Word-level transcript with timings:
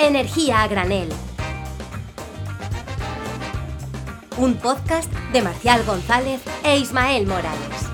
Energía 0.00 0.62
a 0.62 0.68
granel. 0.68 1.08
Un 4.36 4.54
podcast 4.54 5.12
de 5.32 5.42
Marcial 5.42 5.84
González 5.84 6.40
e 6.62 6.78
Ismael 6.78 7.26
Morales. 7.26 7.90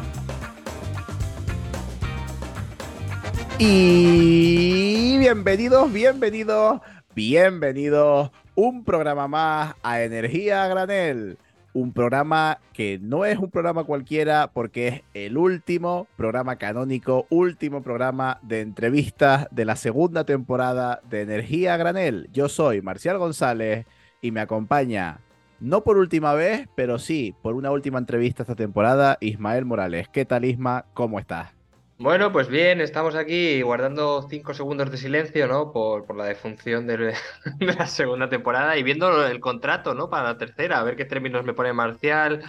Y 3.59 5.17
bienvenidos, 5.17 5.91
bienvenidos, 5.91 6.83
bienvenidos. 7.15 8.31
Un 8.55 8.85
programa 8.85 9.27
más 9.27 9.75
a 9.83 10.03
Energía 10.03 10.65
a 10.65 10.69
Granel. 10.69 11.39
Un 11.75 11.93
programa 11.93 12.61
que 12.73 13.01
no 13.03 13.25
es 13.25 13.37
un 13.37 13.51
programa 13.51 13.83
cualquiera 13.83 14.51
porque 14.53 14.89
es 14.89 15.03
el 15.13 15.37
último 15.37 16.07
programa 16.17 16.55
canónico, 16.55 17.27
último 17.31 17.83
programa 17.83 18.39
de 18.43 18.61
entrevistas 18.61 19.49
de 19.51 19.65
la 19.65 19.75
segunda 19.75 20.25
temporada 20.25 21.01
de 21.11 21.23
Energía 21.23 21.77
Granel. 21.77 22.31
Yo 22.33 22.49
soy 22.49 22.81
Marcial 22.81 23.19
González 23.19 23.87
y 24.23 24.31
me 24.31 24.41
acompaña, 24.41 25.19
no 25.59 25.83
por 25.83 25.99
última 25.99 26.33
vez, 26.35 26.69
pero 26.77 27.01
sí 27.01 27.35
por 27.43 27.55
una 27.55 27.73
última 27.73 27.99
entrevista 27.99 28.45
esta 28.45 28.55
temporada, 28.55 29.19
Ismael 29.21 29.65
Morales. 29.65 30.09
¿Qué 30.09 30.25
tal 30.25 30.45
Isma? 30.45 30.87
¿Cómo 30.95 31.19
estás? 31.19 31.64
Bueno, 32.05 32.33
pues 32.33 32.49
bien, 32.49 32.83
estamos 32.83 33.15
aquí 33.15 33.63
guardando 33.63 34.27
cinco 34.29 34.53
segundos 34.53 34.91
de 34.91 34.99
silencio, 34.99 35.49
¿no? 35.49 35.73
Por, 35.73 36.05
por 36.05 36.17
la 36.17 36.27
defunción 36.27 36.87
de, 36.87 36.99
de 37.59 37.75
la 37.75 37.87
segunda 37.87 38.29
temporada 38.29 38.77
y 38.77 38.83
viendo 38.83 39.27
el 39.27 39.41
contrato, 39.41 39.95
¿no? 39.95 40.11
Para 40.11 40.25
la 40.25 40.37
tercera, 40.37 40.79
a 40.79 40.85
ver 40.85 40.97
qué 40.97 41.07
términos 41.07 41.47
me 41.47 41.55
pone 41.55 41.73
Marcial, 41.73 42.43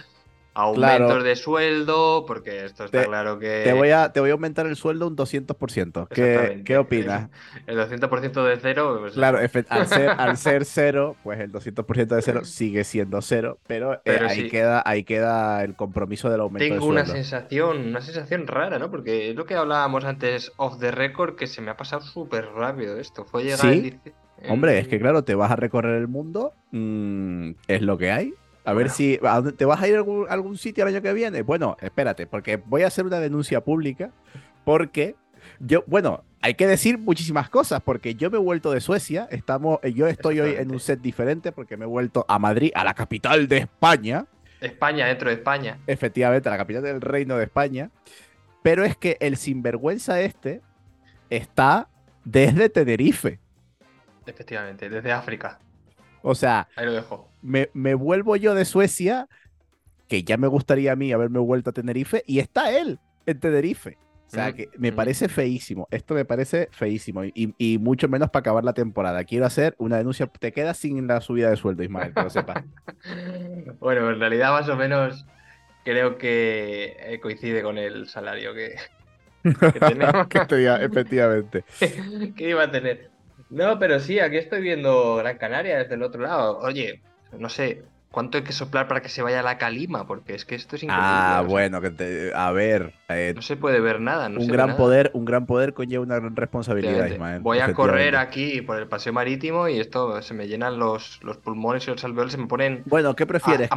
aumentos 0.58 1.06
Claro. 1.08 1.22
de 1.22 1.36
sueldo, 1.36 2.24
porque 2.26 2.64
esto 2.64 2.84
está 2.86 3.02
Te- 3.02 3.06
claro 3.06 3.38
que... 3.38 3.60
Te 3.62 3.74
voy, 3.74 3.90
a, 3.90 4.10
te 4.12 4.20
voy 4.20 4.30
a 4.30 4.32
aumentar 4.32 4.66
el 4.66 4.74
sueldo 4.74 5.06
un 5.06 5.14
200%. 5.16 6.08
¿Qué. 6.08 6.62
¿Qué 6.64 6.78
opinas? 6.78 7.28
El 7.66 7.76
200% 7.78 8.42
de 8.44 8.56
cero, 8.56 8.96
pues, 9.00 9.12
Claro, 9.12 9.38
al 9.68 9.86
ser, 9.86 10.08
al 10.08 10.36
ser 10.38 10.64
cero, 10.64 11.14
pues 11.22 11.38
el 11.40 11.52
200% 11.52 12.06
de 12.14 12.22
cero 12.22 12.44
sigue 12.44 12.84
siendo 12.84 13.20
cero, 13.20 13.58
pero, 13.66 14.00
eh, 14.06 14.18
ahí, 14.26 14.48
queda, 14.48 14.82
ahí 14.86 15.04
queda 15.04 15.62
el 15.62 15.74
compromiso 15.74 16.30
del 16.30 16.40
aumento 16.40 16.64
Tengo 16.66 16.86
de 16.86 16.90
una 16.90 17.04
sensación, 17.04 17.88
una 17.88 18.00
sensación 18.00 18.46
rara, 18.46 18.78
¿no? 18.78 18.90
Porque 18.90 19.30
es 19.30 19.36
lo 19.36 19.44
que 19.44 19.54
hablábamos 19.56 20.04
antes 20.06 20.52
off 20.56 20.78
the 20.80 20.90
record, 20.90 21.36
que 21.36 21.46
se 21.46 21.60
me 21.60 21.70
ha 21.70 21.76
pasado 21.76 22.00
súper 22.02 22.46
rápido 22.46 22.96
esto. 22.98 23.24
Fue 23.26 23.42
llegar 23.44 23.58
¿Sí? 23.60 23.98
el 24.42 24.50
Hombre, 24.50 24.72
el- 24.72 24.78
es 24.78 24.88
que 24.88 24.98
claro, 24.98 25.22
te 25.24 25.34
vas 25.34 25.50
a 25.50 25.56
recorrer 25.56 25.96
el 25.96 26.08
mundo, 26.08 26.52
mm, 26.70 27.50
es 27.68 27.82
lo 27.82 27.98
que 27.98 28.10
hay. 28.10 28.34
A 28.66 28.72
ver 28.72 28.90
si 28.90 29.18
¿a 29.22 29.42
te 29.42 29.64
vas 29.64 29.80
a 29.80 29.86
ir 29.86 29.94
a 29.94 29.98
algún, 29.98 30.26
algún 30.28 30.58
sitio 30.58 30.82
el 30.84 30.92
año 30.92 31.00
que 31.00 31.12
viene. 31.12 31.42
Bueno, 31.42 31.76
espérate, 31.80 32.26
porque 32.26 32.56
voy 32.56 32.82
a 32.82 32.88
hacer 32.88 33.06
una 33.06 33.20
denuncia 33.20 33.62
pública, 33.62 34.10
porque 34.64 35.14
yo, 35.60 35.84
bueno, 35.86 36.24
hay 36.42 36.54
que 36.54 36.66
decir 36.66 36.98
muchísimas 36.98 37.48
cosas, 37.48 37.80
porque 37.80 38.16
yo 38.16 38.28
me 38.28 38.38
he 38.38 38.40
vuelto 38.40 38.72
de 38.72 38.80
Suecia, 38.80 39.28
estamos, 39.30 39.78
eh, 39.84 39.92
yo 39.92 40.08
estoy 40.08 40.40
hoy 40.40 40.56
en 40.56 40.72
un 40.72 40.80
set 40.80 41.00
diferente, 41.00 41.52
porque 41.52 41.76
me 41.76 41.84
he 41.84 41.88
vuelto 41.88 42.24
a 42.28 42.40
Madrid, 42.40 42.72
a 42.74 42.82
la 42.82 42.94
capital 42.94 43.46
de 43.46 43.58
España. 43.58 44.26
España, 44.60 45.06
dentro 45.06 45.28
de 45.28 45.36
España. 45.36 45.78
efectivamente, 45.86 46.50
la 46.50 46.56
capital 46.56 46.82
del 46.82 47.00
reino 47.00 47.36
de 47.36 47.44
España. 47.44 47.90
Pero 48.62 48.84
es 48.84 48.96
que 48.96 49.16
el 49.20 49.36
sinvergüenza 49.36 50.20
este 50.20 50.60
está 51.30 51.88
desde 52.24 52.68
Tenerife. 52.68 53.38
Efectivamente, 54.26 54.88
desde 54.88 55.12
África. 55.12 55.60
O 56.22 56.34
sea, 56.34 56.66
Ahí 56.74 56.86
lo 56.86 56.92
dejo. 56.92 57.28
Me, 57.46 57.70
me 57.72 57.94
vuelvo 57.94 58.36
yo 58.36 58.54
de 58.54 58.64
Suecia, 58.64 59.28
que 60.08 60.22
ya 60.22 60.36
me 60.36 60.46
gustaría 60.46 60.92
a 60.92 60.96
mí 60.96 61.12
haberme 61.12 61.38
vuelto 61.38 61.70
a 61.70 61.72
Tenerife, 61.72 62.22
y 62.26 62.38
está 62.40 62.76
él 62.76 62.98
en 63.26 63.40
Tenerife. 63.40 63.98
O 64.26 64.30
sea, 64.30 64.50
Mm, 64.50 64.54
que 64.54 64.68
me 64.76 64.90
mm. 64.90 64.96
parece 64.96 65.28
feísimo. 65.28 65.86
Esto 65.90 66.14
me 66.14 66.24
parece 66.24 66.68
feísimo. 66.72 67.24
Y, 67.24 67.54
y 67.58 67.78
mucho 67.78 68.08
menos 68.08 68.30
para 68.30 68.40
acabar 68.40 68.64
la 68.64 68.72
temporada. 68.72 69.22
Quiero 69.24 69.46
hacer 69.46 69.76
una 69.78 69.98
denuncia. 69.98 70.26
Te 70.26 70.52
quedas 70.52 70.78
sin 70.78 71.06
la 71.06 71.20
subida 71.20 71.50
de 71.50 71.56
sueldo, 71.56 71.84
Ismael, 71.84 72.12
que 72.12 72.22
lo 72.22 72.30
sepas. 72.30 72.64
Bueno, 73.78 74.10
en 74.10 74.18
realidad 74.18 74.50
más 74.50 74.68
o 74.68 74.76
menos 74.76 75.26
creo 75.84 76.18
que 76.18 76.96
eh, 76.98 77.20
coincide 77.20 77.62
con 77.62 77.78
el 77.78 78.08
salario 78.08 78.52
que, 78.52 78.76
que 79.44 79.80
tenemos. 79.80 80.26
Que 80.28 80.40
te 80.40 80.56
diga, 80.56 80.82
efectivamente. 80.82 81.64
que 82.36 82.50
iba 82.50 82.64
a 82.64 82.70
tener. 82.70 83.10
No, 83.48 83.78
pero 83.78 84.00
sí, 84.00 84.18
aquí 84.18 84.36
estoy 84.38 84.60
viendo 84.60 85.16
Gran 85.16 85.38
Canaria 85.38 85.78
desde 85.78 85.94
el 85.94 86.02
otro 86.02 86.22
lado. 86.22 86.58
Oye, 86.58 87.00
no 87.38 87.48
sé, 87.48 87.82
¿cuánto 88.10 88.38
hay 88.38 88.44
que 88.44 88.52
soplar 88.52 88.88
para 88.88 89.02
que 89.02 89.08
se 89.08 89.22
vaya 89.22 89.42
la 89.42 89.58
calima? 89.58 90.06
Porque 90.06 90.34
es 90.34 90.44
que 90.44 90.54
esto 90.54 90.76
es 90.76 90.82
increíble. 90.82 91.04
Ah, 91.06 91.44
bueno, 91.46 91.80
que 91.80 91.90
te- 91.90 92.32
a 92.34 92.50
ver. 92.52 92.92
eh, 93.08 93.32
No 93.34 93.42
se 93.42 93.56
puede 93.56 93.80
ver 93.80 94.00
nada, 94.00 94.28
no 94.28 94.40
un 94.40 94.46
se 94.46 94.50
ve 94.50 94.56
gran 94.56 94.68
nada. 94.68 94.78
poder, 94.78 95.10
un 95.14 95.24
gran 95.24 95.46
poder 95.46 95.74
conlleva 95.74 96.02
una 96.04 96.16
gran 96.16 96.34
responsabilidad. 96.36 97.06
Ismael. 97.08 97.40
Voy 97.42 97.58
a 97.60 97.72
correr 97.74 98.16
aquí 98.16 98.62
por 98.62 98.78
el 98.78 98.88
paseo 98.88 99.12
marítimo 99.12 99.68
y 99.68 99.78
esto 99.78 100.20
se 100.22 100.34
me 100.34 100.48
llenan 100.48 100.78
los, 100.78 101.20
los 101.22 101.36
pulmones 101.38 101.86
y 101.86 101.90
los 101.90 102.04
alveolos 102.04 102.32
se 102.32 102.38
me 102.38 102.46
ponen. 102.46 102.82
Bueno, 102.86 103.14
¿qué 103.14 103.26
prefieres? 103.26 103.68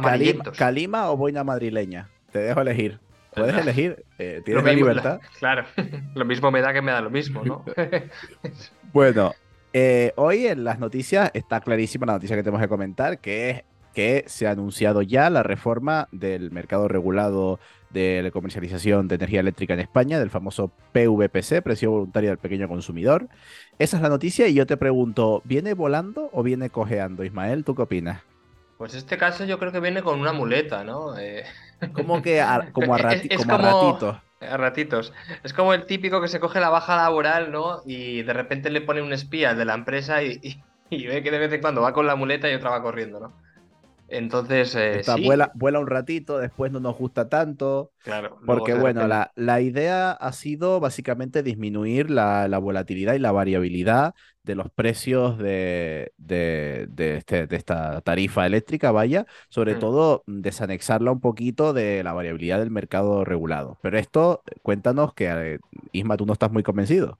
¿Calima, 0.56 1.10
o 1.10 1.16
boina 1.16 1.44
madrileña? 1.44 2.08
Te 2.32 2.38
dejo 2.40 2.60
elegir. 2.60 2.98
Puedes 3.34 3.56
elegir. 3.56 4.04
eh, 4.18 4.36
lo 4.38 4.42
tienes 4.44 4.64
la 4.64 4.72
mismo, 4.72 4.86
libertad. 4.88 5.20
Claro, 5.38 5.64
lo 6.14 6.24
mismo 6.24 6.50
me 6.50 6.60
da 6.60 6.72
que 6.72 6.82
me 6.82 6.90
da 6.92 7.00
lo 7.00 7.10
mismo, 7.10 7.44
¿no? 7.44 7.64
Bueno, 8.92 9.32
eh, 9.72 10.12
hoy 10.16 10.46
en 10.46 10.64
las 10.64 10.78
noticias 10.78 11.30
está 11.34 11.60
clarísima 11.60 12.06
la 12.06 12.14
noticia 12.14 12.36
que 12.36 12.42
tenemos 12.42 12.60
que 12.62 12.68
comentar, 12.68 13.18
que 13.18 13.50
es 13.50 13.64
que 13.94 14.24
se 14.28 14.46
ha 14.46 14.52
anunciado 14.52 15.02
ya 15.02 15.28
la 15.30 15.42
reforma 15.42 16.06
del 16.12 16.52
mercado 16.52 16.86
regulado 16.86 17.58
de 17.90 18.22
la 18.22 18.30
comercialización 18.30 19.08
de 19.08 19.16
energía 19.16 19.40
eléctrica 19.40 19.74
en 19.74 19.80
España, 19.80 20.20
del 20.20 20.30
famoso 20.30 20.70
PVPC, 20.92 21.60
precio 21.60 21.90
voluntario 21.90 22.30
del 22.30 22.38
pequeño 22.38 22.68
consumidor. 22.68 23.26
Esa 23.80 23.96
es 23.96 24.02
la 24.02 24.08
noticia 24.08 24.46
y 24.46 24.54
yo 24.54 24.64
te 24.64 24.76
pregunto, 24.76 25.42
¿viene 25.44 25.74
volando 25.74 26.30
o 26.32 26.44
viene 26.44 26.70
cojeando, 26.70 27.24
Ismael? 27.24 27.64
¿Tú 27.64 27.74
qué 27.74 27.82
opinas? 27.82 28.22
Pues 28.78 28.94
este 28.94 29.18
caso 29.18 29.44
yo 29.44 29.58
creo 29.58 29.72
que 29.72 29.80
viene 29.80 30.02
con 30.02 30.20
una 30.20 30.32
muleta, 30.32 30.84
¿no? 30.84 31.18
Eh, 31.18 31.42
Como 31.92 32.22
que 32.22 32.40
a, 32.40 32.70
como 32.72 32.94
a, 32.94 32.98
Es- 32.98 33.04
rati- 33.04 33.26
es 33.30 33.38
como 33.38 33.54
a 33.54 33.58
como- 33.58 33.90
ratitos. 33.92 34.16
A 34.40 34.56
ratitos. 34.56 35.12
Es 35.42 35.52
como 35.52 35.74
el 35.74 35.86
típico 35.86 36.20
que 36.20 36.28
se 36.28 36.40
coge 36.40 36.60
la 36.60 36.70
baja 36.70 36.96
laboral, 36.96 37.52
¿no? 37.52 37.82
Y 37.84 38.22
de 38.22 38.32
repente 38.32 38.70
le 38.70 38.80
pone 38.80 39.02
un 39.02 39.12
espía 39.12 39.54
de 39.54 39.64
la 39.64 39.74
empresa 39.74 40.22
y, 40.22 40.38
y- 40.42 40.64
y 40.90 41.06
ve 41.06 41.22
que 41.22 41.30
de 41.30 41.38
vez 41.38 41.52
en 41.52 41.60
cuando 41.60 41.82
va 41.82 41.92
con 41.92 42.06
la 42.06 42.16
muleta 42.16 42.50
y 42.50 42.54
otra 42.54 42.70
va 42.70 42.82
corriendo, 42.82 43.20
¿no? 43.20 43.40
Entonces, 44.10 44.74
eh, 44.74 45.02
sí, 45.04 45.22
vuela, 45.24 45.52
vuela 45.54 45.78
un 45.80 45.86
ratito, 45.86 46.38
después 46.38 46.72
no 46.72 46.80
nos 46.80 46.96
gusta 46.96 47.28
tanto. 47.28 47.92
claro. 48.02 48.40
Porque, 48.44 48.74
bueno, 48.74 49.06
la, 49.06 49.32
la 49.36 49.60
idea 49.60 50.10
ha 50.12 50.32
sido 50.32 50.80
básicamente 50.80 51.42
disminuir 51.42 52.10
la, 52.10 52.48
la 52.48 52.58
volatilidad 52.58 53.14
y 53.14 53.18
la 53.20 53.32
variabilidad 53.32 54.14
de 54.42 54.54
los 54.56 54.70
precios 54.70 55.38
de, 55.38 56.12
de, 56.16 56.86
de 56.90 57.16
este- 57.18 57.46
de 57.46 57.56
esta 57.56 58.00
tarifa 58.00 58.46
eléctrica, 58.46 58.90
vaya, 58.90 59.26
sobre 59.50 59.76
Mm. 59.76 59.78
todo 59.78 60.24
desanexarla 60.26 61.12
un 61.12 61.20
poquito 61.20 61.72
de 61.72 62.02
la 62.02 62.12
variabilidad 62.12 62.58
del 62.58 62.70
mercado 62.70 63.24
regulado. 63.24 63.78
Pero 63.82 63.98
esto, 63.98 64.42
cuéntanos 64.62 65.14
que, 65.14 65.26
eh, 65.30 65.58
Isma, 65.92 66.16
tú 66.16 66.26
no 66.26 66.32
estás 66.32 66.50
muy 66.50 66.62
convencido. 66.62 67.18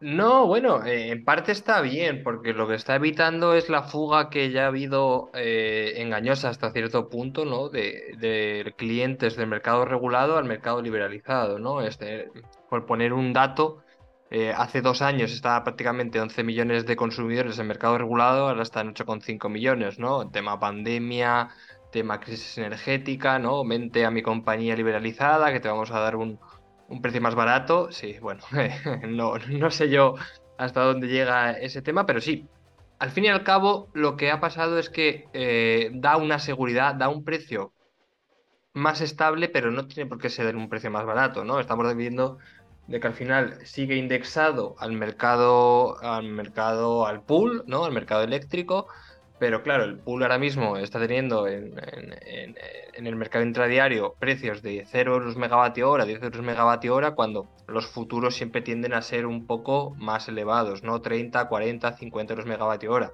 No, 0.00 0.46
bueno, 0.46 0.84
eh, 0.84 1.10
en 1.10 1.24
parte 1.24 1.52
está 1.52 1.80
bien, 1.80 2.22
porque 2.22 2.52
lo 2.52 2.68
que 2.68 2.74
está 2.74 2.96
evitando 2.96 3.54
es 3.54 3.70
la 3.70 3.82
fuga 3.82 4.28
que 4.28 4.50
ya 4.50 4.64
ha 4.64 4.66
habido 4.66 5.30
eh, 5.32 5.94
engañosa 5.96 6.50
hasta 6.50 6.70
cierto 6.70 7.08
punto, 7.08 7.46
¿no? 7.46 7.70
De, 7.70 8.14
de 8.18 8.74
clientes 8.76 9.36
del 9.36 9.46
mercado 9.48 9.86
regulado 9.86 10.36
al 10.36 10.44
mercado 10.44 10.82
liberalizado, 10.82 11.58
¿no? 11.58 11.80
Este, 11.80 12.30
por 12.68 12.84
poner 12.84 13.14
un 13.14 13.32
dato, 13.32 13.82
eh, 14.30 14.52
hace 14.54 14.82
dos 14.82 15.02
años 15.02 15.32
estaba 15.32 15.64
prácticamente 15.64 16.20
11 16.20 16.42
millones 16.44 16.84
de 16.84 16.96
consumidores 16.96 17.58
en 17.58 17.66
mercado 17.66 17.96
regulado, 17.96 18.48
ahora 18.48 18.62
están 18.62 18.88
8,5 18.94 19.48
millones, 19.48 19.98
¿no? 19.98 20.28
Tema 20.30 20.60
pandemia, 20.60 21.50
tema 21.90 22.20
crisis 22.20 22.58
energética, 22.58 23.38
¿no? 23.38 23.64
Mente 23.64 24.04
a 24.04 24.10
mi 24.10 24.22
compañía 24.22 24.76
liberalizada, 24.76 25.52
que 25.52 25.60
te 25.60 25.68
vamos 25.68 25.90
a 25.92 26.00
dar 26.00 26.16
un, 26.16 26.38
un 26.88 27.02
precio 27.02 27.20
más 27.20 27.34
barato, 27.34 27.90
sí, 27.92 28.18
bueno, 28.20 28.42
no, 29.08 29.38
no 29.38 29.70
sé 29.70 29.88
yo 29.90 30.14
hasta 30.58 30.82
dónde 30.82 31.08
llega 31.08 31.52
ese 31.52 31.82
tema, 31.82 32.06
pero 32.06 32.20
sí, 32.20 32.48
al 32.98 33.10
fin 33.10 33.24
y 33.24 33.28
al 33.28 33.44
cabo 33.44 33.88
lo 33.94 34.16
que 34.16 34.30
ha 34.30 34.40
pasado 34.40 34.78
es 34.78 34.88
que 34.90 35.28
eh, 35.32 35.90
da 35.94 36.16
una 36.16 36.38
seguridad, 36.38 36.94
da 36.94 37.08
un 37.08 37.24
precio 37.24 37.72
más 38.72 39.00
estable, 39.00 39.48
pero 39.48 39.70
no 39.70 39.86
tiene 39.86 40.08
por 40.08 40.18
qué 40.18 40.28
ser 40.28 40.54
un 40.56 40.68
precio 40.68 40.90
más 40.90 41.04
barato, 41.06 41.44
¿no? 41.44 41.60
Estamos 41.60 41.94
viendo 41.96 42.38
de 42.86 43.00
que 43.00 43.06
al 43.06 43.14
final 43.14 43.58
sigue 43.66 43.96
indexado 43.96 44.76
al 44.78 44.92
mercado, 44.92 45.98
al 46.02 46.28
mercado, 46.28 47.06
al 47.06 47.22
pool, 47.24 47.64
¿no? 47.66 47.84
Al 47.84 47.92
mercado 47.92 48.22
eléctrico, 48.22 48.86
pero 49.38 49.62
claro, 49.62 49.84
el 49.84 49.98
pool 49.98 50.22
ahora 50.22 50.38
mismo 50.38 50.76
está 50.78 50.98
teniendo 50.98 51.46
en, 51.46 51.74
el 52.94 53.16
mercado 53.16 53.44
intradiario 53.44 54.14
precios 54.18 54.62
de 54.62 54.86
0 54.86 55.14
euros 55.14 55.36
megavatio 55.36 55.90
hora, 55.90 56.06
10 56.06 56.22
euros 56.22 56.42
megavatio 56.42 56.94
hora, 56.94 57.10
cuando 57.12 57.46
los 57.68 57.86
futuros 57.86 58.34
siempre 58.34 58.62
tienden 58.62 58.94
a 58.94 59.02
ser 59.02 59.26
un 59.26 59.46
poco 59.46 59.94
más 59.98 60.28
elevados, 60.28 60.82
¿no? 60.82 61.02
30, 61.02 61.48
40, 61.48 61.92
50 61.92 62.32
euros 62.32 62.46
megavatio 62.46 62.92
hora. 62.92 63.12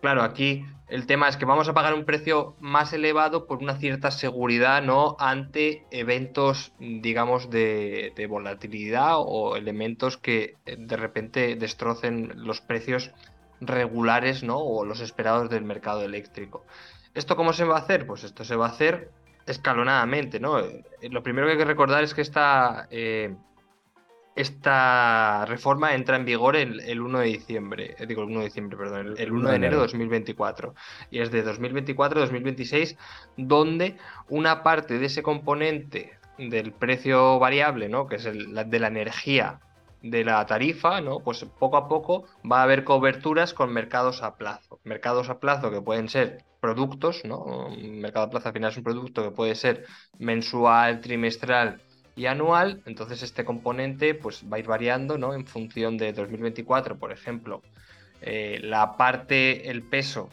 Claro, 0.00 0.22
aquí 0.22 0.64
el 0.88 1.06
tema 1.06 1.28
es 1.28 1.36
que 1.36 1.44
vamos 1.44 1.68
a 1.68 1.74
pagar 1.74 1.92
un 1.92 2.06
precio 2.06 2.56
más 2.58 2.92
elevado 2.94 3.46
por 3.46 3.58
una 3.58 3.76
cierta 3.76 4.10
seguridad, 4.10 4.82
¿no? 4.82 5.14
Ante 5.18 5.84
eventos, 5.90 6.72
digamos, 6.78 7.50
de, 7.50 8.12
de 8.16 8.26
volatilidad 8.26 9.16
o 9.18 9.56
elementos 9.56 10.16
que 10.16 10.54
eh, 10.64 10.76
de 10.78 10.96
repente 10.96 11.54
destrocen 11.56 12.32
los 12.34 12.62
precios 12.62 13.12
regulares, 13.60 14.42
¿no? 14.42 14.58
O 14.58 14.84
los 14.84 15.00
esperados 15.00 15.50
del 15.50 15.64
mercado 15.64 16.02
eléctrico. 16.02 16.64
¿Esto 17.14 17.36
cómo 17.36 17.52
se 17.52 17.64
va 17.64 17.76
a 17.76 17.80
hacer? 17.80 18.06
Pues 18.06 18.24
esto 18.24 18.44
se 18.44 18.56
va 18.56 18.66
a 18.66 18.70
hacer 18.70 19.10
escalonadamente, 19.46 20.40
¿no? 20.40 20.60
Eh, 20.60 20.84
lo 21.10 21.22
primero 21.22 21.46
que 21.46 21.52
hay 21.52 21.58
que 21.58 21.64
recordar 21.64 22.04
es 22.04 22.14
que 22.14 22.22
esta, 22.22 22.86
eh, 22.90 23.34
esta 24.36 25.44
reforma 25.46 25.94
entra 25.94 26.16
en 26.16 26.24
vigor 26.24 26.56
el, 26.56 26.80
el 26.80 27.00
1 27.00 27.18
de 27.18 27.26
diciembre, 27.26 27.96
eh, 27.98 28.06
digo 28.06 28.22
el 28.22 28.28
1 28.28 28.38
de 28.40 28.44
diciembre, 28.44 28.78
perdón, 28.78 29.14
el, 29.16 29.32
1 29.32 29.50
de 29.50 29.56
enero 29.56 29.76
de 29.76 29.82
2024. 29.82 30.74
Y 31.10 31.20
es 31.20 31.30
de 31.30 31.44
2024-2026 31.44 32.96
donde 33.36 33.96
una 34.28 34.62
parte 34.62 34.98
de 34.98 35.06
ese 35.06 35.22
componente 35.22 36.18
del 36.38 36.72
precio 36.72 37.38
variable, 37.38 37.88
¿no? 37.88 38.06
Que 38.06 38.16
es 38.16 38.24
el 38.24 38.54
de 38.70 38.78
la 38.78 38.88
energía 38.88 39.60
de 40.02 40.24
la 40.24 40.44
tarifa, 40.46 41.00
¿no? 41.00 41.20
Pues 41.20 41.44
poco 41.58 41.76
a 41.76 41.88
poco 41.88 42.24
va 42.50 42.60
a 42.60 42.62
haber 42.62 42.84
coberturas 42.84 43.54
con 43.54 43.72
mercados 43.72 44.22
a 44.22 44.36
plazo. 44.36 44.80
Mercados 44.84 45.28
a 45.28 45.38
plazo 45.40 45.70
que 45.70 45.80
pueden 45.80 46.08
ser 46.08 46.44
productos, 46.60 47.24
¿no? 47.24 47.68
Mercado 47.78 48.26
a 48.26 48.30
plazo 48.30 48.48
al 48.48 48.54
final 48.54 48.70
es 48.70 48.76
un 48.76 48.84
producto 48.84 49.22
que 49.22 49.30
puede 49.30 49.54
ser 49.54 49.84
mensual, 50.18 51.00
trimestral 51.00 51.82
y 52.16 52.26
anual. 52.26 52.82
Entonces 52.86 53.22
este 53.22 53.44
componente 53.44 54.14
pues 54.14 54.44
va 54.50 54.56
a 54.56 54.60
ir 54.60 54.66
variando, 54.66 55.18
¿no? 55.18 55.34
En 55.34 55.46
función 55.46 55.96
de 55.98 56.12
2024, 56.12 56.98
por 56.98 57.12
ejemplo, 57.12 57.62
eh, 58.22 58.58
la 58.62 58.96
parte, 58.96 59.70
el 59.70 59.82
peso, 59.82 60.28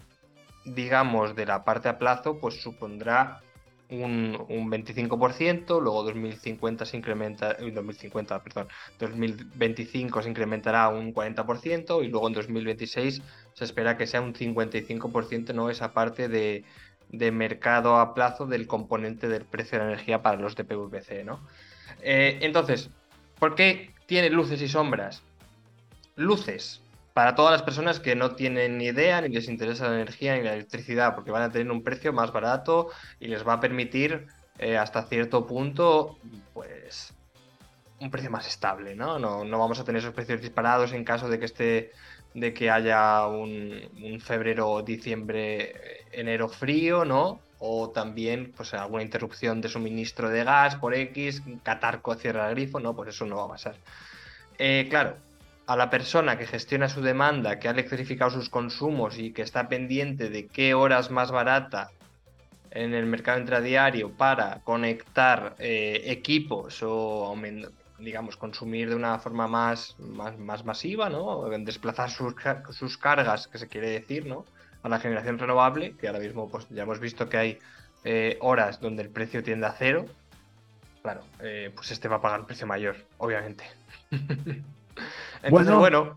digamos, 0.65 1.35
de 1.35 1.45
la 1.45 1.63
parte 1.63 1.89
a 1.89 1.97
plazo, 1.97 2.39
pues 2.39 2.61
supondrá 2.61 3.41
un, 3.89 4.37
un 4.49 4.69
25%, 4.69 5.81
luego 5.81 6.03
2050 6.03 6.85
se 6.85 6.97
incrementa, 6.97 7.53
2050, 7.53 8.43
perdón, 8.43 8.67
2025 8.99 10.21
se 10.21 10.29
incrementará 10.29 10.89
un 10.89 11.13
40% 11.13 12.03
y 12.03 12.07
luego 12.09 12.27
en 12.27 12.33
2026 12.33 13.21
se 13.53 13.63
espera 13.63 13.97
que 13.97 14.07
sea 14.07 14.21
un 14.21 14.33
55%, 14.33 15.53
¿no? 15.53 15.69
Esa 15.69 15.93
parte 15.93 16.27
de, 16.27 16.65
de 17.09 17.31
mercado 17.31 17.97
a 17.97 18.13
plazo 18.13 18.45
del 18.45 18.67
componente 18.67 19.29
del 19.29 19.45
precio 19.45 19.77
de 19.77 19.85
la 19.85 19.91
energía 19.91 20.21
para 20.21 20.37
los 20.37 20.55
de 20.55 20.65
PVC, 20.65 21.23
¿no? 21.23 21.39
Eh, 22.01 22.39
entonces, 22.41 22.89
¿por 23.39 23.55
qué 23.55 23.91
tiene 24.05 24.29
luces 24.29 24.61
y 24.61 24.67
sombras? 24.67 25.23
Luces, 26.15 26.81
para 27.17 27.33
todas 27.33 27.51
las 27.51 27.63
personas 27.63 27.99
que 27.99 28.15
no 28.15 28.35
tienen 28.35 28.77
ni 28.77 28.85
idea, 28.85 29.21
ni 29.21 29.29
les 29.29 29.49
interesa 29.49 29.89
la 29.89 29.95
energía 29.95 30.37
ni 30.37 30.43
la 30.43 30.53
electricidad, 30.53 31.15
porque 31.15 31.31
van 31.31 31.41
a 31.41 31.51
tener 31.51 31.71
un 31.71 31.81
precio 31.81 32.13
más 32.13 32.31
barato 32.31 32.89
y 33.19 33.27
les 33.27 33.43
va 33.43 33.53
a 33.53 33.59
permitir 33.59 34.27
eh, 34.59 34.77
hasta 34.77 35.01
cierto 35.01 35.47
punto, 35.47 36.19
pues, 36.53 37.15
un 37.99 38.11
precio 38.11 38.29
más 38.29 38.47
estable, 38.47 38.95
¿no? 38.95 39.17
¿no? 39.17 39.43
No 39.43 39.57
vamos 39.57 39.79
a 39.79 39.83
tener 39.83 40.03
esos 40.03 40.13
precios 40.13 40.41
disparados 40.41 40.93
en 40.93 41.03
caso 41.03 41.27
de 41.27 41.39
que 41.39 41.45
esté, 41.45 41.91
de 42.35 42.53
que 42.53 42.69
haya 42.69 43.25
un, 43.25 43.73
un 43.99 44.21
febrero, 44.21 44.83
diciembre, 44.83 45.73
enero 46.11 46.47
frío, 46.47 47.03
¿no? 47.03 47.39
O 47.57 47.89
también, 47.89 48.53
pues, 48.55 48.75
alguna 48.75 49.01
interrupción 49.01 49.59
de 49.59 49.69
suministro 49.69 50.29
de 50.29 50.43
gas 50.43 50.75
por 50.75 50.93
X, 50.93 51.41
Catarco 51.63 52.13
cierra 52.13 52.47
el 52.49 52.53
grifo, 52.53 52.79
no, 52.79 52.95
pues 52.95 53.09
eso 53.09 53.25
no 53.25 53.37
va 53.37 53.45
a 53.45 53.47
pasar. 53.47 53.75
Eh, 54.59 54.85
claro, 54.87 55.17
a 55.67 55.75
la 55.75 55.89
persona 55.89 56.37
que 56.37 56.47
gestiona 56.47 56.87
su 56.87 57.01
demanda, 57.01 57.59
que 57.59 57.67
ha 57.67 57.71
electrificado 57.71 58.31
sus 58.31 58.49
consumos 58.49 59.17
y 59.19 59.33
que 59.33 59.41
está 59.41 59.67
pendiente 59.67 60.29
de 60.29 60.47
qué 60.47 60.73
horas 60.73 61.11
más 61.11 61.29
barata 61.29 61.91
en 62.71 62.93
el 62.93 63.05
mercado 63.05 63.39
intradiario 63.39 64.11
para 64.11 64.61
conectar 64.63 65.55
eh, 65.59 66.03
equipos 66.05 66.81
o 66.83 67.35
digamos 67.99 68.37
consumir 68.37 68.89
de 68.89 68.95
una 68.95 69.19
forma 69.19 69.47
más, 69.47 69.97
más, 69.99 70.63
masiva, 70.63 71.09
¿no? 71.09 71.49
Desplazar 71.49 72.11
sus, 72.11 72.35
sus, 72.71 72.97
cargas, 72.97 73.47
que 73.47 73.57
se 73.57 73.67
quiere 73.67 73.89
decir, 73.89 74.25
¿no? 74.25 74.45
A 74.83 74.89
la 74.89 74.99
generación 74.99 75.37
renovable, 75.37 75.95
que 75.97 76.07
ahora 76.07 76.19
mismo 76.19 76.47
pues, 76.49 76.67
ya 76.69 76.83
hemos 76.83 76.99
visto 76.99 77.27
que 77.27 77.37
hay 77.37 77.59
eh, 78.05 78.37
horas 78.39 78.79
donde 78.79 79.03
el 79.03 79.09
precio 79.09 79.43
tiende 79.43 79.67
a 79.67 79.75
cero. 79.77 80.05
Claro, 81.01 81.21
eh, 81.41 81.71
pues 81.75 81.91
este 81.91 82.07
va 82.07 82.17
a 82.17 82.21
pagar 82.21 82.39
un 82.39 82.45
precio 82.45 82.67
mayor, 82.67 82.95
obviamente. 83.17 83.65
Entonces, 85.43 85.75
bueno, 85.75 86.15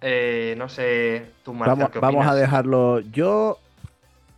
eh, 0.00 0.54
no 0.58 0.68
sé, 0.68 1.26
tú, 1.44 1.52
Vamos, 1.54 1.90
vamos 2.00 2.26
a 2.26 2.34
dejarlo. 2.34 3.00
Yo 3.00 3.58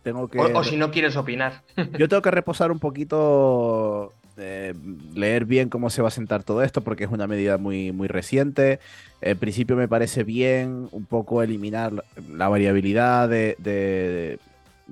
tengo 0.03 0.27
que. 0.27 0.39
O, 0.39 0.63
si 0.63 0.77
no 0.77 0.91
quieres 0.91 1.15
opinar. 1.17 1.61
Yo 1.97 2.07
tengo 2.07 2.21
que 2.21 2.31
reposar 2.31 2.71
un 2.71 2.79
poquito. 2.79 4.13
Eh, 4.41 4.73
leer 5.15 5.43
bien 5.43 5.67
cómo 5.67 5.89
se 5.89 6.01
va 6.01 6.07
a 6.07 6.11
sentar 6.11 6.43
todo 6.43 6.63
esto, 6.63 6.79
porque 6.79 7.03
es 7.03 7.11
una 7.11 7.27
medida 7.27 7.57
muy, 7.57 7.91
muy 7.91 8.07
reciente. 8.07 8.79
En 9.19 9.37
principio 9.37 9.75
me 9.75 9.89
parece 9.89 10.23
bien 10.23 10.87
un 10.91 11.05
poco 11.05 11.43
eliminar 11.43 11.91
la 12.31 12.47
variabilidad 12.47 13.27
de, 13.27 14.39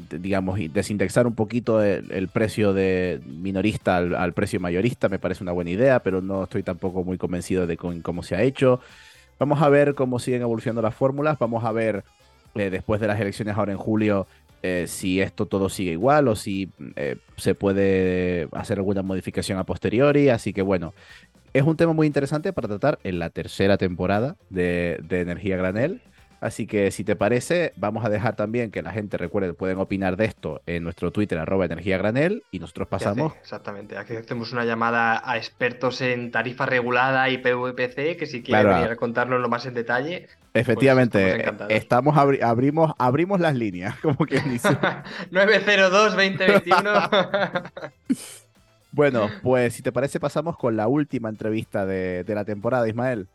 digamos, 0.09 0.59
desindexar 0.73 1.27
un 1.27 1.35
poquito 1.35 1.81
el, 1.83 2.27
precio 2.27 2.73
de 2.73 3.21
minorista 3.25 3.97
al, 3.97 4.33
precio 4.33 4.59
mayorista, 4.59 5.09
me 5.09 5.19
parece 5.19 5.43
una 5.43 5.51
buena 5.51 5.71
idea, 5.71 5.99
pero 5.99 6.21
no 6.21 6.43
estoy 6.43 6.63
tampoco 6.63 7.03
muy 7.03 7.17
convencido 7.17 7.67
de 7.67 7.77
cómo 7.77 8.23
se 8.23 8.35
ha 8.35 8.41
hecho. 8.43 8.79
Vamos 9.39 9.61
a 9.61 9.69
ver 9.69 9.93
cómo 9.93 10.19
siguen 10.19 10.41
evolucionando 10.41 10.81
las 10.81 10.95
fórmulas. 10.95 11.37
Vamos 11.37 11.63
a 11.63 11.71
ver 11.71 12.03
eh, 12.55 12.69
después 12.69 12.99
de 12.99 13.07
las 13.07 13.19
elecciones 13.19 13.55
ahora 13.55 13.71
en 13.71 13.77
julio 13.77 14.27
eh, 14.63 14.85
si 14.87 15.21
esto 15.21 15.45
todo 15.45 15.69
sigue 15.69 15.91
igual 15.91 16.27
o 16.27 16.35
si 16.35 16.69
eh, 16.95 17.17
se 17.35 17.53
puede 17.53 18.47
hacer 18.53 18.79
alguna 18.79 19.03
modificación 19.03 19.59
a 19.59 19.63
posteriori. 19.63 20.29
Así 20.29 20.53
que 20.53 20.63
bueno, 20.63 20.93
es 21.53 21.63
un 21.63 21.77
tema 21.77 21.93
muy 21.93 22.07
interesante 22.07 22.51
para 22.51 22.67
tratar 22.67 22.99
en 23.03 23.19
la 23.19 23.29
tercera 23.29 23.77
temporada 23.77 24.35
de, 24.49 24.99
de 25.03 25.21
Energía 25.21 25.57
Granel. 25.57 26.01
Así 26.39 26.67
que 26.67 26.91
si 26.91 27.03
te 27.03 27.15
parece, 27.15 27.73
vamos 27.77 28.05
a 28.05 28.09
dejar 28.09 28.35
también 28.35 28.69
que 28.69 28.83
la 28.83 28.91
gente 28.91 29.17
recuerde, 29.17 29.53
pueden 29.53 29.79
opinar 29.79 30.17
de 30.17 30.25
esto 30.25 30.61
en 30.67 30.83
nuestro 30.83 31.11
Twitter, 31.11 31.39
arroba 31.39 31.65
energía 31.65 31.97
granel, 31.97 32.43
y 32.51 32.59
nosotros 32.59 32.87
pasamos. 32.87 33.33
Exactamente, 33.41 33.97
aquí 33.97 34.15
hacemos 34.15 34.53
una 34.53 34.63
llamada 34.63 35.19
a 35.23 35.37
expertos 35.37 36.01
en 36.01 36.29
tarifa 36.31 36.67
regulada 36.67 37.27
y 37.29 37.39
PVPC, 37.39 38.17
que 38.17 38.27
si 38.27 38.43
quieren 38.43 38.67
venir 38.67 38.91
a 38.91 38.95
contarnos 38.95 39.49
más 39.49 39.65
en 39.65 39.73
detalle. 39.73 40.27
Pues 40.51 40.53
Efectivamente, 40.53 41.43
estamos 41.69 42.15
abrimos, 42.17 42.93
abrimos 42.97 43.39
las 43.39 43.55
líneas, 43.55 43.95
como 44.01 44.25
que 44.25 44.41
dice. 44.41 44.69
902-2021. 45.31 47.71
bueno, 48.91 49.29
pues 49.41 49.73
si 49.73 49.81
te 49.81 49.91
parece, 49.91 50.19
pasamos 50.19 50.55
con 50.57 50.77
la 50.77 50.87
última 50.87 51.29
entrevista 51.29 51.85
de, 51.85 52.23
de 52.23 52.35
la 52.35 52.45
temporada, 52.45 52.87
Ismael. 52.87 53.27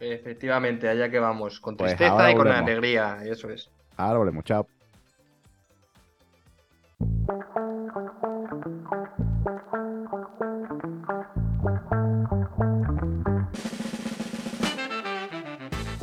Efectivamente, 0.00 0.88
allá 0.88 1.10
que 1.10 1.18
vamos, 1.18 1.60
con 1.60 1.76
pues 1.76 1.96
tristeza 1.96 2.30
y 2.30 2.34
con 2.34 2.48
alegría, 2.48 3.18
eso 3.24 3.50
es. 3.50 3.70
Ahora 3.96 4.18
volvemos, 4.18 4.44
chao. 4.44 4.66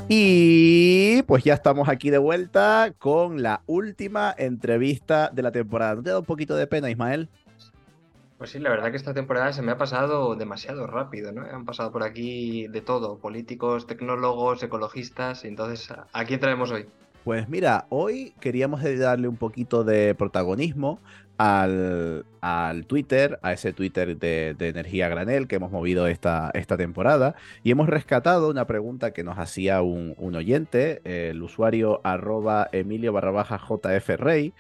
Y 0.08 1.24
pues 1.24 1.44
ya 1.44 1.56
estamos 1.56 1.90
aquí 1.90 2.10
de 2.10 2.20
vuelta 2.20 2.94
con 3.00 3.42
la 3.42 3.62
última 3.66 4.36
entrevista 4.38 5.32
de 5.34 5.42
la 5.42 5.52
temporada. 5.52 5.96
¿No 5.96 6.04
te 6.04 6.12
da 6.12 6.20
un 6.20 6.26
poquito 6.26 6.56
de 6.56 6.68
pena, 6.68 6.92
Ismael? 6.92 7.28
Pues 8.38 8.50
sí, 8.50 8.60
la 8.60 8.70
verdad 8.70 8.92
que 8.92 8.98
esta 8.98 9.14
temporada 9.14 9.54
se 9.54 9.62
me 9.62 9.72
ha 9.72 9.78
pasado 9.78 10.36
demasiado 10.36 10.88
rápido, 10.88 11.32
¿no? 11.32 11.42
Han 11.42 11.64
pasado 11.64 11.92
por 11.92 12.04
aquí 12.04 12.68
de 12.68 12.82
todo, 12.82 13.18
políticos, 13.18 13.88
tecnólogos, 13.88 14.62
ecologistas, 14.62 15.46
entonces, 15.46 15.94
¿a 16.12 16.26
quién 16.26 16.42
traemos 16.42 16.70
hoy? 16.72 16.86
Pues 17.24 17.50
mira, 17.50 17.88
hoy 17.90 18.36
queríamos 18.40 18.84
darle 19.00 19.28
un 19.28 19.38
poquito 19.38 19.84
de 19.84 20.14
protagonismo 20.14 21.00
al, 21.38 22.26
al 22.42 22.86
Twitter, 22.86 23.40
a 23.42 23.54
ese 23.54 23.74
Twitter 23.74 24.18
de, 24.18 24.56
Energía 24.60 25.10
Granel 25.10 25.48
que 25.48 25.56
hemos 25.56 25.72
movido 25.72 26.06
esta, 26.06 26.52
esta 26.54 26.78
temporada, 26.78 27.36
y 27.64 27.72
hemos 27.72 27.88
rescatado 27.88 28.50
una 28.50 28.68
pregunta 28.68 29.12
que 29.12 29.24
nos 29.24 29.38
hacía 29.40 29.82
un, 29.82 30.14
un 30.18 30.36
oyente, 30.36 31.02
el 31.04 31.42
usuario 31.42 32.00
arroba 32.04 32.70
emilio 32.72 33.12
barra 33.12 33.32
baja 33.32 33.58
jfrey, 33.58 34.54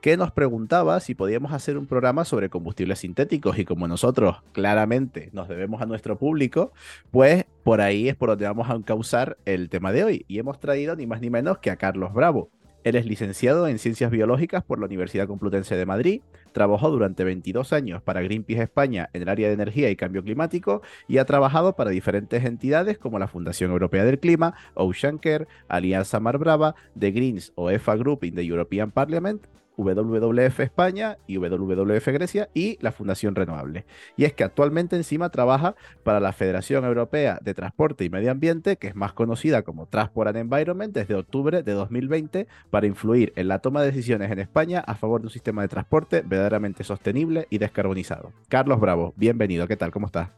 que 0.00 0.16
nos 0.16 0.32
preguntaba 0.32 0.98
si 1.00 1.14
podíamos 1.14 1.52
hacer 1.52 1.76
un 1.76 1.86
programa 1.86 2.24
sobre 2.24 2.48
combustibles 2.48 3.00
sintéticos 3.00 3.58
y 3.58 3.64
como 3.64 3.86
nosotros 3.86 4.42
claramente 4.52 5.28
nos 5.32 5.48
debemos 5.48 5.82
a 5.82 5.86
nuestro 5.86 6.18
público, 6.18 6.72
pues 7.10 7.44
por 7.62 7.80
ahí 7.80 8.08
es 8.08 8.16
por 8.16 8.30
donde 8.30 8.46
vamos 8.46 8.70
a 8.70 8.74
encauzar 8.74 9.36
el 9.44 9.68
tema 9.68 9.92
de 9.92 10.04
hoy. 10.04 10.24
Y 10.26 10.38
hemos 10.38 10.58
traído 10.58 10.96
ni 10.96 11.06
más 11.06 11.20
ni 11.20 11.28
menos 11.28 11.58
que 11.58 11.70
a 11.70 11.76
Carlos 11.76 12.14
Bravo. 12.14 12.50
Él 12.82 12.96
es 12.96 13.04
licenciado 13.04 13.68
en 13.68 13.78
Ciencias 13.78 14.10
Biológicas 14.10 14.64
por 14.64 14.78
la 14.78 14.86
Universidad 14.86 15.26
Complutense 15.26 15.76
de 15.76 15.84
Madrid, 15.84 16.22
trabajó 16.52 16.90
durante 16.90 17.24
22 17.24 17.74
años 17.74 18.00
para 18.00 18.22
Greenpeace 18.22 18.62
España 18.62 19.10
en 19.12 19.20
el 19.20 19.28
área 19.28 19.48
de 19.48 19.54
energía 19.54 19.90
y 19.90 19.96
cambio 19.96 20.24
climático 20.24 20.80
y 21.06 21.18
ha 21.18 21.26
trabajado 21.26 21.76
para 21.76 21.90
diferentes 21.90 22.42
entidades 22.42 22.96
como 22.96 23.18
la 23.18 23.28
Fundación 23.28 23.70
Europea 23.70 24.06
del 24.06 24.18
Clima, 24.18 24.54
Ocean 24.72 25.18
Care, 25.18 25.46
Alianza 25.68 26.20
Mar 26.20 26.38
Brava, 26.38 26.74
The 26.98 27.10
Greens 27.10 27.52
o 27.54 27.70
EFA 27.70 27.96
Group 27.96 28.24
in 28.24 28.34
the 28.34 28.46
European 28.46 28.90
Parliament 28.90 29.46
WWF 29.82 30.60
España 30.60 31.18
y 31.26 31.38
WWF 31.38 32.06
Grecia 32.08 32.48
y 32.54 32.78
la 32.80 32.92
Fundación 32.92 33.34
Renovable. 33.34 33.84
Y 34.16 34.24
es 34.24 34.32
que 34.32 34.44
actualmente 34.44 34.96
encima 34.96 35.30
trabaja 35.30 35.74
para 36.04 36.20
la 36.20 36.32
Federación 36.32 36.84
Europea 36.84 37.38
de 37.42 37.54
Transporte 37.54 38.04
y 38.04 38.10
Medio 38.10 38.30
Ambiente, 38.30 38.76
que 38.76 38.88
es 38.88 38.96
más 38.96 39.12
conocida 39.12 39.62
como 39.62 39.86
Transport 39.86 40.28
and 40.28 40.38
Environment, 40.38 40.94
desde 40.94 41.14
octubre 41.14 41.62
de 41.62 41.72
2020 41.72 42.46
para 42.70 42.86
influir 42.86 43.32
en 43.36 43.48
la 43.48 43.60
toma 43.60 43.80
de 43.80 43.86
decisiones 43.86 44.30
en 44.30 44.38
España 44.38 44.80
a 44.86 44.94
favor 44.94 45.20
de 45.20 45.26
un 45.26 45.32
sistema 45.32 45.62
de 45.62 45.68
transporte 45.68 46.22
verdaderamente 46.24 46.84
sostenible 46.84 47.46
y 47.50 47.58
descarbonizado. 47.58 48.32
Carlos 48.48 48.80
Bravo, 48.80 49.14
bienvenido. 49.16 49.66
¿Qué 49.66 49.76
tal? 49.76 49.90
¿Cómo 49.90 50.06
estás? 50.06 50.30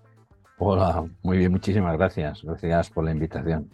Hola, 0.59 1.05
muy 1.23 1.39
bien, 1.39 1.51
muchísimas 1.51 1.97
gracias. 1.97 2.43
Gracias 2.43 2.91
por 2.91 3.05
la 3.05 3.11
invitación. 3.11 3.69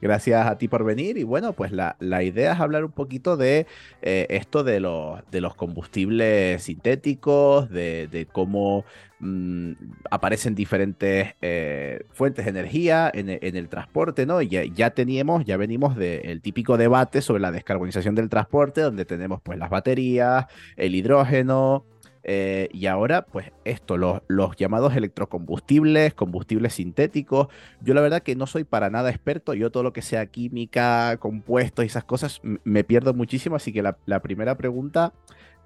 Gracias 0.00 0.46
a 0.46 0.58
ti 0.58 0.68
por 0.68 0.84
venir 0.84 1.18
y 1.18 1.24
bueno, 1.24 1.52
pues 1.52 1.72
la, 1.72 1.96
la 1.98 2.22
idea 2.22 2.52
es 2.52 2.60
hablar 2.60 2.84
un 2.84 2.92
poquito 2.92 3.36
de 3.36 3.66
eh, 4.02 4.26
esto 4.30 4.62
de 4.62 4.78
los, 4.80 5.20
de 5.30 5.40
los 5.40 5.54
combustibles 5.54 6.62
sintéticos, 6.62 7.68
de, 7.68 8.28
cómo 8.32 8.84
mm, 9.18 9.72
aparecen 10.10 10.54
diferentes 10.54 11.34
eh, 11.42 12.04
fuentes 12.12 12.44
de 12.44 12.50
energía 12.50 13.10
en, 13.12 13.28
en, 13.28 13.56
el 13.56 13.68
transporte, 13.68 14.24
¿no? 14.24 14.40
Ya, 14.40 14.64
ya 14.64 14.90
teníamos, 14.90 15.44
ya 15.44 15.56
venimos 15.56 15.96
del 15.96 16.40
típico 16.42 16.76
debate 16.76 17.20
sobre 17.20 17.40
la 17.40 17.50
descarbonización 17.50 18.14
del 18.14 18.28
transporte, 18.28 18.80
donde 18.82 19.04
tenemos 19.04 19.40
pues 19.42 19.58
las 19.58 19.70
baterías, 19.70 20.46
el 20.76 20.94
hidrógeno, 20.94 21.84
eh, 22.30 22.68
y 22.74 22.84
ahora, 22.88 23.22
pues 23.22 23.52
esto, 23.64 23.96
los, 23.96 24.20
llamados 24.58 24.94
electrocombustibles, 24.94 26.12
combustibles 26.12 26.74
sintéticos. 26.74 27.48
Yo 27.80 27.94
la 27.94 28.02
verdad 28.02 28.22
que 28.22 28.36
no 28.36 28.46
soy 28.46 28.64
para 28.64 28.90
nada 28.90 29.08
experto. 29.08 29.54
Yo 29.54 29.70
todo 29.70 29.82
lo 29.82 29.94
que 29.94 30.02
sea 30.02 30.26
química, 30.26 31.16
compuestos 31.20 31.86
y 31.86 31.88
esas 31.88 32.04
cosas 32.04 32.42
me 32.42 32.84
pierdo 32.84 33.14
muchísimo. 33.14 33.56
Así 33.56 33.72
que 33.72 33.82
la, 33.82 34.20
primera 34.20 34.58
pregunta 34.58 35.14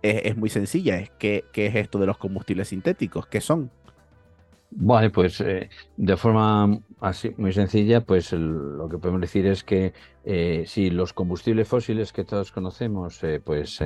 es, 0.02 0.37
muy 0.37 0.50
sencilla. 0.50 0.99
Es 1.00 1.11
¿qué, 1.19 1.45
¿qué, 1.52 1.66
es 1.66 1.75
esto 1.75 1.99
de 1.99 2.07
los 2.07 2.16
combustibles 2.16 2.69
sintéticos? 2.69 3.26
¿Qué 3.26 3.40
son? 3.40 3.73
Vale, 4.71 5.11
pues 5.11 5.40
eh, 5.40 5.69
de 5.97 6.16
forma 6.16 6.78
así 7.00 7.35
muy 7.38 7.52
sencilla, 7.52 8.02
pues 8.02 8.33
lo 8.33 8.88
que 8.88 8.99
podemos 8.99 9.21
decir 9.21 9.47
es 9.47 9.64
que 9.64 9.95
eh, 10.25 10.62
si 10.69 10.90
los 10.90 11.12
combustibles 11.12 11.66
fósiles 11.66 12.12
que 12.12 12.23
todos 12.23 12.52
conocemos, 12.52 13.21
pues 13.45 13.81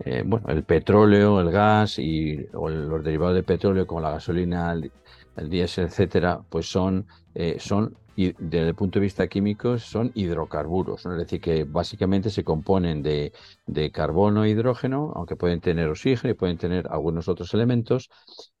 eh, 0.00 0.22
bueno, 0.24 0.48
el 0.48 0.64
petróleo, 0.64 1.40
el 1.40 1.50
gas 1.50 1.98
y 1.98 2.46
o 2.54 2.68
los 2.68 3.02
derivados 3.04 3.34
de 3.34 3.42
petróleo 3.42 3.86
como 3.86 4.00
la 4.00 4.10
gasolina, 4.10 4.72
el, 4.72 4.92
el 5.36 5.50
diésel, 5.50 5.86
etcétera, 5.86 6.40
pues 6.48 6.70
son, 6.70 7.06
eh, 7.34 7.56
son 7.58 7.96
y 8.18 8.34
desde 8.36 8.70
el 8.70 8.74
punto 8.74 8.98
de 8.98 9.04
vista 9.04 9.28
químico 9.28 9.78
son 9.78 10.10
hidrocarburos, 10.12 11.06
¿no? 11.06 11.12
es 11.12 11.18
decir, 11.18 11.40
que 11.40 11.62
básicamente 11.62 12.30
se 12.30 12.42
componen 12.42 13.00
de, 13.00 13.32
de, 13.64 13.92
carbono 13.92 14.42
e 14.42 14.50
hidrógeno, 14.50 15.12
aunque 15.14 15.36
pueden 15.36 15.60
tener 15.60 15.88
oxígeno 15.88 16.32
y 16.32 16.34
pueden 16.34 16.58
tener 16.58 16.88
algunos 16.90 17.28
otros 17.28 17.54
elementos, 17.54 18.10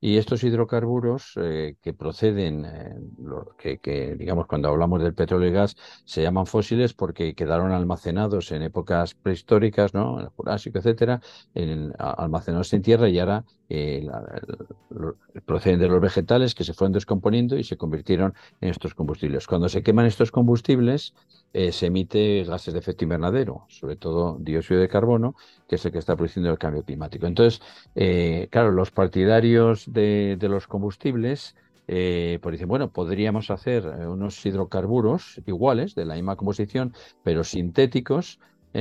y 0.00 0.16
estos 0.16 0.44
hidrocarburos 0.44 1.32
eh, 1.42 1.74
que 1.82 1.92
proceden, 1.92 2.66
eh, 2.66 3.78
que, 3.82 4.14
digamos 4.16 4.46
cuando 4.46 4.68
hablamos 4.68 5.02
del 5.02 5.14
petróleo 5.14 5.48
y 5.48 5.52
gas, 5.52 5.74
se 6.04 6.22
llaman 6.22 6.46
fósiles 6.46 6.94
porque 6.94 7.34
quedaron 7.34 7.72
almacenados 7.72 8.52
en 8.52 8.62
épocas 8.62 9.14
prehistóricas, 9.14 9.92
¿no? 9.92 10.20
en 10.20 10.26
el 10.26 10.30
Jurásico, 10.30 10.78
etcétera, 10.78 11.20
en, 11.54 11.92
almacenados 11.98 12.72
en 12.74 12.82
tierra 12.82 13.08
y 13.08 13.18
ahora 13.18 13.44
eh, 13.68 14.06
proceden 15.44 15.80
de 15.80 15.88
los 15.88 16.00
vegetales 16.00 16.54
que 16.54 16.62
se 16.62 16.74
fueron 16.74 16.92
descomponiendo 16.92 17.56
y 17.56 17.64
se 17.64 17.76
convirtieron 17.76 18.34
en 18.60 18.68
estos 18.70 18.94
combustibles. 18.94 19.47
Cuando 19.48 19.70
se 19.70 19.82
queman 19.82 20.04
estos 20.04 20.30
combustibles, 20.30 21.14
eh, 21.54 21.72
se 21.72 21.86
emite 21.86 22.44
gases 22.44 22.74
de 22.74 22.80
efecto 22.80 23.04
invernadero, 23.04 23.64
sobre 23.68 23.96
todo 23.96 24.36
dióxido 24.38 24.78
de 24.78 24.88
carbono, 24.88 25.36
que 25.66 25.76
es 25.76 25.86
el 25.86 25.92
que 25.92 25.98
está 25.98 26.16
produciendo 26.16 26.50
el 26.50 26.58
cambio 26.58 26.82
climático. 26.82 27.26
Entonces, 27.26 27.62
eh, 27.94 28.48
claro, 28.50 28.72
los 28.72 28.90
partidarios 28.90 29.90
de, 29.90 30.36
los 30.42 30.66
combustibles 30.66 31.56
eh, 31.86 32.38
pues 32.42 32.52
dicen, 32.52 32.68
bueno, 32.68 32.92
podríamos 32.92 33.50
hacer 33.50 33.86
unos 33.86 34.44
hidrocarburos 34.44 35.40
iguales, 35.46 35.94
de 35.94 36.04
la 36.04 36.16
misma 36.16 36.36
composición, 36.36 36.92
pero 37.24 37.42
sintéticos, 37.42 38.40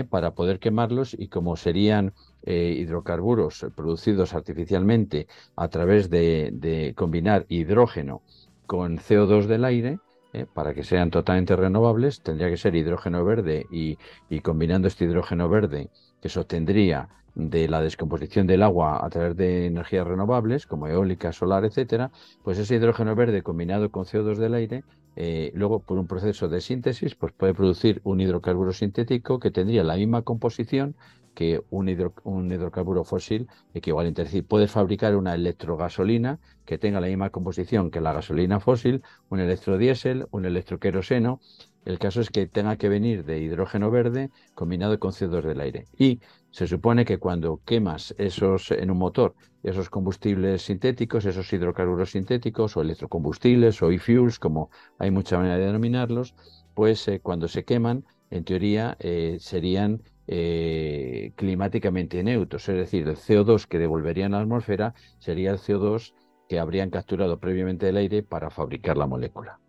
para 0.09 0.35
poder 0.35 0.59
quemarlos 0.59 1.15
y 1.17 1.29
como 1.29 1.55
serían 1.55 2.13
hidrocarburos 2.45 3.65
producidos 3.73 4.33
artificialmente 4.33 5.27
a 5.55 5.69
través 5.69 6.09
de, 6.09 6.49
de 6.51 6.93
combinar 6.93 7.45
hidrógeno 7.47 8.21
con 8.65 8.97
CO2 8.97 9.45
del 9.45 9.63
aire, 9.63 9.99
eh, 10.33 10.45
para 10.53 10.73
que 10.73 10.83
sean 10.83 11.11
totalmente 11.11 11.55
renovables, 11.55 12.21
tendría 12.21 12.49
que 12.49 12.57
ser 12.57 12.75
hidrógeno 12.75 13.23
verde 13.23 13.65
y, 13.71 13.97
combinando 14.41 14.87
este 14.87 15.05
hidrógeno 15.05 15.49
verde 15.49 15.89
que 16.21 16.29
se 16.29 16.39
obtendría 16.39 17.09
de 17.35 17.67
la 17.67 17.81
descomposición 17.81 18.47
del 18.47 18.63
agua 18.63 19.05
a 19.05 19.09
través 19.09 19.35
de 19.37 19.67
energías 19.67 20.07
renovables 20.07 20.65
como 20.65 20.87
eólica, 20.87 21.31
solar, 21.31 21.65
etcétera, 21.65 22.11
pues 22.43 22.57
ese 22.57 22.75
hidrógeno 22.75 23.15
verde 23.15 23.43
combinado 23.43 23.91
con 23.91 24.05
CO2 24.05 24.37
del 24.37 24.55
aire 24.55 24.83
eh, 25.19 25.51
luego 25.55 25.79
por 25.79 25.97
un 25.97 26.05
proceso 26.05 26.47
de 26.47 26.61
síntesis 26.61 27.15
pues 27.15 27.33
puede 27.33 27.55
producir 27.55 28.01
un 28.03 28.21
hidrocarburo 28.21 28.71
sintético 28.71 29.39
que 29.39 29.49
tendría 29.49 29.83
la 29.83 29.95
misma 29.95 30.21
composición 30.21 30.95
que 31.37 31.61
un, 31.69 31.87
hidro, 31.87 32.15
un 32.23 32.51
hidrocarburo 32.51 33.03
fósil 33.03 33.47
equivalente. 33.75 34.23
Es 34.23 34.29
decir, 34.29 34.47
puede 34.47 34.67
fabricar 34.67 35.15
una 35.15 35.35
electrogasolina 35.35 36.39
que 36.65 36.79
tenga 36.79 36.99
la 36.99 37.05
misma 37.05 37.29
composición 37.29 37.91
que 37.91 38.01
la 38.01 38.11
gasolina 38.11 38.59
fósil, 38.59 39.03
un 39.29 39.39
electrodiesel, 39.39 40.25
un 40.31 40.45
electroqueroseno. 40.45 41.39
El 41.85 41.99
caso 41.99 42.21
es 42.21 42.31
que 42.31 42.47
tenga 42.47 42.77
que 42.77 42.89
venir 42.89 43.23
de 43.23 43.37
hidrógeno 43.37 43.91
verde 43.91 44.31
combinado 44.55 44.99
con 44.99 45.11
CO2 45.11 45.43
del 45.43 45.61
aire. 45.61 45.85
Y 45.95 46.21
se 46.49 46.65
supone 46.65 47.05
que 47.05 47.19
cuando 47.19 47.61
quemas 47.63 48.15
esos 48.17 48.71
en 48.71 48.89
un 48.89 48.97
motor, 48.97 49.35
esos 49.61 49.91
combustibles 49.91 50.63
sintéticos, 50.63 51.25
esos 51.25 51.53
hidrocarburos 51.53 52.13
sintéticos 52.13 52.75
o 52.77 52.81
electrocombustibles 52.81 53.79
o 53.83 53.91
e-fuels, 53.91 54.39
como 54.39 54.71
hay 54.97 55.11
mucha 55.11 55.37
manera 55.37 55.59
de 55.59 55.67
denominarlos, 55.67 56.33
pues 56.73 57.07
eh, 57.07 57.19
cuando 57.19 57.47
se 57.47 57.63
queman, 57.63 58.05
en 58.31 58.43
teoría 58.43 58.97
eh, 58.99 59.37
serían 59.39 60.01
eh, 60.27 61.31
climáticamente 61.35 62.23
neutros, 62.23 62.67
es 62.69 62.75
decir, 62.75 63.07
el 63.07 63.15
CO2 63.15 63.65
que 63.65 63.79
devolverían 63.79 64.33
a 64.33 64.37
la 64.37 64.43
atmósfera 64.43 64.93
sería 65.19 65.51
el 65.51 65.57
CO2 65.57 66.13
que 66.49 66.59
habrían 66.59 66.89
capturado 66.89 67.39
previamente 67.39 67.85
del 67.85 67.97
aire 67.97 68.23
para 68.23 68.49
fabricar 68.49 68.97
la 68.97 69.07
molécula. 69.07 69.59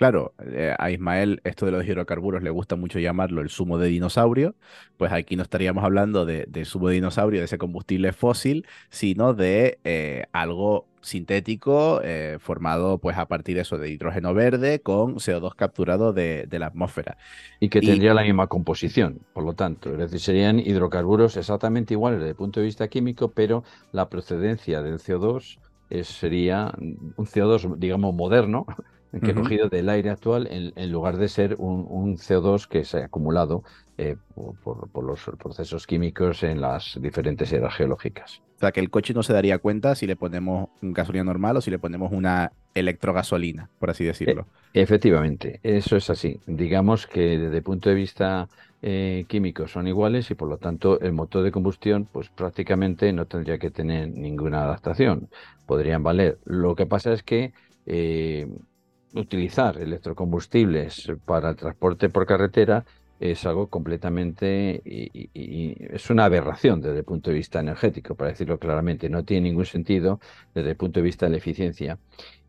Claro, 0.00 0.34
eh, 0.38 0.74
a 0.78 0.90
Ismael 0.90 1.42
esto 1.44 1.66
de 1.66 1.72
los 1.72 1.84
hidrocarburos 1.84 2.42
le 2.42 2.48
gusta 2.48 2.74
mucho 2.74 2.98
llamarlo 2.98 3.42
el 3.42 3.50
zumo 3.50 3.76
de 3.76 3.88
dinosaurio, 3.88 4.56
pues 4.96 5.12
aquí 5.12 5.36
no 5.36 5.42
estaríamos 5.42 5.84
hablando 5.84 6.24
de, 6.24 6.46
de 6.48 6.64
zumo 6.64 6.88
de 6.88 6.94
dinosaurio, 6.94 7.40
de 7.40 7.44
ese 7.44 7.58
combustible 7.58 8.14
fósil, 8.14 8.66
sino 8.88 9.34
de 9.34 9.78
eh, 9.84 10.24
algo 10.32 10.89
sintético 11.02 12.00
eh, 12.02 12.38
formado 12.40 12.98
pues 12.98 13.16
a 13.16 13.26
partir 13.26 13.56
de 13.56 13.62
eso 13.62 13.78
de 13.78 13.90
hidrógeno 13.90 14.34
verde 14.34 14.80
con 14.80 15.16
CO2 15.16 15.54
capturado 15.54 16.12
de, 16.12 16.46
de 16.48 16.58
la 16.58 16.66
atmósfera. 16.66 17.16
Y 17.58 17.68
que 17.68 17.80
tendría 17.80 18.12
y... 18.12 18.14
la 18.14 18.22
misma 18.22 18.46
composición, 18.46 19.20
por 19.32 19.44
lo 19.44 19.54
tanto, 19.54 19.92
es 19.92 19.98
decir, 19.98 20.20
serían 20.20 20.58
hidrocarburos 20.58 21.36
exactamente 21.36 21.94
iguales 21.94 22.20
desde 22.20 22.30
el 22.30 22.36
punto 22.36 22.60
de 22.60 22.66
vista 22.66 22.88
químico, 22.88 23.32
pero 23.32 23.64
la 23.92 24.08
procedencia 24.08 24.82
del 24.82 24.98
CO2 24.98 25.58
es, 25.90 26.08
sería 26.08 26.72
un 26.78 27.26
CO2, 27.26 27.76
digamos, 27.76 28.14
moderno, 28.14 28.66
que 29.18 29.32
he 29.32 29.34
cogido 29.34 29.68
del 29.68 29.88
aire 29.88 30.10
actual 30.10 30.46
en, 30.50 30.72
en 30.76 30.92
lugar 30.92 31.16
de 31.16 31.28
ser 31.28 31.56
un, 31.58 31.86
un, 31.88 32.16
CO2 32.16 32.68
que 32.68 32.84
se 32.84 32.98
ha 32.98 33.06
acumulado 33.06 33.64
eh, 33.98 34.16
por, 34.62 34.88
por, 34.88 35.04
los 35.04 35.20
procesos 35.36 35.86
químicos 35.86 36.44
en 36.44 36.60
las 36.60 36.96
diferentes 37.00 37.52
eras 37.52 37.74
geológicas. 37.74 38.40
O 38.56 38.60
sea, 38.60 38.72
que 38.72 38.80
el 38.80 38.90
coche 38.90 39.12
no 39.14 39.22
se 39.22 39.32
daría 39.32 39.58
cuenta 39.58 39.94
si 39.94 40.06
le 40.06 40.16
ponemos 40.16 40.68
gasolina 40.80 41.24
normal 41.24 41.56
o 41.56 41.60
si 41.60 41.70
le 41.70 41.78
ponemos 41.78 42.12
una 42.12 42.52
electrogasolina, 42.74 43.68
por 43.78 43.90
así 43.90 44.04
decirlo. 44.04 44.46
E 44.72 44.82
efectivamente, 44.82 45.58
eso 45.62 45.96
es 45.96 46.08
así. 46.08 46.38
Digamos 46.46 47.06
que 47.06 47.38
desde 47.38 47.56
el 47.56 47.62
punto 47.62 47.88
de 47.88 47.94
vista 47.96 48.48
eh, 48.82 49.24
químico 49.28 49.66
son 49.66 49.88
iguales 49.88 50.30
y 50.30 50.34
por 50.34 50.48
lo 50.48 50.56
tanto 50.56 51.00
el 51.00 51.12
motor 51.12 51.42
de 51.42 51.50
combustión 51.50 52.08
pues 52.10 52.30
prácticamente 52.30 53.12
no 53.12 53.26
tendría 53.26 53.58
que 53.58 53.70
tener 53.70 54.08
ninguna 54.08 54.62
adaptación. 54.62 55.28
Podrían 55.66 56.02
valer. 56.02 56.38
Lo 56.44 56.74
que 56.76 56.86
pasa 56.86 57.12
es 57.12 57.22
que 57.22 57.52
eh, 57.86 58.46
utilizar 59.14 59.78
electrocombustibles 59.78 61.12
para 61.24 61.50
el 61.50 61.56
transporte 61.56 62.08
por 62.08 62.26
carretera 62.26 62.84
es 63.20 63.44
algo 63.44 63.68
completamente 63.68 64.82
es 64.84 66.08
una 66.08 66.24
aberración 66.24 66.80
desde 66.80 66.98
el 66.98 67.04
punto 67.04 67.30
de 67.30 67.36
vista 67.36 67.60
energético, 67.60 68.14
para 68.14 68.30
decirlo 68.30 68.58
claramente. 68.58 69.10
No 69.10 69.24
tiene 69.24 69.50
ningún 69.50 69.66
sentido 69.66 70.20
desde 70.54 70.70
el 70.70 70.76
punto 70.76 71.00
de 71.00 71.04
vista 71.04 71.26
de 71.26 71.32
la 71.32 71.36
eficiencia. 71.36 71.98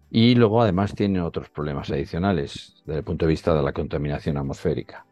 Y 0.10 0.36
luego 0.36 0.62
además 0.62 0.96
tiene 0.96 1.22
otros 1.22 1.50
problemas 1.50 1.90
adicionales 1.92 2.82
desde 2.86 3.00
el 3.00 3.04
punto 3.04 3.26
de 3.26 3.30
vista 3.32 3.54
de 3.54 3.64
la 3.64 3.74
contaminación 3.74 4.38
atmosférica. 4.38 5.06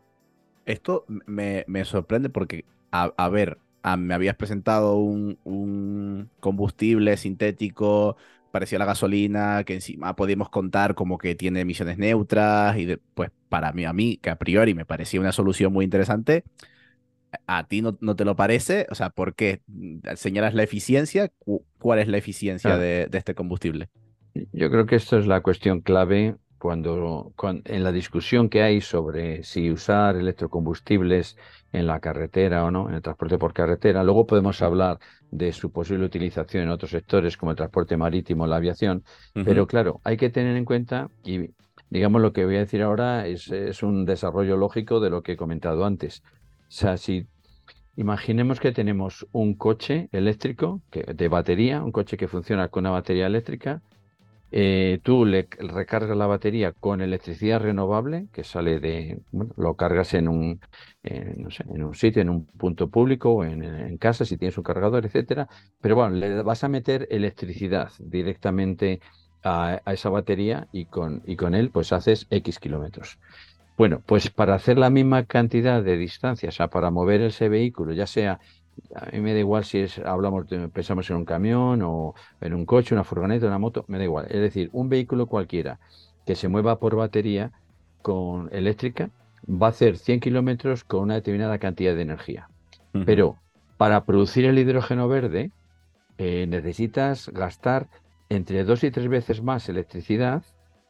Esto 0.65 1.06
me, 1.08 1.65
me 1.68 1.84
sorprende 1.84 2.29
porque, 2.29 2.63
a, 2.91 3.29
ver, 3.29 3.58
me 3.98 4.13
habías 4.13 4.36
presentado 4.36 4.96
un, 4.96 5.38
un 5.44 6.29
combustible 6.39 7.18
sintético 7.18 8.15
parecía 8.51 8.79
la 8.79 8.86
gasolina, 8.86 9.63
que 9.63 9.75
encima 9.75 10.15
podíamos 10.15 10.50
contar 10.50 10.96
como 10.96 11.18
que 11.18 11.36
tiene 11.36 11.62
emisiones 11.62 11.98
neutras 11.98 12.77
y 12.77 12.86
de, 12.86 12.98
pues 13.13 13.32
para 13.50 13.72
mí, 13.72 13.86
a 13.86 13.94
mí, 13.94 14.18
que 14.18 14.29
a 14.29 14.38
priori 14.38 14.74
me 14.74 14.86
parecía 14.86 15.20
una 15.20 15.32
solución 15.32 15.74
muy 15.74 15.86
interesante, 15.86 16.44
¿A 17.48 17.68
ti 17.68 17.82
no, 17.82 17.98
no 18.01 18.15
te 18.15 18.25
lo 18.25 18.36
parece? 18.36 18.88
O 18.89 18.96
sea, 18.96 19.10
¿por 19.12 19.36
qué? 19.36 19.62
¿Señalas 20.15 20.53
la 20.53 20.63
eficiencia? 20.63 21.32
¿Cuál 21.77 22.00
es 22.00 22.08
la 22.08 22.18
eficiencia 22.18 22.77
de, 22.77 23.08
de, 23.08 23.18
este 23.18 23.36
combustible? 23.36 23.89
Yo 24.51 24.70
creo 24.72 24.86
que 24.86 24.96
esto 24.96 25.20
es 25.20 25.27
la 25.27 25.41
cuestión 25.41 25.82
clave 25.82 26.36
cuando, 26.60 27.34
en 27.66 27.84
la 27.84 27.92
discusión 27.92 28.50
que 28.50 28.62
hay 28.62 28.82
sobre 28.82 29.44
si 29.44 29.72
usar 29.72 30.18
electrocombustibles 30.18 31.38
en 31.72 31.88
la 31.88 32.00
carretera 32.00 32.66
o 32.66 32.72
no, 32.72 32.89
en 32.89 32.96
el 32.96 33.01
transporte 33.01 33.38
por 33.38 33.54
carretera, 33.54 34.04
luego 34.04 34.28
podemos 34.28 34.62
hablar 34.62 35.00
de 35.32 35.51
su 35.54 35.72
posible 35.72 36.06
utilización 36.06 36.63
en 36.63 36.70
otros 36.70 36.92
sectores 36.92 37.38
como 37.38 37.51
el 37.51 37.58
transporte 37.58 37.96
marítimo 37.98 38.46
la 38.46 38.58
aviación, 38.58 39.04
pero 39.34 39.66
claro, 39.68 40.01
hay 40.04 40.18
que 40.18 40.30
tener 40.30 40.56
en 40.58 40.66
cuenta, 40.66 41.10
y 41.24 41.51
digamos 41.89 42.22
lo 42.22 42.34
que 42.34 42.46
voy 42.46 42.58
a 42.58 42.60
decir 42.60 42.82
ahora 42.82 43.25
es, 43.25 43.50
es 43.50 43.82
un 43.82 44.06
desarrollo 44.06 44.58
lógico 44.58 45.00
de 45.00 45.10
lo 45.10 45.24
que 45.24 45.34
he 45.34 45.38
comentado 45.38 45.86
antes. 45.86 46.22
O 46.24 46.72
sea, 46.72 46.98
si 46.98 47.25
imaginemos 47.96 48.60
que 48.60 48.72
tenemos 48.72 49.28
un 49.32 49.56
coche 49.56 50.10
eléctrico 50.12 50.82
que, 50.92 51.01
de 51.01 51.28
batería, 51.30 51.84
un 51.84 51.92
coche 51.92 52.18
que 52.18 52.28
funciona 52.28 52.68
con 52.68 52.84
una 52.84 52.92
batería 52.92 53.28
eléctrica, 53.28 53.82
eh, 54.51 55.00
tú 55.03 55.25
le 55.25 55.48
recargas 55.60 56.18
la 56.18 56.27
batería 56.27 56.74
con 56.74 57.01
electricidad 57.01 57.62
renovable, 57.62 58.27
que 58.34 58.44
sale 58.44 58.79
de, 58.79 59.22
bueno, 59.32 59.53
lo 59.58 59.75
cargas 59.75 60.13
en 60.13 60.27
un, 60.27 60.60
no 61.38 61.51
sé, 61.51 61.63
en 61.74 61.84
un 61.84 61.96
sitio, 61.96 62.22
en 62.22 62.29
un 62.29 62.46
punto 62.46 62.89
público 62.89 63.32
o 63.32 63.44
en, 63.44 63.98
casa, 63.98 64.25
si 64.25 64.38
tienes 64.38 64.58
un 64.58 64.63
cargador, 64.63 65.06
etcétera. 65.06 65.48
Pero 65.82 65.96
bueno, 65.96 66.15
le 66.15 66.41
vas 66.44 66.63
a 66.63 66.70
meter 66.70 67.08
electricidad 67.10 67.91
directamente 68.00 69.01
a, 69.44 69.82
esa 69.88 70.10
batería 70.10 70.68
y 70.72 70.86
con, 70.86 71.24
y 71.25 71.36
con 71.36 71.56
él 71.56 71.70
pues 71.70 71.94
haces 71.94 72.27
X 72.29 72.60
kilómetros. 72.60 73.20
Bueno, 73.77 74.01
pues 74.06 74.29
para 74.29 74.56
hacer 74.56 74.77
la 74.77 74.89
misma 74.89 75.24
cantidad 75.24 75.82
de 75.82 75.96
distancia, 75.96 76.50
o 76.50 76.51
sea, 76.51 76.68
para 76.68 76.91
mover 76.91 77.22
ese 77.22 77.48
vehículo, 77.48 77.94
ya 77.94 78.08
sea 78.08 78.41
a 78.96 79.08
mí 79.12 79.20
me 79.20 79.34
da 79.34 79.40
igual 79.40 79.66
si 79.66 79.80
es, 79.80 80.00
hablamos, 80.00 80.46
pensamos 80.74 81.10
en 81.10 81.18
un 81.18 81.26
camión 81.26 81.82
o 81.84 82.14
en 82.42 82.54
un 82.54 82.66
coche, 82.66 82.94
una 82.94 83.04
furgoneta, 83.04 83.48
una 83.48 83.60
moto, 83.60 83.86
me 83.88 83.98
da 83.98 84.04
igual. 84.04 84.26
Es 84.30 84.42
decir, 84.42 84.70
un 84.74 84.90
vehículo 84.90 85.28
cualquiera 85.28 85.80
que 86.26 86.36
se 86.36 86.48
mueva 86.48 86.80
por 86.80 86.96
batería 86.96 87.52
con 88.02 88.50
eléctrica 88.52 89.10
va 89.50 89.68
a 89.68 89.70
hacer 89.70 89.98
100 89.98 90.20
kilómetros 90.20 90.84
con 90.84 91.02
una 91.02 91.16
determinada 91.16 91.58
cantidad 91.58 91.96
de 91.96 92.02
energía. 92.02 92.50
Pero 93.06 93.38
para 93.78 94.04
producir 94.04 94.46
el 94.46 94.58
hidrógeno 94.58 95.08
verde 95.08 95.52
eh, 96.18 96.46
necesitas 96.48 97.30
gastar 97.30 97.88
entre 98.30 98.64
dos 98.64 98.84
y 98.84 98.92
tres 98.92 99.08
veces 99.08 99.42
más 99.42 99.70
electricidad 99.70 100.44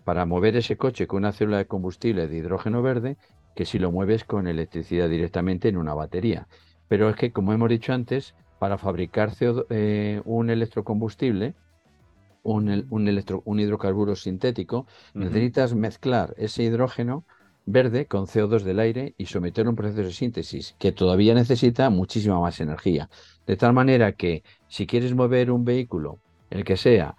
para 0.03 0.25
mover 0.25 0.55
ese 0.55 0.77
coche 0.77 1.07
con 1.07 1.19
una 1.19 1.31
célula 1.31 1.57
de 1.57 1.65
combustible 1.65 2.27
de 2.27 2.37
hidrógeno 2.37 2.81
verde 2.81 3.17
que 3.55 3.65
si 3.65 3.77
lo 3.77 3.91
mueves 3.91 4.23
con 4.23 4.47
electricidad 4.47 5.09
directamente 5.09 5.67
en 5.67 5.77
una 5.77 5.93
batería. 5.93 6.47
Pero 6.89 7.09
es 7.09 7.15
que, 7.15 7.31
como 7.31 7.53
hemos 7.53 7.69
dicho 7.69 7.93
antes, 7.93 8.35
para 8.59 8.77
fabricar 8.77 9.31
eh, 9.69 10.21
un 10.25 10.49
electrocombustible, 10.49 11.53
un, 12.43 12.87
un, 12.89 13.59
hidrocarburo 13.59 14.15
sintético, 14.15 14.87
necesitas 15.13 15.75
mezclar 15.75 16.33
ese 16.37 16.63
hidrógeno 16.63 17.23
verde 17.65 18.07
con 18.07 18.25
CO2 18.25 18.63
del 18.63 18.79
aire 18.79 19.13
y 19.17 19.27
someter 19.27 19.67
a 19.67 19.69
un 19.69 19.75
proceso 19.75 20.01
de 20.01 20.11
síntesis 20.11 20.75
que 20.79 20.91
todavía 20.91 21.33
necesita 21.35 21.89
muchísima 21.89 22.39
más 22.39 22.59
energía. 22.59 23.09
De 23.45 23.55
tal 23.55 23.73
manera 23.73 24.13
que 24.13 24.43
si 24.67 24.87
quieres 24.87 25.13
mover 25.13 25.51
un 25.51 25.63
vehículo, 25.63 26.19
el 26.49 26.63
que 26.63 26.77
sea, 26.77 27.15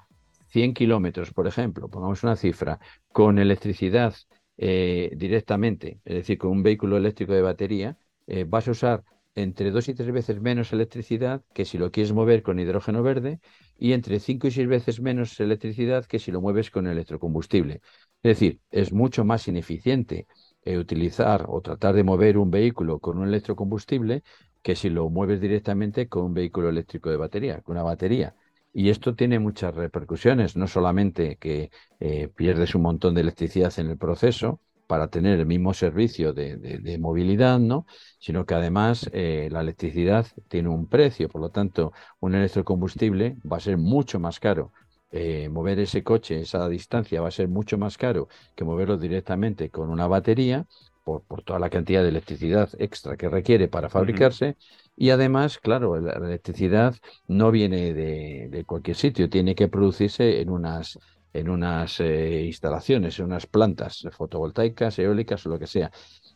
100 0.48 0.74
kilómetros, 0.74 1.32
por 1.32 1.46
ejemplo, 1.46 1.88
pongamos 1.88 2.24
una 2.24 2.34
cifra, 2.34 2.80
con 3.12 3.38
electricidad 3.38 4.14
eh, 4.58 5.12
directamente, 5.16 6.00
es 6.04 6.14
decir, 6.14 6.38
con 6.38 6.50
un 6.50 6.62
vehículo 6.62 6.96
eléctrico 6.96 7.32
de 7.32 7.42
batería, 7.42 7.96
eh, 8.26 8.44
vas 8.46 8.66
a 8.66 8.72
usar 8.72 9.04
entre 9.42 9.70
dos 9.70 9.88
y 9.88 9.94
tres 9.94 10.12
veces 10.12 10.40
menos 10.40 10.72
electricidad 10.72 11.42
que 11.54 11.64
si 11.64 11.78
lo 11.78 11.90
quieres 11.90 12.12
mover 12.12 12.42
con 12.42 12.58
hidrógeno 12.58 13.02
verde 13.02 13.40
y 13.78 13.92
entre 13.92 14.20
cinco 14.20 14.46
y 14.48 14.50
seis 14.50 14.68
veces 14.68 15.00
menos 15.00 15.38
electricidad 15.40 16.06
que 16.06 16.18
si 16.18 16.30
lo 16.32 16.40
mueves 16.40 16.70
con 16.70 16.86
electrocombustible. 16.86 17.80
Es 18.22 18.38
decir, 18.38 18.60
es 18.70 18.92
mucho 18.92 19.24
más 19.24 19.48
ineficiente 19.48 20.26
eh, 20.64 20.78
utilizar 20.78 21.46
o 21.48 21.60
tratar 21.60 21.94
de 21.94 22.04
mover 22.04 22.38
un 22.38 22.50
vehículo 22.50 22.98
con 22.98 23.18
un 23.18 23.28
electrocombustible 23.28 24.22
que 24.62 24.76
si 24.76 24.90
lo 24.90 25.08
mueves 25.08 25.40
directamente 25.40 26.08
con 26.08 26.24
un 26.24 26.34
vehículo 26.34 26.68
eléctrico 26.68 27.10
de 27.10 27.16
batería, 27.16 27.60
con 27.62 27.76
una 27.76 27.82
batería. 27.84 28.34
Y 28.72 28.90
esto 28.90 29.14
tiene 29.14 29.38
muchas 29.38 29.74
repercusiones, 29.74 30.56
no 30.56 30.66
solamente 30.68 31.36
que 31.36 31.70
eh, 31.98 32.28
pierdes 32.28 32.74
un 32.74 32.82
montón 32.82 33.14
de 33.14 33.22
electricidad 33.22 33.72
en 33.78 33.88
el 33.88 33.98
proceso, 33.98 34.60
para 34.90 35.06
tener 35.06 35.38
el 35.38 35.46
mismo 35.46 35.72
servicio 35.72 36.32
de, 36.32 36.98
movilidad, 36.98 37.60
¿no? 37.60 37.86
sino 38.18 38.44
que 38.44 38.54
además 38.54 39.08
eh, 39.12 39.48
la 39.48 39.60
electricidad 39.60 40.26
tiene 40.48 40.68
un 40.68 40.88
precio, 40.88 41.28
por 41.28 41.40
lo 41.40 41.50
tanto, 41.50 41.92
un 42.18 42.34
electrocombustible 42.34 43.36
va 43.50 43.58
a 43.58 43.60
ser 43.60 43.78
mucho 43.78 44.18
más 44.18 44.40
caro. 44.40 44.72
Eh, 45.12 45.48
mover 45.48 45.78
ese 45.78 46.02
coche 46.02 46.40
esa 46.40 46.68
distancia 46.68 47.20
va 47.20 47.28
a 47.28 47.30
ser 47.30 47.46
mucho 47.46 47.78
más 47.78 47.96
caro 47.98 48.26
que 48.56 48.64
moverlo 48.64 48.96
directamente 48.96 49.70
con 49.70 49.90
una 49.90 50.08
batería 50.08 50.66
por, 51.04 51.22
toda 51.44 51.60
la 51.60 51.70
cantidad 51.70 52.02
de 52.02 52.08
electricidad 52.08 52.68
extra 52.78 53.16
que 53.16 53.28
requiere 53.28 53.68
para 53.68 53.88
fabricarse. 53.88 54.56
Y 54.96 55.10
además, 55.10 55.58
claro, 55.58 56.00
la 56.00 56.14
electricidad 56.14 56.96
no 57.28 57.52
viene 57.52 57.94
de, 57.94 58.64
cualquier 58.66 58.96
sitio, 58.96 59.30
tiene 59.30 59.54
que 59.54 59.68
producirse 59.68 60.40
en 60.40 60.50
unas 60.50 60.98
en 61.32 61.48
unas 61.48 62.00
eh, 62.00 62.44
instalaciones, 62.44 63.18
en 63.18 63.26
unas 63.26 63.46
plantas 63.46 64.06
fotovoltaicas, 64.12 64.98
eólicas 64.98 65.44
o 65.46 65.50
lo 65.50 65.58
que 65.58 65.66
sea. 65.66 65.90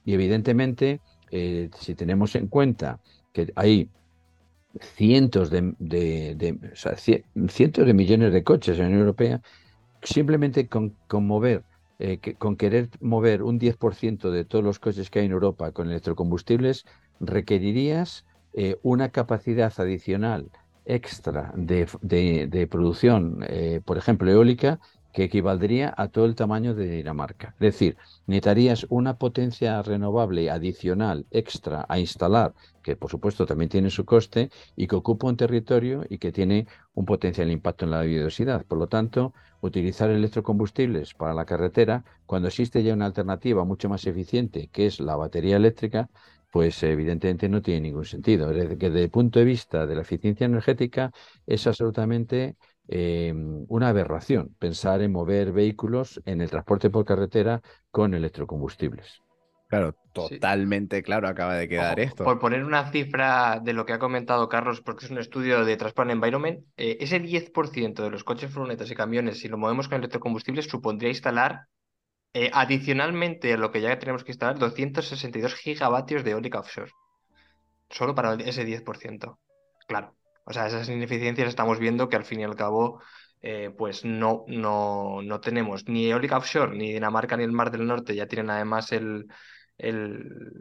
Y 0.05 0.15
evidentemente, 0.15 1.01
eh, 1.31 1.71
si 1.79 1.95
tenemos 1.95 2.35
en 2.37 2.49
cuenta 2.49 3.01
que 3.33 3.53
hay 3.57 3.89
cientos 4.81 5.51
de, 5.51 5.75
cientos 7.49 7.87
de 7.87 7.95
millones 7.95 8.33
de 8.33 8.45
coches 8.45 8.77
en 8.77 8.83
la 8.83 8.89
Unión 8.89 9.01
Europea, 9.01 9.41
simplemente 10.03 10.69
con, 10.69 10.97
mover, 11.11 11.65
eh, 11.99 12.19
con 12.39 12.57
querer 12.57 12.91
mover 13.01 13.43
un 13.43 13.59
10% 13.59 14.31
de 14.31 14.45
todos 14.45 14.65
los 14.65 14.79
coches 14.79 15.11
que 15.11 15.21
hay 15.21 15.27
en 15.27 15.33
Europa 15.33 15.73
con 15.73 15.89
electrocombustibles, 15.91 16.85
requerirías 17.21 18.25
una 18.83 19.09
capacidad 19.09 19.73
adicional 19.79 20.49
extra 20.85 21.53
de, 21.57 22.69
producción, 22.71 23.45
eh, 23.49 23.81
por 23.85 23.99
ejemplo, 23.99 24.31
eólica, 24.31 24.81
que 25.15 25.25
equivaldría 25.25 25.95
a 25.97 26.09
todo 26.09 26.25
el 26.25 26.35
tamaño 26.35 26.75
de 26.75 26.89
Dinamarca. 26.91 27.55
Es 27.55 27.61
decir, 27.61 27.97
necesitarías 28.27 28.85
una 28.89 29.17
potencia 29.17 29.81
renovable 29.81 30.51
adicional, 30.51 31.25
extra, 31.31 31.87
a 31.89 32.01
instalar, 32.01 32.53
que 32.83 32.97
por 32.97 33.11
supuesto 33.11 33.47
también 33.47 33.69
tiene 33.69 33.91
su 33.91 34.05
coste, 34.05 34.51
y 34.75 34.89
que 34.89 34.97
ocupa 34.97 35.29
un 35.29 35.37
territorio 35.37 36.05
y 36.09 36.19
que 36.19 36.33
tiene 36.33 36.67
un 36.95 37.05
potencial 37.05 37.49
impacto 37.53 37.85
en 37.85 37.93
la 37.93 38.03
biodiversidad. 38.03 38.67
Por 38.67 38.79
lo 38.79 38.89
tanto, 38.89 39.33
utilizar 39.61 40.11
electrocombustibles 40.11 41.15
para 41.15 41.33
la 41.33 41.45
carretera, 41.45 42.05
cuando 42.27 42.49
existe 42.49 42.83
ya 42.83 42.93
una 42.93 43.07
alternativa 43.07 43.65
mucho 43.65 43.89
más 43.89 44.07
eficiente, 44.07 44.69
que 44.73 44.87
es 44.87 44.99
la 44.99 45.15
batería 45.15 45.57
eléctrica, 45.57 46.11
pues 46.55 46.81
evidentemente 46.85 47.49
no 47.49 47.61
tiene 47.61 47.81
ningún 47.81 48.05
sentido. 48.05 48.51
Desde, 48.51 48.79
que 48.79 48.89
desde 48.89 49.03
el 49.03 49.11
punto 49.11 49.41
de 49.41 49.45
vista 49.45 49.87
de 49.87 49.97
la 49.97 50.03
eficiencia 50.03 50.45
energética 50.45 51.11
es 51.49 51.67
absolutamente 51.67 52.55
em, 52.87 53.67
una 53.67 53.89
aberración 53.89 54.55
pensar 54.61 55.03
en 55.03 55.11
mover 55.11 55.51
vehículos 55.51 56.23
en 56.25 56.41
el 56.41 56.51
transporte 56.51 56.91
por 56.91 57.05
carretera 57.05 57.61
con 57.91 58.15
electrocombustibles. 58.15 59.21
Claro, 59.69 59.97
totalmente 60.13 61.03
claro 61.03 61.27
acaba 61.27 61.57
de 61.57 61.69
quedar 61.69 61.99
esto. 61.99 62.23
Por 62.23 62.39
poner 62.39 62.63
una 62.63 62.89
cifra 62.93 63.59
de 63.59 63.73
lo 63.73 63.85
que 63.85 63.95
ha 63.95 63.99
comentado 63.99 64.49
Carlos, 64.49 64.81
porque 64.81 65.07
es 65.07 65.11
un 65.11 65.19
estudio 65.19 65.65
de 65.65 65.77
Transport 65.77 66.09
Environment, 66.09 66.65
eh, 66.77 66.99
ese 67.01 67.19
10% 67.19 68.05
de 68.05 68.11
los 68.11 68.23
coches, 68.23 68.53
furgonetas 68.53 68.89
y 68.93 68.95
camiones, 68.95 69.41
si 69.41 69.49
lo 69.49 69.59
movemos 69.59 69.89
con 69.89 69.99
electrocombustibles, 69.99 70.67
supondría 70.67 71.11
instalar 71.11 71.67
eh, 72.35 72.51
adicionalmente 72.53 73.53
a 73.53 73.57
lo 73.57 73.71
que 73.71 73.81
ya 73.81 73.99
tenemos 73.99 74.25
que 74.25 74.33
instalar, 74.33 74.59
262 74.59 75.55
gigavatios 75.55 76.25
de 76.25 76.33
eólica 76.33 76.59
offshore. 76.61 76.91
Solo 77.91 78.15
para 78.15 78.35
ese 78.35 78.65
10%. 78.65 79.39
Claro. 79.87 80.15
O 80.45 80.53
sea, 80.53 80.67
esas 80.67 80.89
ineficiencias 80.89 81.49
estamos 81.49 81.79
viendo 81.79 82.09
que 82.09 82.17
al 82.17 82.25
fin 82.25 82.41
y 82.41 82.45
al 82.45 82.57
cabo, 82.57 83.01
eh, 83.41 83.71
pues 83.77 84.05
no, 84.05 84.45
no, 84.49 85.23
no 85.23 85.41
tenemos 85.41 85.89
ni 85.89 86.11
eólica 86.11 86.37
offshore, 86.37 86.77
ni 86.77 86.93
Dinamarca 86.93 87.37
ni 87.37 87.45
el 87.45 87.53
Mar 87.53 87.71
del 87.71 87.87
Norte 87.87 88.15
ya 88.15 88.27
tienen 88.27 88.51
además 88.51 88.93
el, 88.93 89.27
el, 89.79 90.53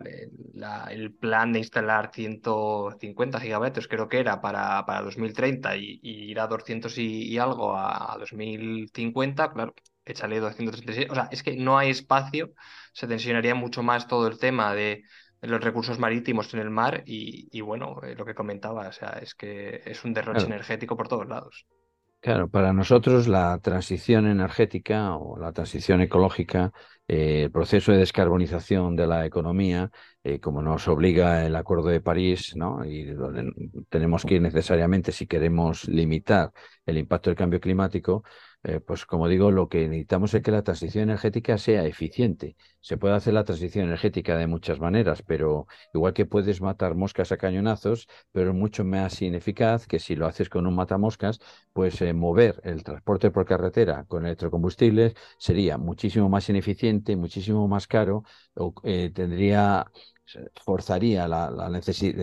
el, 0.89 1.13
plan 1.13 1.53
de 1.53 1.59
instalar 1.59 2.11
150 2.13 3.39
gigavatios, 3.39 3.87
creo 3.87 4.07
que 4.07 4.19
era, 4.19 4.41
para, 4.41 4.85
para 4.85 5.01
2030 5.01 5.77
y, 5.77 5.99
ir 6.03 6.39
a 6.39 6.47
200 6.47 6.97
y, 6.97 7.37
algo 7.37 7.75
a, 7.77 8.15
2050, 8.19 9.51
claro, 9.53 9.73
échale 10.05 10.39
236. 10.39 11.07
O 11.09 11.15
sea, 11.15 11.29
es 11.31 11.43
que 11.43 11.55
no 11.55 11.77
hay 11.77 11.89
espacio, 11.89 12.53
se 12.93 13.07
tensionaría 13.07 13.55
mucho 13.55 13.83
más 13.83 14.07
todo 14.07 14.27
el 14.27 14.37
tema 14.37 14.73
de, 14.73 15.03
los 15.41 15.61
recursos 15.61 15.99
marítimos 15.99 16.53
en 16.53 16.61
el 16.61 16.69
mar 16.69 17.03
y, 17.05 17.59
bueno, 17.59 17.99
eh, 18.01 18.15
lo 18.15 18.23
que 18.23 18.33
comentaba, 18.33 18.87
o 18.87 18.93
sea, 18.93 19.19
es 19.21 19.35
que 19.35 19.81
es 19.85 20.05
un 20.05 20.13
derroche 20.13 20.45
energético 20.45 20.95
por 20.95 21.09
todos 21.09 21.27
lados. 21.27 21.65
Claro, 22.21 22.47
para 22.47 22.71
nosotros 22.71 23.27
la 23.27 23.59
transición 23.59 24.25
energética 24.27 25.17
o 25.17 25.37
la 25.37 25.51
transición 25.51 25.99
ecológica, 25.99 26.71
eh, 27.05 27.43
el 27.43 27.51
proceso 27.51 27.91
de 27.91 27.97
descarbonización 27.97 28.95
de 28.95 29.07
la 29.07 29.25
economía, 29.25 29.91
eh, 30.23 30.39
como 30.39 30.61
nos 30.61 30.87
obliga 30.87 31.45
el 31.45 31.55
Acuerdo 31.55 31.89
de 31.89 32.01
París, 32.01 32.55
¿no? 32.55 32.85
y 32.85 33.05
donde 33.05 33.51
tenemos 33.89 34.25
que 34.25 34.35
ir 34.35 34.41
necesariamente 34.41 35.11
si 35.11 35.27
queremos 35.27 35.87
limitar 35.87 36.51
el 36.85 36.97
impacto 36.97 37.29
del 37.29 37.37
cambio 37.37 37.59
climático, 37.59 38.23
eh, 38.65 38.79
pues 38.79 39.05
como 39.05 39.27
digo, 39.27 39.51
lo 39.51 39.67
que 39.67 39.89
necesitamos 39.89 40.33
es 40.33 40.41
que 40.41 40.51
la 40.51 40.63
transición 40.63 41.03
energética 41.03 41.57
sea 41.57 41.85
eficiente. 41.85 42.55
Se 42.79 42.97
puede 42.97 43.13
hacer 43.15 43.33
la 43.33 43.43
transición 43.43 43.85
energética 43.85 44.37
de 44.37 44.47
muchas 44.47 44.79
maneras, 44.79 45.21
pero 45.21 45.67
igual 45.93 46.13
que 46.13 46.25
puedes 46.25 46.61
matar 46.61 46.95
moscas 46.95 47.33
a 47.33 47.37
cañonazos, 47.37 48.07
pero 48.31 48.51
es 48.51 48.55
mucho 48.55 48.85
más 48.85 49.21
ineficaz 49.21 49.85
que 49.85 49.99
si 49.99 50.15
lo 50.15 50.27
haces 50.27 50.49
con 50.49 50.65
un 50.65 50.75
matamoscas, 50.75 51.39
pues 51.73 52.01
eh, 52.01 52.13
mover 52.13 52.61
el 52.63 52.83
transporte 52.83 53.31
por 53.31 53.45
carretera 53.45 54.05
con 54.05 54.25
electrocombustibles 54.25 55.13
sería 55.37 55.77
muchísimo 55.77 56.29
más 56.29 56.47
ineficiente, 56.49 57.15
muchísimo 57.17 57.67
más 57.67 57.87
caro, 57.87 58.23
o, 58.55 58.73
tendría 59.13 59.85
forzaría 60.65 61.27
la, 61.27 61.51
la 61.51 61.69
necesidad, 61.69 62.15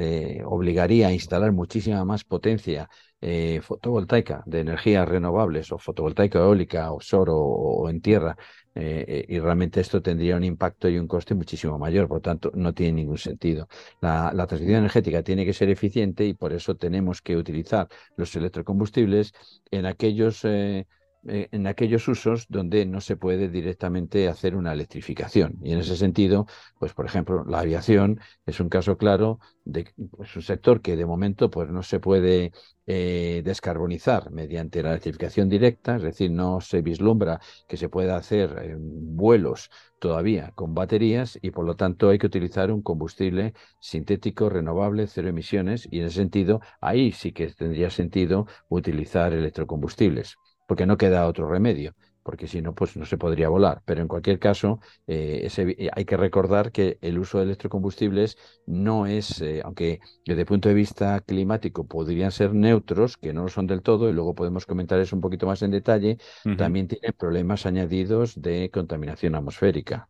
obligaría 0.47 1.09
a 1.09 1.13
instalar 1.13 1.53
muchísima 1.53 2.05
más 2.05 2.25
potencia 2.25 2.89
eh, 3.21 3.61
fotovoltaica 3.63 4.43
de 4.47 4.61
energías 4.61 5.09
renovables 5.09 5.71
o 5.73 5.79
fotovoltaica 5.79 6.39
eólica, 6.39 6.91
offshore 6.93 7.31
o, 7.33 7.37
o 7.39 7.89
en 7.91 8.01
tierra, 8.01 8.37
eh, 8.75 9.05
eh, 9.09 9.25
y 9.29 9.39
realmente 9.39 9.81
esto 9.81 10.01
tendría 10.03 10.37
un 10.37 10.45
impacto 10.45 10.89
y 10.89 10.99
un 10.99 11.07
coste 11.07 11.35
muchísimo 11.35 11.79
mayor, 11.79 12.09
por 12.09 12.19
lo 12.19 12.21
tanto 12.23 12.51
no 12.55 12.73
tiene 12.73 12.93
ningún 12.95 13.19
sentido. 13.19 13.69
La, 14.01 14.33
la 14.35 14.47
transición 14.47 14.79
energética 14.79 15.23
tiene 15.23 15.45
que 15.45 15.53
ser 15.53 15.69
eficiente 15.71 16.25
y 16.25 16.35
por 16.35 16.53
eso 16.53 16.77
tenemos 16.77 17.21
que 17.23 17.37
utilizar 17.37 17.89
los 18.17 18.35
electrocombustibles 18.37 19.33
en 19.71 19.87
aquellos 19.87 20.45
eh, 20.45 20.87
en 21.25 21.67
aquellos 21.67 22.09
usos 22.09 22.47
donde 22.49 22.87
no 22.87 23.01
se 23.01 23.17
puede 23.17 23.49
directamente 23.49 24.29
hacer 24.29 24.57
una 24.57 24.73
electrificación. 24.73 25.59
Y 25.63 25.73
en 25.73 25.81
ese 25.81 25.97
sentido, 25.97 26.47
pues 26.79 26.95
por 26.95 27.07
ejemplo, 27.07 27.45
la 27.45 27.61
aviación 27.61 28.21
es 28.47 28.61
un 28.61 28.69
caso 28.69 28.97
claro 28.97 29.39
de 29.65 29.93
pues, 30.17 30.35
un 30.37 30.43
sector 30.43 30.81
que 30.81 30.97
de 30.97 31.05
momento 31.05 31.51
pues, 31.51 31.69
no 31.71 31.83
se 31.83 32.01
puede 32.01 32.53
eh, 32.87 33.43
descarbonizar 33.45 34.31
mediante 34.31 34.83
la 34.83 34.91
electrificación 34.91 35.49
directa, 35.49 35.97
es 35.97 36.03
decir, 36.03 36.31
no 36.31 36.61
se 36.61 36.81
vislumbra 36.81 37.41
que 37.69 37.77
se 37.77 37.89
pueda 37.89 38.17
hacer 38.17 38.57
eh, 38.63 38.77
vuelos 38.79 39.71
todavía 39.99 40.53
con 40.55 40.75
baterías 40.75 41.39
y 41.43 41.51
por 41.51 41.67
lo 41.67 41.77
tanto 41.77 42.09
hay 42.09 42.19
que 42.19 42.27
utilizar 42.27 42.73
un 42.73 42.83
combustible 42.83 43.53
sintético, 43.79 44.49
renovable, 44.49 45.07
cero 45.07 45.29
emisiones 45.29 45.87
y 45.91 46.01
en 46.01 46.07
ese 46.07 46.17
sentido 46.17 46.61
ahí 46.81 47.13
sí 47.13 47.33
que 47.33 47.49
tendría 47.49 47.91
sentido 47.91 48.47
utilizar 48.69 49.35
electrocombustibles 49.35 50.39
porque 50.71 50.87
no 50.87 50.97
queda 50.97 51.27
otro 51.27 51.51
remedio, 51.51 51.97
porque 52.23 52.47
si 52.47 52.63
no, 52.63 52.77
pues 52.77 52.97
no 52.97 53.05
se 53.05 53.19
podría 53.19 53.49
volar. 53.49 53.83
Pero 53.85 54.03
en 54.03 54.07
cualquier 54.07 54.39
caso, 54.39 54.79
eh, 55.09 55.41
ese, 55.43 55.91
hay 55.93 56.05
que 56.05 56.17
recordar 56.17 56.71
que 56.71 56.97
el 57.01 57.19
uso 57.19 57.39
de 57.39 57.45
electrocombustibles 57.47 58.37
no 58.67 59.07
es, 59.07 59.41
eh, 59.43 59.63
aunque 59.65 59.99
desde 60.25 60.43
el 60.43 60.47
punto 60.47 60.69
de 60.69 60.77
vista 60.77 61.21
climático 61.23 61.89
podrían 61.89 62.31
ser 62.31 62.55
neutros, 62.55 63.17
que 63.17 63.33
no 63.33 63.43
lo 63.43 63.49
son 63.49 63.67
del 63.67 63.83
todo, 63.83 64.09
y 64.09 64.13
luego 64.13 64.37
podemos 64.37 64.65
comentar 64.65 65.01
eso 65.01 65.17
un 65.17 65.23
poquito 65.23 65.45
más 65.45 65.61
en 65.63 65.73
detalle, 65.73 66.19
también 66.57 66.87
tiene 66.87 67.13
problemas 67.15 67.67
añadidos 67.67 68.41
de 68.41 68.71
contaminación 68.71 69.35
atmosférica. 69.35 70.09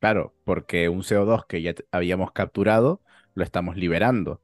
Claro, 0.00 0.34
porque 0.42 0.88
un 0.88 1.04
CO2 1.04 1.46
que 1.46 1.62
ya 1.62 1.74
habíamos 1.92 2.32
capturado, 2.32 3.02
lo 3.34 3.44
estamos 3.44 3.76
liberando 3.76 4.40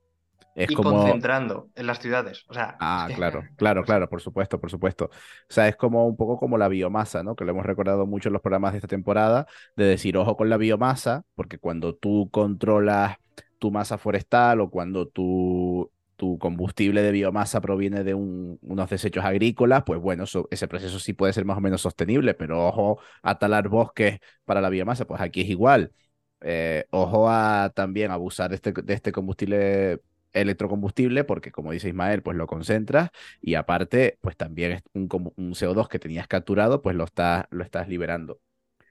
y 0.54 0.74
concentrando 0.74 1.70
en 1.74 1.86
las 1.86 1.98
ciudades. 1.98 2.44
O 2.48 2.54
sea, 2.54 2.76
ah, 2.80 3.08
claro, 3.14 3.42
claro, 3.56 3.84
claro, 3.84 4.08
por 4.08 4.20
supuesto, 4.20 4.60
por 4.60 4.70
supuesto. 4.70 5.06
O 5.06 5.10
sea, 5.48 5.68
es 5.68 5.76
como 5.76 6.06
un 6.06 6.16
poco 6.16 6.38
como 6.38 6.58
la 6.58 6.68
biomasa, 6.68 7.22
¿no? 7.22 7.34
Que 7.34 7.44
lo 7.44 7.52
hemos 7.52 7.66
recordado 7.66 8.06
mucho 8.06 8.28
en 8.28 8.34
los 8.34 8.42
programas 8.42 8.72
de 8.72 8.78
esta 8.78 8.88
temporada, 8.88 9.46
de 9.76 9.84
decir, 9.84 10.16
ojo 10.16 10.36
con 10.36 10.50
la 10.50 10.56
biomasa, 10.56 11.24
porque 11.34 11.58
cuando 11.58 11.94
tú 11.94 12.28
controlas 12.30 13.16
tu 13.58 13.70
masa 13.70 13.96
forestal 13.96 14.60
o 14.60 14.70
cuando 14.70 15.06
tu, 15.08 15.90
tu 16.16 16.38
combustible 16.38 17.02
de 17.02 17.12
biomasa 17.12 17.60
proviene 17.60 18.04
de 18.04 18.14
unos 18.14 18.90
desechos 18.90 19.24
agrícolas, 19.24 19.84
pues 19.84 20.00
bueno, 20.00 20.24
ese 20.50 20.68
proceso 20.68 20.98
sí 20.98 21.12
puede 21.14 21.32
ser 21.32 21.44
más 21.44 21.58
o 21.58 21.60
menos 21.60 21.80
sostenible, 21.80 22.34
pero 22.34 22.66
ojo 22.66 23.00
a 23.22 23.38
talar 23.38 23.68
bosques 23.68 24.18
para 24.44 24.60
la 24.60 24.68
biomasa, 24.68 25.04
pues 25.06 25.20
aquí 25.20 25.42
es 25.42 25.48
igual. 25.48 25.92
Eh, 26.40 26.84
ojo 26.90 27.28
a 27.28 27.70
también 27.74 28.10
abusar 28.10 28.50
de 28.50 28.56
este, 28.56 28.72
de 28.72 28.94
este 28.94 29.12
combustible 29.12 30.00
electrocombustible 30.32 31.24
porque 31.24 31.52
como 31.52 31.72
dice 31.72 31.88
Ismael, 31.88 32.22
pues 32.22 32.36
lo 32.36 32.46
concentras 32.46 33.10
y 33.40 33.54
aparte, 33.54 34.18
pues 34.20 34.36
también 34.36 34.72
es 34.72 34.82
un, 34.94 35.08
un 35.36 35.54
CO2 35.54 35.88
que 35.88 35.98
tenías 35.98 36.28
capturado, 36.28 36.82
pues 36.82 36.96
lo, 36.96 37.04
está, 37.04 37.48
lo 37.50 37.64
estás 37.64 37.88
liberando. 37.88 38.40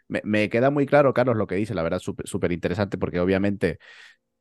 Me, 0.07 0.49
queda 0.49 0.71
muy 0.71 0.85
claro, 0.85 1.13
Carlos, 1.13 1.37
lo 1.37 1.47
que 1.47 1.55
dice, 1.55 1.73
la 1.73 1.83
verdad, 1.83 1.99
súper 1.99 2.51
interesante 2.51 2.97
porque 2.97 3.19
obviamente 3.21 3.79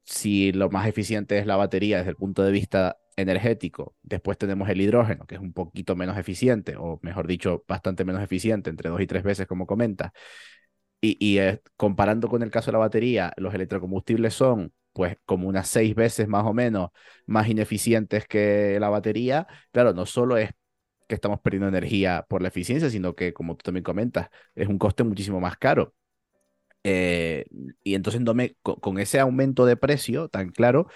si 0.04 0.52
lo 0.52 0.70
más 0.70 0.86
eficiente 0.88 1.38
es 1.38 1.46
la 1.46 1.56
batería 1.56 1.98
desde 1.98 2.10
el 2.10 2.16
punto 2.16 2.42
de 2.42 2.52
vista 2.52 2.98
energético, 3.16 3.94
después 4.02 4.38
tenemos 4.38 4.68
el 4.68 4.80
hidrógeno, 4.80 5.26
que 5.26 5.36
es 5.36 5.40
un 5.40 5.52
poquito 5.52 5.96
menos 5.96 6.18
eficiente, 6.18 6.76
o 6.78 6.98
mejor 7.02 7.26
dicho, 7.26 7.64
bastante 7.68 8.04
menos 8.04 8.22
eficiente, 8.22 8.70
entre 8.70 8.90
dos 8.90 9.00
y 9.00 9.06
tres 9.06 9.22
veces, 9.22 9.46
como 9.46 9.66
comenta. 9.66 10.12
Y, 11.00 11.16
y 11.20 11.38
eh, 11.38 11.62
comparando 11.76 12.28
con 12.28 12.42
el 12.42 12.50
caso 12.50 12.66
de 12.66 12.72
la 12.72 12.78
batería, 12.78 13.32
los 13.36 13.54
electrocombustibles 13.54 14.34
son 14.34 14.72
pues 14.92 15.16
como 15.24 15.48
unas 15.48 15.68
seis 15.68 15.94
veces 15.94 16.28
más 16.28 16.44
o 16.44 16.52
menos 16.52 16.90
más 17.26 17.48
ineficientes 17.48 18.26
que 18.26 18.78
la 18.80 18.88
batería, 18.88 19.46
claro, 19.72 19.92
no 19.94 20.06
solo 20.06 20.36
es 20.36 20.50
que 21.08 21.14
estamos 21.16 21.40
perdiendo 21.40 21.68
energía 21.68 22.26
por 22.28 22.42
la 22.42 22.48
eficiencia, 22.48 22.90
sino 22.90 23.14
que, 23.14 23.32
como 23.34 23.56
tú 23.56 23.64
también 23.64 23.84
comentas, 23.84 24.28
es 24.54 24.68
un 24.68 24.78
coste 24.78 25.04
muchísimo 25.04 25.40
más 25.40 25.56
caro. 25.58 25.94
Eh, 26.84 27.46
y 27.82 27.94
entonces 27.94 28.22
con, 28.62 28.98
ese 28.98 29.20
aumento 29.20 29.66
de 29.66 29.76
precio 29.76 30.28
tan 30.28 30.50
claro, 30.50 30.86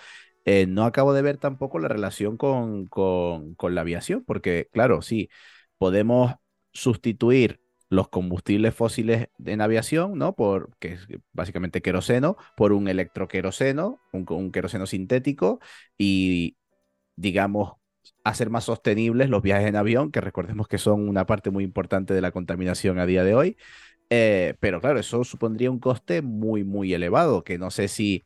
eh, 0.44 0.66
no 0.66 0.84
acabo 0.84 1.14
de 1.14 1.22
ver 1.22 1.38
tampoco 1.38 1.78
la 1.78 1.88
relación 1.88 2.36
con, 2.36 2.86
con, 2.86 3.54
con 3.54 3.74
la 3.74 3.82
aviación, 3.82 4.24
porque 4.24 4.68
claro, 4.72 5.02
sí, 5.02 5.30
podemos 5.78 6.34
sustituir 6.72 7.63
los 7.94 8.08
combustibles 8.08 8.74
fósiles 8.74 9.28
en 9.44 9.60
aviación, 9.60 10.18
¿no? 10.18 10.34
Por, 10.34 10.76
que 10.78 10.94
es 10.94 11.06
básicamente 11.32 11.82
queroseno, 11.82 12.36
por 12.56 12.72
un 12.72 12.88
electroqueroseno, 12.88 14.00
un, 14.12 14.26
un 14.28 14.52
queroseno 14.52 14.86
sintético 14.86 15.60
y, 15.98 16.56
digamos, 17.16 17.74
hacer 18.24 18.50
más 18.50 18.64
sostenibles 18.64 19.30
los 19.30 19.42
viajes 19.42 19.68
en 19.68 19.76
avión, 19.76 20.10
que 20.12 20.20
recordemos 20.20 20.68
que 20.68 20.78
son 20.78 21.08
una 21.08 21.26
parte 21.26 21.50
muy 21.50 21.64
importante 21.64 22.14
de 22.14 22.20
la 22.20 22.32
contaminación 22.32 22.98
a 22.98 23.06
día 23.06 23.24
de 23.24 23.34
hoy. 23.34 23.56
Eh, 24.10 24.54
pero 24.60 24.80
claro, 24.80 24.98
eso 25.00 25.24
supondría 25.24 25.70
un 25.70 25.80
coste 25.80 26.22
muy, 26.22 26.64
muy 26.64 26.94
elevado, 26.94 27.44
que 27.44 27.58
no 27.58 27.70
sé 27.70 27.88
si 27.88 28.24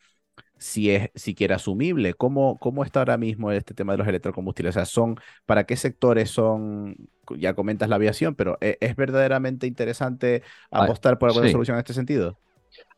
si 0.58 0.90
es 0.90 1.10
siquiera 1.14 1.56
asumible. 1.56 2.14
¿Cómo, 2.14 2.58
¿Cómo 2.58 2.84
está 2.84 3.00
ahora 3.00 3.16
mismo 3.16 3.50
este 3.52 3.74
tema 3.74 3.92
de 3.92 3.98
los 3.98 4.08
electrocombustibles? 4.08 4.76
O 4.76 4.78
sea, 4.78 4.84
son, 4.84 5.16
¿para 5.46 5.64
qué 5.64 5.76
sectores 5.76 6.30
son? 6.30 6.96
Ya 7.36 7.54
comentas 7.54 7.88
la 7.88 7.96
aviación, 7.96 8.34
pero 8.34 8.58
¿e, 8.60 8.78
¿es, 8.80 8.96
verdaderamente 8.96 9.66
interesante 9.66 10.42
apostar 10.70 11.18
por 11.18 11.30
alguna 11.30 11.50
solución 11.50 11.76
en 11.76 11.80
este 11.80 11.94
sentido? 11.94 12.38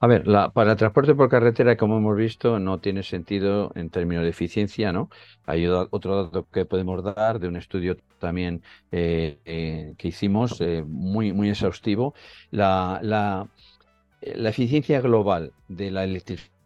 A 0.01 0.07
ver, 0.07 0.27
la, 0.27 0.51
para 0.51 0.73
el 0.73 0.77
transporte 0.77 1.15
por 1.15 1.29
carretera, 1.29 1.77
como 1.77 1.99
hemos 1.99 2.17
visto, 2.17 2.59
no 2.59 2.81
tiene 2.81 3.03
sentido 3.03 3.73
en 3.75 3.91
términos 3.91 4.25
de 4.25 4.31
eficiencia, 4.31 4.93
¿no? 4.93 5.11
Hay 5.45 5.67
otro 5.67 6.25
dato 6.25 6.49
que 6.51 6.65
podemos 6.65 7.03
dar 7.05 7.39
de 7.39 7.49
un 7.49 7.57
estudio 7.57 7.97
también 8.19 8.63
eh, 8.91 9.41
eh, 9.45 9.95
que 9.99 10.09
hicimos, 10.09 10.61
eh, 10.61 10.85
muy, 10.87 11.33
muy 11.33 11.51
exhaustivo. 11.51 12.15
La, 12.51 12.99
la, 13.03 13.49
la 14.21 14.49
eficiencia 14.51 15.01
global 15.01 15.53
de 15.69 15.91
la 15.91 16.05
electricidad 16.05 16.60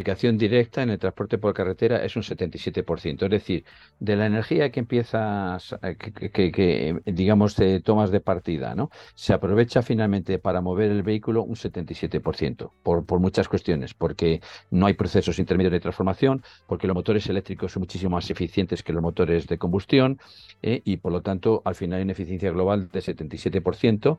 electrificación 0.00 0.38
directa 0.38 0.82
en 0.82 0.90
el 0.90 0.98
transporte 0.98 1.38
por 1.38 1.52
carretera 1.52 2.02
es 2.04 2.16
un 2.16 2.22
77%. 2.22 3.24
Es 3.24 3.30
decir, 3.30 3.64
de 3.98 4.16
la 4.16 4.26
energía 4.26 4.70
que 4.70 4.80
empiezas, 4.80 5.76
eh, 5.82 5.96
que, 5.96 7.00
digamos, 7.04 7.56
tomas 7.84 8.10
de 8.10 8.20
partida, 8.20 8.74
¿no? 8.74 8.90
Se 9.14 9.32
aprovecha 9.34 9.82
finalmente 9.82 10.38
para 10.38 10.60
mover 10.60 10.90
el 10.90 11.02
vehículo 11.02 11.42
un 11.42 11.54
77%, 11.54 12.72
por, 12.82 13.04
por 13.04 13.20
muchas 13.20 13.48
cuestiones, 13.48 13.92
porque 13.94 14.40
no 14.70 14.86
hay 14.86 14.94
procesos 14.94 15.38
intermedios 15.38 15.72
de 15.72 15.80
transformación, 15.80 16.42
porque 16.66 16.86
los 16.86 16.94
motores 16.94 17.26
eléctricos 17.28 17.72
son 17.72 17.80
muchísimo 17.80 18.16
más 18.16 18.30
eficientes 18.30 18.82
que 18.82 18.92
los 18.92 19.02
motores 19.02 19.46
de 19.46 19.58
combustión, 19.58 20.18
eh, 20.62 20.80
y 20.84 20.96
por 20.96 21.12
lo 21.12 21.20
tanto, 21.20 21.62
al 21.64 21.74
final 21.74 21.98
hay 21.98 22.04
una 22.04 22.12
eficiencia 22.12 22.50
global 22.50 22.88
de 22.90 23.00
77% 23.00 24.18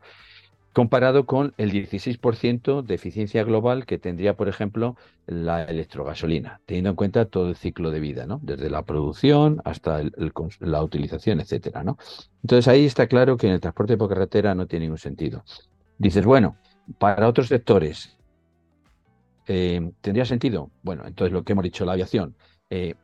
comparado 0.73 1.25
con 1.25 1.53
el 1.57 1.71
16% 1.71 2.81
de 2.81 2.95
eficiencia 2.95 3.43
global 3.43 3.85
que 3.85 3.97
tendría, 3.97 4.35
por 4.35 4.47
ejemplo, 4.47 4.95
la 5.25 5.63
electrogasolina, 5.63 6.61
teniendo 6.65 6.91
en 6.91 6.95
cuenta 6.95 7.25
todo 7.25 7.49
el 7.49 7.55
ciclo 7.55 7.91
de 7.91 7.99
vida, 7.99 8.25
¿no? 8.25 8.39
Desde 8.41 8.69
la 8.69 8.83
producción 8.83 9.61
hasta 9.65 10.01
la 10.59 10.83
utilización, 10.83 11.41
etcétera, 11.41 11.83
¿no? 11.83 11.97
Entonces 12.43 12.67
ahí 12.67 12.85
está 12.85 13.07
claro 13.07 13.37
que 13.37 13.47
en 13.47 13.53
el 13.53 13.59
transporte 13.59 13.97
por 13.97 14.09
carretera 14.09 14.55
no 14.55 14.65
tiene 14.67 14.85
ningún 14.85 14.97
sentido. 14.97 15.43
Dices, 15.97 16.25
bueno, 16.25 16.55
para 16.97 17.27
otros 17.27 17.47
sectores, 17.47 18.17
eh, 19.47 19.91
¿tendría 20.01 20.25
sentido? 20.25 20.71
Bueno, 20.83 21.03
entonces 21.05 21.33
lo 21.33 21.43
que 21.43 21.51
hemos 21.51 21.63
dicho, 21.63 21.85
la 21.85 21.93
aviación. 21.93 22.35
Eh, 22.69 22.95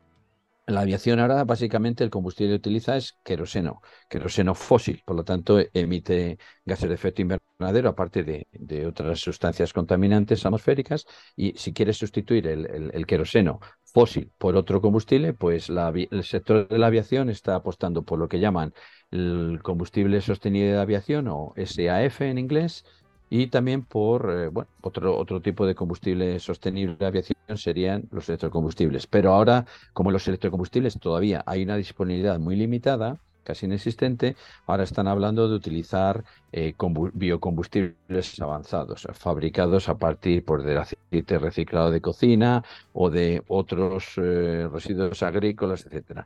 la 0.67 0.81
aviación 0.81 1.19
ahora 1.19 1.43
básicamente 1.45 2.03
el 2.03 2.09
combustible 2.09 2.51
que 2.51 2.57
utiliza 2.57 2.97
es 2.97 3.17
queroseno, 3.23 3.81
queroseno 4.09 4.53
fósil, 4.53 5.01
por 5.05 5.15
lo 5.15 5.23
tanto 5.23 5.59
emite 5.73 6.37
gases 6.65 6.89
de 6.89 6.95
efecto 6.95 7.21
invernadero 7.21 7.89
aparte 7.89 8.23
de, 8.23 8.85
otras 8.85 9.19
sustancias 9.19 9.71
contaminantes 9.71 10.45
atmosféricas 10.45 11.05
y 11.35 11.53
si 11.57 11.73
quieres 11.73 11.97
sustituir 11.97 12.47
el, 12.47 13.05
queroseno 13.05 13.59
fósil 13.85 14.31
por 14.37 14.57
otro 14.57 14.81
combustible, 14.81 15.33
pues 15.33 15.69
el 15.69 16.23
sector 16.23 16.67
de 16.67 16.77
la 16.77 16.87
aviación 16.87 17.29
está 17.29 17.55
apostando 17.55 18.03
por 18.03 18.19
lo 18.19 18.27
que 18.27 18.39
llaman 18.39 18.73
el 19.09 19.61
combustible 19.63 20.19
sostenible 20.19 20.73
de 20.73 20.79
aviación 20.79 21.29
o 21.29 21.53
SAF 21.55 22.21
en 22.21 22.37
inglés, 22.37 22.83
y 23.29 23.47
también 23.47 23.83
por 23.83 24.31
eh, 24.31 24.47
bueno, 24.47 24.69
otro, 24.81 25.17
otro 25.17 25.41
tipo 25.41 25.65
de 25.65 25.75
combustible 25.75 26.39
sostenible 26.39 26.95
de 26.95 27.05
aviación 27.05 27.37
serían 27.55 28.07
los 28.11 28.29
electrocombustibles. 28.29 29.07
Pero 29.07 29.33
ahora, 29.33 29.65
como 29.93 30.11
los 30.11 30.27
electrocombustibles 30.27 30.99
todavía 30.99 31.43
hay 31.45 31.63
una 31.63 31.75
disponibilidad 31.75 32.39
muy 32.39 32.55
limitada, 32.55 33.19
casi 33.47 33.65
inexistente, 33.65 34.35
ahora 34.65 34.83
están 34.83 35.07
hablando 35.07 35.47
de 35.47 35.55
utilizar 35.55 36.25
eh, 36.51 36.73
biocombustibles 37.13 38.41
avanzados, 38.41 39.07
fabricados 39.13 39.87
a 39.87 39.97
partir 39.97 40.43
por 40.43 40.63
del 40.63 40.79
aceite 40.79 41.39
reciclado 41.39 41.89
de 41.89 42.01
cocina 42.01 42.63
o 42.91 43.09
de 43.09 43.43
otros 43.47 44.13
eh, 44.17 44.67
residuos 44.71 45.23
agrícolas, 45.23 45.85
etcétera. 45.85 46.25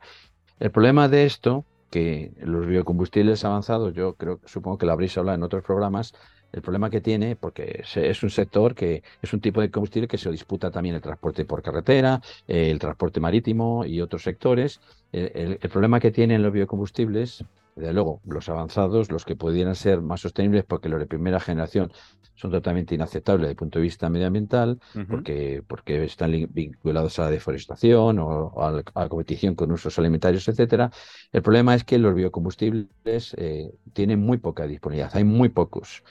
El 0.58 0.72
problema 0.72 1.08
de 1.08 1.24
esto, 1.24 1.64
que 1.90 2.32
los 2.40 2.66
biocombustibles 2.66 3.44
avanzados, 3.44 3.94
yo 3.94 4.14
creo, 4.14 4.40
supongo 4.44 4.78
que 4.78 4.86
lo 4.86 4.92
habréis 4.92 5.16
hablado 5.16 5.36
en 5.36 5.44
otros 5.44 5.62
programas, 5.62 6.14
el 6.52 6.62
problema 6.62 6.90
que 6.90 7.00
tiene, 7.00 7.36
porque 7.36 7.82
es 7.94 8.22
un 8.22 8.30
sector 8.30 8.74
que 8.74 9.02
es 9.20 9.32
un 9.32 9.40
tipo 9.40 9.60
de 9.60 9.70
combustible 9.70 10.08
que 10.08 10.18
se 10.18 10.30
disputa 10.30 10.70
también 10.70 10.94
el 10.94 11.00
transporte 11.00 11.44
por 11.44 11.62
carretera, 11.62 12.20
el 12.46 12.78
transporte 12.78 13.20
marítimo 13.20 13.84
y 13.84 14.00
otros 14.00 14.22
sectores. 14.22 14.80
El, 15.12 15.58
problema 15.70 16.00
que 16.00 16.10
tienen 16.10 16.42
los 16.42 16.52
biocombustibles, 16.52 17.44
desde 17.74 17.92
luego, 17.92 18.20
los 18.26 18.48
avanzados, 18.48 19.10
los 19.10 19.24
que 19.24 19.36
pudieran 19.36 19.74
ser 19.74 20.02
más 20.02 20.20
sostenibles, 20.20 20.64
porque 20.64 20.88
los 20.88 21.00
de 21.00 21.06
primera 21.06 21.40
generación 21.40 21.90
son 22.34 22.50
totalmente 22.50 22.94
inaceptables 22.94 23.42
desde 23.42 23.52
el 23.52 23.56
punto 23.56 23.78
de 23.78 23.84
vista 23.84 24.08
medioambiental, 24.08 24.80
porque, 25.08 25.62
porque 25.66 26.04
están 26.04 26.32
vinculados 26.50 27.18
a 27.18 27.24
la 27.24 27.30
deforestación 27.30 28.18
o, 28.18 28.52
a, 28.60 28.72
la, 28.72 29.08
competición 29.08 29.54
con 29.54 29.70
usos 29.70 29.98
alimentarios, 29.98 30.48
etcétera. 30.48 30.90
El 31.30 31.42
problema 31.42 31.74
es 31.74 31.84
que 31.84 31.98
los 31.98 32.14
biocombustibles 32.14 33.34
eh, 33.36 33.72
tienen 33.92 34.20
muy 34.20 34.38
poca 34.38 34.66
disponibilidad, 34.66 35.14
hay 35.14 35.24
muy 35.24 35.50
pocos 35.50 36.02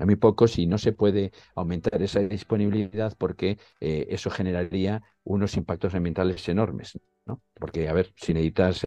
a 0.00 0.06
muy 0.06 0.16
pocos 0.16 0.58
y 0.58 0.66
no 0.66 0.78
se 0.78 0.92
puede 0.92 1.32
aumentar 1.54 2.02
esa 2.02 2.20
disponibilidad 2.20 3.14
porque 3.18 3.58
eh, 3.80 4.06
eso 4.10 4.30
generaría 4.30 5.02
unos 5.24 5.56
impactos 5.56 5.94
ambientales 5.94 6.48
enormes, 6.48 6.98
¿no? 7.26 7.42
Porque, 7.54 7.88
a 7.88 7.92
ver, 7.92 8.12
si 8.16 8.34
necesitas 8.34 8.86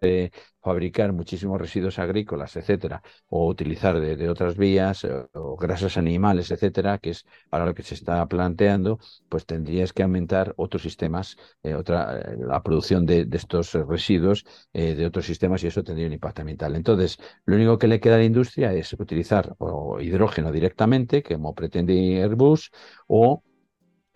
de 0.00 0.32
fabricar 0.60 1.12
muchísimos 1.12 1.60
residuos 1.60 1.98
agrícolas, 1.98 2.56
etcétera, 2.56 3.02
o 3.28 3.48
utilizar 3.48 3.98
de, 4.00 4.28
otras 4.28 4.56
vías 4.56 5.04
eh, 5.04 5.10
o, 5.34 5.56
grasas 5.56 5.96
animales, 5.96 6.50
etcétera, 6.50 6.98
que 6.98 7.10
es 7.10 7.24
ahora 7.50 7.66
lo 7.66 7.74
que 7.74 7.82
se 7.82 7.94
está 7.94 8.26
planteando, 8.26 8.98
pues 9.28 9.46
tendrías 9.46 9.92
que 9.92 10.02
aumentar 10.02 10.54
otros 10.56 10.82
sistemas, 10.82 11.36
eh, 11.62 11.74
otra, 11.74 12.18
eh, 12.20 12.36
la 12.38 12.62
producción 12.62 13.06
de, 13.06 13.26
estos 13.32 13.72
residuos 13.72 14.44
de 14.72 15.06
otros 15.06 15.24
sistemas 15.26 15.62
y 15.62 15.68
eso 15.68 15.82
tendría 15.84 16.06
un 16.06 16.12
impacto 16.12 16.42
ambiental. 16.42 16.74
Entonces, 16.76 17.18
lo 17.46 17.56
único 17.56 17.78
que 17.78 17.86
le 17.86 18.00
queda 18.00 18.16
a 18.16 18.18
la 18.18 18.24
industria 18.24 18.72
es 18.72 18.92
utilizar 18.94 19.56
hidrógeno 20.00 20.50
directamente, 20.52 21.22
como 21.22 21.54
pretende 21.54 22.22
Airbus, 22.22 22.70
o 23.06 23.42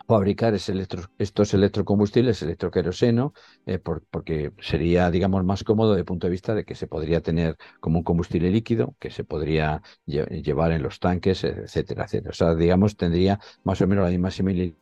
fabricar 0.07 0.53
estos 0.53 1.53
electrocombustibles, 1.53 2.41
electroqueroseno, 2.41 3.33
eh, 3.65 3.79
porque 3.79 4.51
sería, 4.59 5.09
digamos, 5.11 5.43
más 5.45 5.63
cómodo 5.63 5.95
el 5.97 6.05
punto 6.05 6.27
de 6.27 6.31
vista 6.31 6.53
de 6.55 6.65
que 6.65 6.75
se 6.75 6.87
podría 6.87 7.21
tener 7.21 7.57
como 7.79 7.99
un 7.99 8.03
combustible 8.03 8.51
líquido, 8.51 8.95
que 8.99 9.09
se 9.11 9.23
podría 9.23 9.81
llevar 10.05 10.71
en 10.71 10.83
los 10.83 10.99
tanques, 10.99 11.43
etcétera, 11.43 12.05
etcétera. 12.05 12.31
O 12.31 12.33
sea, 12.33 12.55
digamos, 12.55 12.97
tendría 12.97 13.39
más 13.63 13.81
o 13.81 13.87
menos 13.87 14.03
la 14.03 14.11
misma 14.11 14.31
similitud 14.31 14.75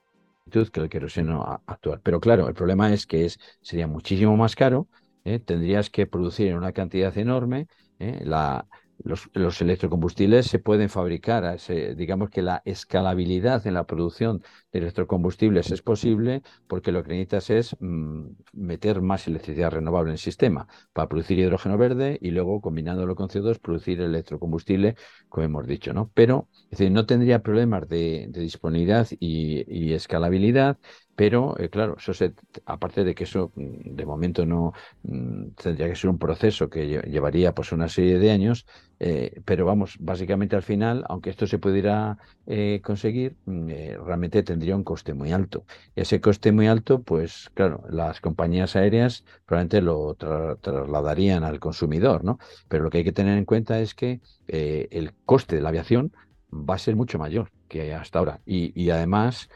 que 0.72 0.80
el 0.80 0.90
queroseno 0.90 1.62
actual. 1.66 2.02
Pero 2.04 2.20
claro, 2.20 2.48
el 2.48 2.54
problema 2.54 2.94
es 2.94 3.06
que 3.06 3.26
es, 3.26 3.40
sería 3.62 3.88
muchísimo 3.88 4.36
más 4.38 4.56
caro, 4.56 4.88
¿eh? 5.24 5.40
tendrías 5.40 5.90
que 5.90 6.08
producir 6.08 6.48
en 6.48 6.58
una 6.58 6.72
cantidad 6.74 7.16
enorme, 7.18 7.68
¿eh? 8.00 8.22
la, 8.24 8.68
los, 9.04 9.62
electrocombustibles 9.62 10.48
se 10.48 10.60
pueden 10.60 10.90
fabricar, 10.90 11.58
digamos 11.96 12.30
que 12.30 12.42
la 12.42 12.62
escalabilidad 12.66 13.66
en 13.68 13.74
la 13.74 13.86
producción 13.86 14.44
de 14.72 14.80
electrocombustibles 14.80 15.72
es 15.72 15.82
posible 15.82 16.42
porque 16.68 16.92
lo 16.92 17.04
que 17.04 17.10
necesitas 17.10 17.50
es 17.50 17.76
mm, 17.80 18.28
meter 18.54 19.02
más 19.02 19.28
electricidad 19.28 19.72
renovable 19.72 20.10
en 20.10 20.14
el 20.14 20.20
sistema 20.20 20.68
para 20.94 21.08
producir 21.10 21.40
hidrógeno 21.40 21.78
verde 21.78 22.18
y 22.22 22.32
luego 22.32 22.62
combinándolo 22.62 23.16
con 23.16 23.30
CO2 23.30 23.60
producir 23.60 24.02
electrocombustible, 24.02 24.96
como 25.30 25.46
hemos 25.46 25.68
dicho, 25.68 25.94
¿no? 25.94 26.12
Pero 26.14 26.48
no 26.92 27.06
tendría 27.06 27.42
problemas 27.42 27.88
de, 27.88 28.28
disponibilidad 28.32 29.08
y, 29.20 29.94
escalabilidad, 29.94 30.78
pero 31.16 31.58
eh, 31.60 31.70
claro, 31.70 31.96
eso 31.98 32.14
se, 32.14 32.34
aparte 32.66 33.04
de 33.04 33.14
que 33.16 33.26
eso 33.26 33.52
mm, 33.56 33.96
de 33.96 34.06
momento 34.06 34.46
no 34.46 34.74
mm, 35.04 35.50
tendría 35.62 35.88
que 35.90 35.96
ser 35.96 36.10
un 36.10 36.18
proceso 36.18 36.70
que 36.70 36.88
llevaría 37.08 37.54
pues 37.54 37.72
una 37.72 37.90
serie 37.90 38.18
de 38.20 38.32
años, 38.32 38.66
eh, 39.00 39.42
pero 39.46 39.66
vamos, 39.66 39.96
básicamente 40.00 40.56
al 40.56 40.64
final, 40.64 41.04
aunque 41.10 41.30
esto 41.32 41.48
se 41.48 41.60
pudiera 41.60 42.18
eh, 42.46 42.82
conseguir, 42.84 43.36
mm, 43.46 43.70
eh, 43.70 43.98
realmente 44.04 44.44
tendría 44.44 44.76
un 44.76 44.84
coste 44.84 45.14
muy 45.14 45.32
alto. 45.32 45.66
Ese 45.96 46.22
coste 46.22 46.52
muy 46.52 46.68
alto, 46.68 47.02
pues 47.04 47.50
claro, 47.54 47.84
las 47.90 48.22
compañías 48.22 48.76
aéreas 48.76 49.24
probablemente 49.46 49.82
lo 49.82 50.16
trasladarían 50.62 51.44
al 51.44 51.60
consumidor, 51.60 52.24
¿no? 52.24 52.38
Pero 52.68 52.84
lo 52.84 52.90
que 52.90 53.00
hay 53.00 53.04
que 53.04 53.12
tener 53.12 53.38
en 53.38 53.46
cuenta 53.46 53.80
es 53.80 53.96
que 53.96 54.22
el 54.48 55.14
coste 55.26 55.56
de 55.56 55.62
la 55.62 55.70
aviación 55.70 56.12
va 56.52 56.76
a 56.76 56.78
ser 56.78 56.96
mucho 56.96 57.18
mayor 57.18 57.52
que 57.68 57.94
hasta 57.94 58.20
ahora. 58.20 58.42
Y, 58.46 58.72
y 58.82 58.90
además, 58.90 59.50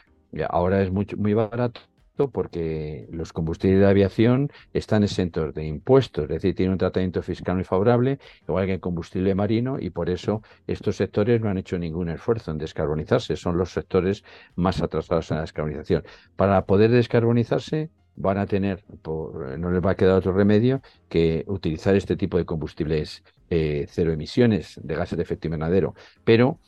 ahora 0.48 0.82
es 0.82 0.90
mucho, 0.90 1.16
muy 1.16 1.34
barato 1.34 1.80
porque 2.32 3.06
los 3.10 3.32
combustibles 3.32 3.80
de 3.80 3.86
aviación 3.86 4.50
están 4.72 5.02
exentos 5.02 5.54
de 5.54 5.66
impuestos, 5.66 6.24
es 6.24 6.30
decir, 6.30 6.54
tienen 6.54 6.72
un 6.72 6.78
tratamiento 6.78 7.22
fiscal 7.22 7.56
muy 7.56 7.64
favorable, 7.64 8.18
igual 8.48 8.66
que 8.66 8.74
el 8.74 8.80
combustible 8.80 9.34
marino, 9.34 9.76
y 9.78 9.90
por 9.90 10.08
eso 10.08 10.42
estos 10.66 10.96
sectores 10.96 11.40
no 11.40 11.50
han 11.50 11.58
hecho 11.58 11.78
ningún 11.78 12.08
esfuerzo 12.08 12.50
en 12.50 12.58
descarbonizarse, 12.58 13.36
son 13.36 13.58
los 13.58 13.70
sectores 13.70 14.24
más 14.54 14.80
atrasados 14.80 15.30
en 15.30 15.36
la 15.36 15.40
descarbonización. 15.42 16.04
Para 16.36 16.64
poder 16.64 16.90
descarbonizarse, 16.90 17.90
van 18.16 18.38
a 18.38 18.46
tener, 18.46 18.82
no 19.04 19.70
les 19.70 19.84
va 19.84 19.90
a 19.90 19.94
quedar 19.94 20.16
otro 20.16 20.32
remedio 20.32 20.80
que 21.10 21.44
utilizar 21.48 21.94
este 21.96 22.16
tipo 22.16 22.38
de 22.38 22.46
combustibles 22.46 23.22
eh, 23.50 23.86
cero 23.90 24.10
emisiones 24.10 24.80
de 24.82 24.94
gases 24.94 25.18
de 25.18 25.22
efecto 25.22 25.48
invernadero. 25.48 25.94
Pero 26.24 26.58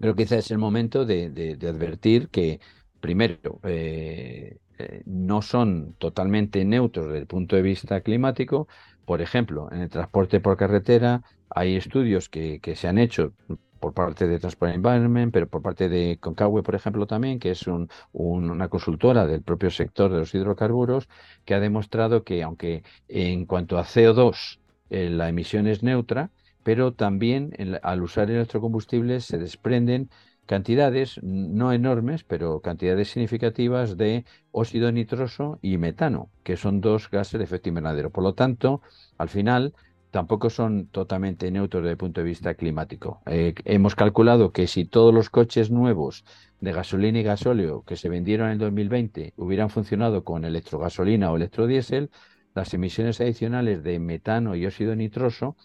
creo 0.00 0.14
que 0.14 0.22
quizás 0.22 0.38
es 0.38 0.50
el 0.50 0.58
momento 0.58 1.04
de, 1.04 1.58
advertir 1.68 2.28
que, 2.28 2.60
primero, 3.00 3.60
eh, 3.64 4.58
eh, 4.78 5.02
no 5.06 5.42
son 5.42 5.94
totalmente 5.98 6.64
neutros 6.64 7.06
desde 7.06 7.18
el 7.20 7.26
punto 7.26 7.56
de 7.56 7.62
vista 7.62 8.00
climático. 8.00 8.68
Por 9.04 9.22
ejemplo, 9.22 9.68
en 9.72 9.80
el 9.80 9.88
transporte 9.88 10.40
por 10.40 10.56
carretera 10.56 11.22
hay 11.50 11.76
estudios 11.76 12.28
que, 12.28 12.60
se 12.76 12.88
han 12.88 12.98
hecho 12.98 13.32
por 13.80 13.94
parte 13.94 14.26
de 14.26 14.38
Transport 14.38 14.74
Environment, 14.74 15.32
pero 15.32 15.48
por 15.48 15.62
parte 15.62 15.88
de 15.88 16.18
Concagüe, 16.20 16.62
por 16.62 16.74
ejemplo, 16.74 17.06
también, 17.06 17.38
que 17.38 17.52
es 17.52 17.64
una 18.12 18.68
consultora 18.68 19.26
del 19.26 19.42
propio 19.42 19.70
sector 19.70 20.12
de 20.12 20.18
los 20.18 20.34
hidrocarburos, 20.34 21.08
que 21.44 21.54
ha 21.54 21.60
demostrado 21.60 22.24
que 22.24 22.42
aunque 22.42 22.82
en 23.08 23.46
cuanto 23.46 23.78
a 23.78 23.84
CO2 23.84 24.58
eh, 24.90 25.10
la 25.10 25.28
emisión 25.28 25.66
es 25.66 25.82
neutra, 25.82 26.30
pero 26.62 26.92
también 26.92 27.52
al 27.82 28.02
usar 28.02 28.30
electrocombustibles 28.30 29.24
se 29.24 29.38
desprenden 29.38 30.10
cantidades 30.48 31.20
no 31.22 31.72
enormes, 31.74 32.24
pero 32.24 32.60
cantidades 32.60 33.10
significativas 33.10 33.98
de 33.98 34.24
óxido 34.50 34.90
nitroso 34.90 35.58
y 35.60 35.76
metano, 35.76 36.30
que 36.42 36.56
son 36.56 36.80
dos 36.80 37.10
gases 37.10 37.38
de 37.38 37.44
efecto 37.44 37.68
invernadero. 37.68 38.10
Por 38.10 38.24
lo 38.24 38.32
tanto, 38.32 38.80
al 39.18 39.28
final, 39.28 39.74
tampoco 40.10 40.48
son 40.48 40.86
totalmente 40.86 41.50
neutros 41.50 41.82
desde 41.82 41.92
el 41.92 41.98
punto 41.98 42.22
de 42.22 42.26
vista 42.26 42.54
climático. 42.54 43.20
Eh, 43.26 43.54
hemos 43.66 43.94
calculado 43.94 44.50
que 44.50 44.66
si 44.66 44.86
todos 44.86 45.12
los 45.12 45.28
coches 45.28 45.70
nuevos 45.70 46.24
de 46.60 46.72
gasolina 46.72 47.18
y 47.18 47.24
gasóleo 47.24 47.82
que 47.82 47.96
se 47.96 48.08
vendieron 48.08 48.46
en 48.46 48.54
el 48.54 48.58
2020 48.58 49.34
hubieran 49.36 49.68
funcionado 49.68 50.24
con 50.24 50.46
electrogasolina 50.46 51.30
o 51.30 51.36
electrodiesel, 51.36 52.10
las 52.54 52.72
emisiones 52.72 53.20
adicionales 53.20 53.82
de 53.82 53.98
metano 53.98 54.56
y 54.56 54.64
óxido 54.64 54.96
nitroso 54.96 55.56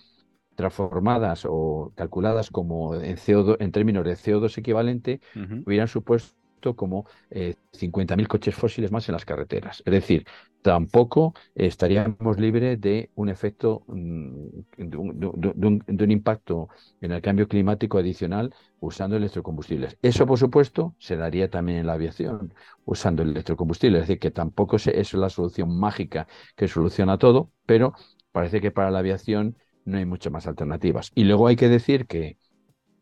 transformadas 0.56 1.46
o 1.50 1.92
calculadas 1.96 2.50
como 2.50 2.96
en, 2.96 3.18
CO2, 3.18 3.58
en 3.60 3.72
términos 3.72 4.06
de 4.06 4.13
CO2 4.13 4.58
equivalente, 4.58 5.22
hubieran 5.66 5.88
supuesto 5.88 6.36
como 6.74 7.06
50.000 7.30 8.28
coches 8.28 8.56
fósiles 8.56 8.92
más 8.92 9.10
en 9.10 9.13
las 9.13 9.26
carreteras. 9.26 9.84
Es 9.86 9.92
decir, 9.92 10.26
tampoco 10.62 11.34
estaríamos 11.54 12.39
libres 12.39 12.80
de 12.80 13.10
un 13.16 13.28
efecto, 13.28 13.84
mm, 13.88 14.48
de 14.78 14.98
un, 14.98 16.12
impacto 16.12 16.70
en 17.02 17.12
el 17.12 17.22
cambio 17.22 17.50
climático 17.50 17.98
adicional 17.98 18.56
usando 18.80 19.18
electrocombustibles. 19.18 19.98
Eso, 20.02 20.26
por 20.26 20.39
supuesto, 20.39 20.96
se 21.00 21.18
daría 21.18 21.50
también 21.50 21.80
en 21.80 21.88
la 21.88 21.94
aviación 21.94 22.54
usando 22.86 23.24
electrocombustibles. 23.24 24.04
Es 24.04 24.08
decir, 24.08 24.20
que 24.20 24.32
tampoco 24.32 24.78
es 24.78 25.13
la 25.13 25.30
solución 25.30 25.78
mágica 25.78 26.28
que 26.56 26.70
soluciona 26.70 27.18
todo, 27.18 27.52
pero 27.66 27.94
parece 28.32 28.62
que 28.62 28.72
para 28.72 28.89
la 28.89 29.00
aviación 29.00 29.58
no 29.86 29.98
hay 29.98 30.06
muchas 30.06 30.32
más 30.32 30.48
alternativas. 30.48 31.12
Y 31.15 31.26
luego 31.26 31.48
hay 31.48 31.56
que 31.56 31.69
decir 31.69 32.08
que 32.08 32.38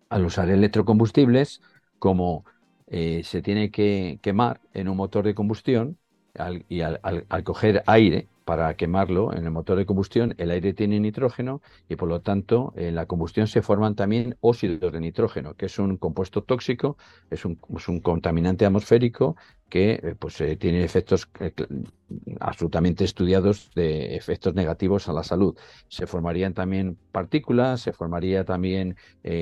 al 0.09 0.25
usar 0.25 0.49
electrocombustibles, 0.49 1.61
como 1.99 2.45
eh, 2.87 3.23
se 3.23 3.41
tiene 3.41 3.71
que 3.71 4.19
quemar 4.21 4.59
en 4.73 4.89
un 4.89 4.97
motor 4.97 5.25
de 5.25 5.35
combustión, 5.35 5.97
y 6.69 6.81
al, 6.81 6.99
coger 7.43 7.83
aire 7.87 8.27
para 8.45 8.75
quemarlo 8.75 9.33
en 9.33 9.45
el 9.45 9.51
motor 9.51 9.77
de 9.77 9.85
combustión, 9.85 10.33
el 10.37 10.51
aire 10.51 10.73
tiene 10.73 10.99
nitrógeno 10.99 11.61
y 11.87 11.95
por 11.95 12.09
lo 12.09 12.21
tanto 12.21 12.73
en 12.75 12.95
la 12.95 13.05
combustión 13.05 13.47
se 13.47 13.61
forman 13.61 13.95
también 13.95 14.37
óxidos 14.41 14.91
de 14.91 14.99
nitrógeno, 14.99 15.53
que 15.55 15.67
es 15.67 15.79
un 15.79 15.97
compuesto 15.97 16.43
tóxico, 16.43 16.97
es 17.29 17.45
un, 17.45 17.55
contaminante 18.01 18.65
atmosférico 18.65 19.35
que 19.69 19.93
eh, 19.93 20.15
pues, 20.19 20.41
eh, 20.41 20.57
tiene 20.57 20.83
efectos 20.83 21.29
eh, 21.39 21.53
absolutamente 22.39 23.05
estudiados 23.05 23.71
de 23.73 24.15
efectos 24.15 24.53
negativos 24.53 25.07
a 25.07 25.13
la 25.13 25.23
salud. 25.23 25.57
Se 25.87 26.07
formarían 26.07 26.53
también 26.53 26.97
partículas, 27.11 27.81
se 27.81 27.93
formaría 27.93 28.43
también 28.43 28.97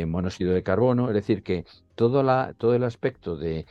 monóxido 0.08 0.54
de 0.54 0.62
carbono, 0.62 1.08
es 1.08 1.16
decir, 1.16 1.42
que 1.42 1.66
todo, 2.00 2.24
la, 2.24 2.54
todo 2.58 2.76
el 2.76 2.86
aspecto 2.86 3.36
de, 3.36 3.66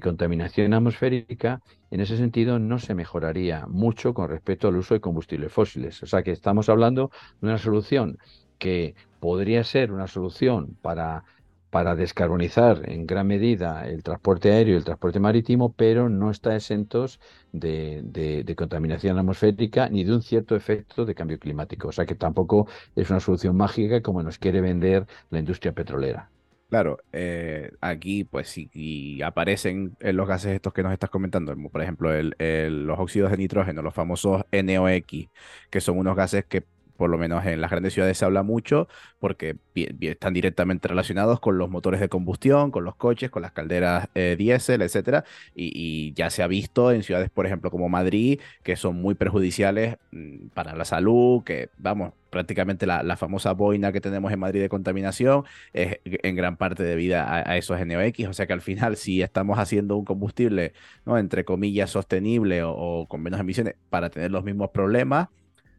contaminación 0.00 0.74
atmosférica 0.74 1.60
en 1.90 2.00
ese 2.00 2.16
sentido 2.16 2.60
no 2.60 2.78
se 2.78 2.94
mejoraría 2.94 3.66
mucho 3.66 4.14
con 4.14 4.28
respecto 4.30 4.68
al 4.68 4.76
uso 4.76 4.94
de 4.94 5.00
combustibles 5.00 5.52
fósiles. 5.52 6.00
O 6.04 6.06
sea 6.06 6.22
que 6.22 6.30
estamos 6.30 6.68
hablando 6.68 7.10
de 7.40 7.48
una 7.48 7.58
solución 7.58 8.18
que 8.58 8.94
podría 9.18 9.64
ser 9.64 9.90
una 9.90 10.06
solución 10.06 10.76
para, 10.82 11.24
para 11.70 11.96
descarbonizar 11.96 12.88
en 12.88 13.08
gran 13.08 13.26
medida 13.26 13.88
el 13.88 14.04
transporte 14.04 14.52
aéreo 14.52 14.74
y 14.74 14.76
el 14.78 14.84
transporte 14.84 15.18
marítimo, 15.18 15.72
pero 15.72 16.08
no 16.08 16.30
está 16.30 16.54
exentos 16.54 17.18
de, 17.50 18.02
de, 18.04 18.54
contaminación 18.54 19.18
atmosférica 19.18 19.88
ni 19.88 20.04
de 20.04 20.14
un 20.14 20.22
cierto 20.22 20.54
efecto 20.54 21.04
de 21.04 21.16
cambio 21.16 21.40
climático. 21.40 21.88
O 21.88 21.92
sea 21.92 22.06
que 22.06 22.14
tampoco 22.14 22.68
es 22.94 23.10
una 23.10 23.18
solución 23.18 23.56
mágica 23.56 24.00
como 24.00 24.22
nos 24.22 24.38
quiere 24.38 24.60
vender 24.60 25.08
la 25.30 25.40
industria 25.40 25.72
petrolera. 25.72 26.30
Claro, 26.68 26.98
eh, 27.12 27.70
aquí 27.80 28.24
pues 28.24 28.48
si 28.48 29.22
aparecen 29.22 29.96
en 30.00 30.16
los 30.16 30.26
gases 30.26 30.52
estos 30.56 30.72
que 30.72 30.82
nos 30.82 30.92
estás 30.92 31.08
comentando, 31.10 31.54
por 31.70 31.80
ejemplo 31.82 32.10
los 32.12 32.98
óxidos 32.98 33.30
de 33.30 33.36
nitrógeno, 33.36 33.80
los 33.80 33.94
famosos 33.94 34.42
NOx, 34.50 35.28
que 35.70 35.80
son 35.80 35.98
unos 35.98 36.16
gases 36.16 36.46
que 36.46 36.66
por 36.96 37.10
lo 37.10 37.18
menos 37.18 37.44
en 37.46 37.60
las 37.60 37.70
grandes 37.70 37.94
ciudades 37.94 38.18
se 38.18 38.24
habla 38.24 38.42
mucho 38.42 38.88
porque 39.18 39.56
están 40.00 40.34
directamente 40.34 40.88
relacionados 40.88 41.40
con 41.40 41.58
los 41.58 41.70
motores 41.70 42.00
de 42.00 42.08
combustión, 42.08 42.70
con 42.70 42.84
los 42.84 42.94
coches, 42.94 43.30
con 43.30 43.42
las 43.42 43.52
calderas 43.52 44.08
eh, 44.14 44.36
diésel, 44.38 44.82
etcétera, 44.82 45.24
y, 45.54 46.12
ya 46.14 46.30
se 46.30 46.42
ha 46.42 46.46
visto 46.46 46.92
en 46.92 47.02
ciudades, 47.02 47.30
por 47.30 47.46
ejemplo, 47.46 47.70
como 47.70 47.88
Madrid, 47.88 48.40
que 48.62 48.76
son 48.76 48.96
muy 49.00 49.14
perjudiciales 49.14 49.96
mm, 50.12 50.48
para 50.54 50.76
la 50.76 50.84
salud, 50.84 51.42
que 51.42 51.70
vamos, 51.78 52.12
prácticamente 52.30 52.86
la, 52.86 53.16
famosa 53.16 53.52
boina 53.52 53.92
que 53.92 54.00
tenemos 54.00 54.32
en 54.32 54.40
Madrid 54.40 54.60
de 54.60 54.68
contaminación 54.68 55.44
es 55.72 55.98
en 56.04 56.34
gran 56.34 56.56
parte 56.56 56.82
debida 56.82 57.48
a, 57.48 57.56
esos 57.56 57.78
NOx, 57.84 58.28
o 58.28 58.32
sea 58.32 58.46
que 58.46 58.52
al 58.52 58.60
final 58.60 58.96
si 58.96 59.22
estamos 59.22 59.58
haciendo 59.58 59.96
un 59.96 60.04
combustible, 60.04 60.72
¿no? 61.06 61.16
entre 61.16 61.44
comillas, 61.44 61.90
sostenible 61.90 62.62
o 62.64 63.06
con 63.08 63.22
menos 63.22 63.40
emisiones 63.40 63.76
para 63.88 64.10
tener 64.10 64.30
los 64.30 64.44
mismos 64.44 64.70
problemas, 64.70 65.28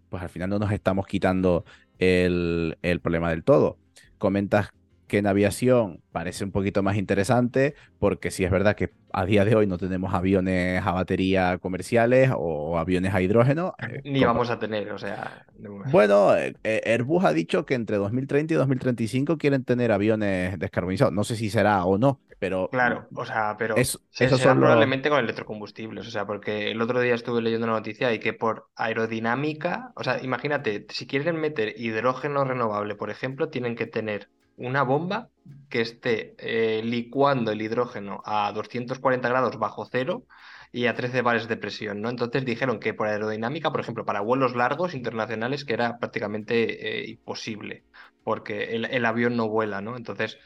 pues 0.10 0.24
al 0.24 0.30
final 0.30 0.50
no 0.50 0.60
nos 0.60 0.72
estamos 0.72 1.08
quitando 1.08 1.66
el, 2.00 2.78
problema 3.02 3.30
del 3.30 3.44
todo. 3.44 3.78
Comentas 4.18 4.70
que 5.08 5.20
en 5.20 5.28
aviación 5.28 6.02
parece 6.12 6.44
un 6.44 6.52
poquito 6.52 6.82
más 6.84 6.98
interesante, 6.98 7.76
porque 8.00 8.32
si 8.32 8.44
es 8.44 8.52
verdad 8.52 8.76
que 8.76 8.92
a 9.12 9.26
día 9.26 9.46
de 9.46 9.56
hoy 9.56 9.66
no 9.66 9.78
tenemos 9.78 10.14
aviones 10.14 10.86
a 10.86 10.92
batería 10.92 11.58
comerciales 11.60 12.32
o 12.36 12.78
aviones 12.78 13.14
a 13.14 13.22
hidrógeno. 13.22 13.74
Eh, 13.80 14.02
Ni 14.04 14.24
vamos 14.24 14.50
a 14.50 14.60
tener, 14.60 14.92
o 14.92 14.98
sea. 14.98 15.46
Bueno, 15.92 16.36
eh, 16.36 16.54
eh, 16.64 16.82
Airbus 16.86 17.24
ha 17.24 17.32
dicho 17.32 17.66
que 17.66 17.76
entre 17.76 17.96
2030 17.98 18.54
y 18.54 18.58
2035 18.58 19.38
quieren 19.38 19.64
tener 19.64 19.94
aviones 19.94 20.60
descarbonizados. 20.60 21.14
No 21.14 21.24
sé 21.24 21.38
si 21.38 21.50
será 21.50 21.86
o 21.86 21.98
no, 21.98 22.20
pero. 22.40 22.68
Claro, 22.70 23.08
o 23.16 23.26
sea, 23.26 23.56
pero. 23.58 23.78
eso 23.78 24.00
será 24.12 24.54
probablemente 24.54 25.10
con 25.10 25.20
electrocombustibles, 25.20 26.08
o 26.08 26.12
sea, 26.12 26.26
porque 26.26 26.72
el 26.72 26.82
otro 26.82 27.00
día 27.00 27.16
estuve 27.16 27.42
leyendo 27.42 27.68
una 27.68 27.76
noticia 27.76 28.14
y 28.14 28.20
que 28.20 28.34
por 28.34 28.68
aerodinámica, 28.76 29.94
o 29.96 30.04
sea, 30.04 30.22
imagínate, 30.22 30.88
si 30.90 31.08
quieren 31.08 31.38
meter 31.38 31.74
hidrógeno 31.78 32.44
renovable, 32.44 32.96
por 32.96 33.10
ejemplo, 33.10 33.48
tienen 33.48 33.76
que 33.76 33.88
tener 33.88 34.30
una 34.58 34.84
bomba 34.84 35.30
que 35.70 35.82
esté 35.82 36.36
eh, 36.40 36.82
licuando 36.84 37.52
el 37.52 37.62
hidrógeno 37.62 38.22
a 38.26 38.52
240 38.54 39.28
grados 39.30 39.60
bajo 39.60 39.86
cero 39.86 40.24
y 40.72 40.88
a 40.88 40.96
13 40.96 41.22
bares 41.22 41.48
de 41.48 41.58
presión, 41.58 42.02
¿no? 42.02 42.10
Entonces 42.10 42.46
dijeron 42.46 42.80
que 42.80 42.94
por 42.94 43.08
aerodinámica, 43.08 43.72
por 43.72 43.80
ejemplo, 43.82 44.06
para 44.06 44.22
vuelos 44.22 44.56
largos 44.56 44.94
internacionales, 44.94 45.64
que 45.66 45.74
era 45.74 45.98
prácticamente 46.00 47.04
eh, 47.04 47.10
imposible, 47.10 47.84
porque 48.24 48.76
el, 48.76 49.06
avión 49.06 49.38
no 49.38 49.48
vuela, 49.48 49.82
¿no? 49.82 49.96
Entonces 49.98 50.38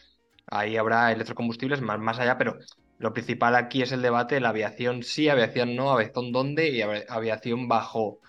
ahí 0.47 0.77
habrá 0.77 1.11
electrocombustibles 1.11 1.81
más, 1.81 1.99
más 1.99 2.19
allá, 2.19 2.37
pero 2.37 2.57
lo 2.97 3.13
principal 3.13 3.55
aquí 3.55 3.81
es 3.81 3.91
el 3.91 4.01
debate, 4.01 4.39
la 4.39 4.49
aviación 4.49 5.03
sí, 5.03 5.29
aviación 5.29 5.75
no, 5.75 5.91
aviación 5.91 6.31
dónde 6.31 6.69
y 6.69 6.81
aviación 6.81 7.67
bajo 7.67 8.19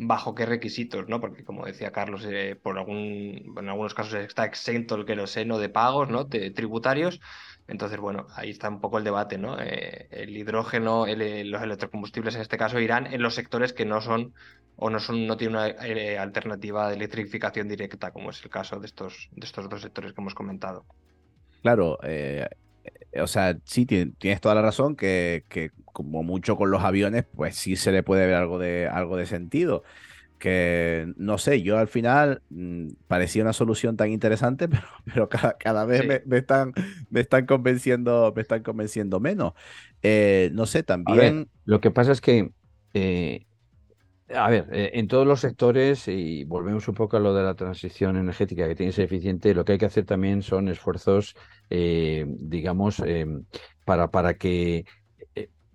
bajo 0.00 0.34
qué 0.34 0.46
requisitos, 0.46 1.08
¿no? 1.08 1.20
Porque 1.20 1.44
como 1.44 1.66
decía 1.66 1.92
Carlos, 1.92 2.26
eh, 2.28 2.56
por 2.60 2.78
algún, 2.78 3.54
en 3.56 3.68
algunos 3.68 3.94
casos 3.94 4.14
está 4.14 4.44
exento 4.44 4.94
el 4.94 5.04
queroseno 5.04 5.58
de 5.58 5.68
pagos, 5.68 6.08
¿no? 6.08 6.24
De 6.24 6.50
tributarios. 6.50 7.20
Entonces, 7.68 8.00
bueno, 8.00 8.26
ahí 8.34 8.50
está 8.50 8.68
un 8.68 8.80
poco 8.80 8.98
el 8.98 9.04
debate, 9.04 9.38
¿no? 9.38 9.58
Eh, 9.60 10.08
el 10.10 10.36
hidrógeno, 10.36 11.06
eh, 11.06 11.44
los 11.44 11.62
electrocombustibles 11.62 12.34
en 12.34 12.40
este 12.40 12.58
caso 12.58 12.80
irán 12.80 13.06
en 13.06 13.22
los 13.22 13.34
sectores 13.34 13.72
que 13.72 13.84
no 13.84 14.00
son 14.00 14.34
o 14.76 14.88
no 14.90 14.98
son, 14.98 15.26
no 15.26 15.36
tienen 15.36 15.56
una 15.56 16.22
alternativa 16.22 16.88
de 16.88 16.96
electrificación 16.96 17.68
directa, 17.68 18.10
como 18.12 18.30
es 18.30 18.42
el 18.42 18.50
caso 18.50 18.80
de 18.80 18.86
estos, 18.86 19.28
de 19.32 19.46
estos 19.46 19.68
dos 19.68 19.82
sectores 19.82 20.12
que 20.12 20.20
hemos 20.20 20.34
comentado. 20.34 20.86
Claro, 21.60 21.98
o 23.18 23.26
sea, 23.26 23.58
sí, 23.64 23.86
tienes 23.86 24.40
toda 24.40 24.54
la 24.54 24.62
razón 24.62 24.96
que, 24.96 25.44
que, 25.48 25.70
como 25.92 26.22
mucho 26.22 26.56
con 26.56 26.70
los 26.70 26.82
aviones, 26.82 27.24
pues 27.34 27.56
sí 27.56 27.76
se 27.76 27.92
le 27.92 28.02
puede 28.02 28.26
ver 28.26 28.36
algo 28.36 28.58
de, 28.58 28.88
algo 28.88 29.16
de 29.16 29.26
sentido. 29.26 29.82
Que 30.38 31.12
no 31.16 31.36
sé, 31.36 31.62
yo 31.62 31.76
al 31.76 31.88
final 31.88 32.42
mm, 32.48 32.88
parecía 33.08 33.42
una 33.42 33.52
solución 33.52 33.96
tan 33.96 34.10
interesante, 34.10 34.68
pero, 34.68 34.84
pero 35.04 35.28
cada, 35.28 35.58
cada 35.58 35.84
vez 35.84 36.24
me, 36.26 36.36
están, 36.38 36.72
me, 37.10 37.20
están 37.20 37.46
convenciendo, 37.46 38.32
me 38.34 38.42
están 38.42 38.62
convenciendo 38.62 39.20
menos. 39.20 39.52
Eh, 40.02 40.50
no 40.54 40.66
sé, 40.66 40.82
también. 40.82 41.48
lo 41.64 41.80
que 41.80 41.90
pasa 41.90 42.12
es 42.12 42.20
que 42.20 42.52
eh, 42.94 43.46
a 44.34 44.48
ver, 44.50 44.68
eh, 44.72 44.90
en 44.94 45.08
todos 45.08 45.26
los 45.26 45.40
sectores, 45.40 46.08
y 46.08 46.44
volvemos 46.44 46.86
un 46.88 46.94
poco 46.94 47.16
a 47.16 47.20
lo 47.20 47.34
de 47.34 47.42
la 47.42 47.54
transición 47.54 48.16
energética 48.16 48.66
que 48.68 48.74
tiene 48.74 48.90
que 48.90 48.96
ser 48.96 49.04
eficiente, 49.06 49.54
lo 49.54 49.64
que 49.64 49.72
hay 49.72 49.78
que 49.78 49.86
hacer 49.86 50.04
también 50.04 50.42
son 50.42 50.68
esfuerzos, 50.68 51.34
eh, 51.68 52.24
digamos, 52.28 53.00
eh, 53.04 53.26
para, 53.84 54.10
para 54.10 54.34
que 54.34 54.84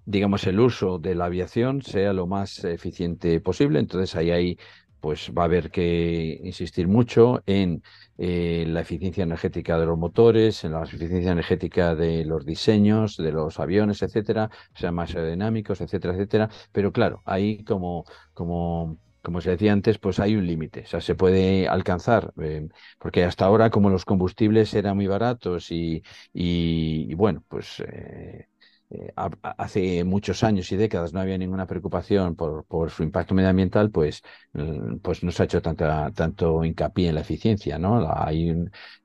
digamos, 0.05 0.45
el 0.45 0.59
uso 0.59 0.99
de 0.99 1.15
la 1.15 1.25
aviación 1.25 1.81
sea 1.81 2.13
lo 2.13 2.27
más 2.27 2.63
eficiente 2.63 3.41
posible. 3.41 3.79
Entonces 3.79 4.15
ahí 4.15 4.31
hay 4.31 4.59
pues 4.99 5.31
va 5.37 5.43
a 5.43 5.45
haber 5.45 5.71
que 5.71 6.39
insistir 6.43 6.87
mucho 6.87 7.41
en 7.45 7.83
eh, 8.17 8.65
la 8.67 8.81
eficiencia 8.81 9.23
energética 9.23 9.77
de 9.79 9.85
los 9.85 9.97
motores, 9.97 10.63
en 10.63 10.73
la 10.73 10.83
eficiencia 10.83 11.31
energética 11.31 11.95
de 11.95 12.25
los 12.25 12.45
diseños, 12.45 13.17
de 13.17 13.31
los 13.31 13.59
aviones, 13.59 14.01
etcétera, 14.01 14.49
sean 14.73 14.95
más 14.95 15.15
aerodinámicos, 15.15 15.81
etcétera, 15.81 16.13
etcétera. 16.13 16.49
Pero 16.71 16.91
claro, 16.91 17.21
ahí 17.25 17.63
como, 17.63 18.05
como 18.33 18.97
como 19.25 19.41
se 19.41 19.49
decía 19.49 19.73
antes, 19.73 19.97
pues 19.97 20.19
hay 20.19 20.35
un 20.35 20.45
límite. 20.45 20.81
O 20.81 20.85
sea, 20.85 21.01
se 21.01 21.15
puede 21.15 21.67
alcanzar, 21.67 22.31
eh, 22.39 22.67
porque 22.99 23.23
hasta 23.23 23.45
ahora, 23.45 23.71
como 23.71 23.89
los 23.89 24.05
combustibles 24.05 24.71
eran 24.75 24.95
muy 24.97 25.07
baratos 25.07 25.71
y, 25.71 26.03
y, 26.31 27.11
bueno, 27.15 27.43
pues 27.47 27.79
eh, 27.87 28.47
eh, 28.95 29.13
hace 29.57 30.03
muchos 30.03 30.43
años 30.43 30.71
y 30.71 30.77
décadas 30.77 31.13
no 31.13 31.19
había 31.19 31.37
ninguna 31.37 31.67
preocupación 31.67 32.35
por, 32.35 32.65
su 32.89 33.03
impacto 33.03 33.33
medioambiental, 33.33 33.91
pues, 33.91 34.21
mm, 34.53 34.97
pues 34.97 35.23
no 35.23 35.31
se 35.31 35.43
ha 35.43 35.45
hecho 35.45 35.61
tanta, 35.61 36.11
tanto 36.11 36.63
hincapié 36.63 37.09
en 37.09 37.15
la 37.15 37.21
eficiencia, 37.21 37.77
¿no? 37.77 38.07
Hay 38.15 38.55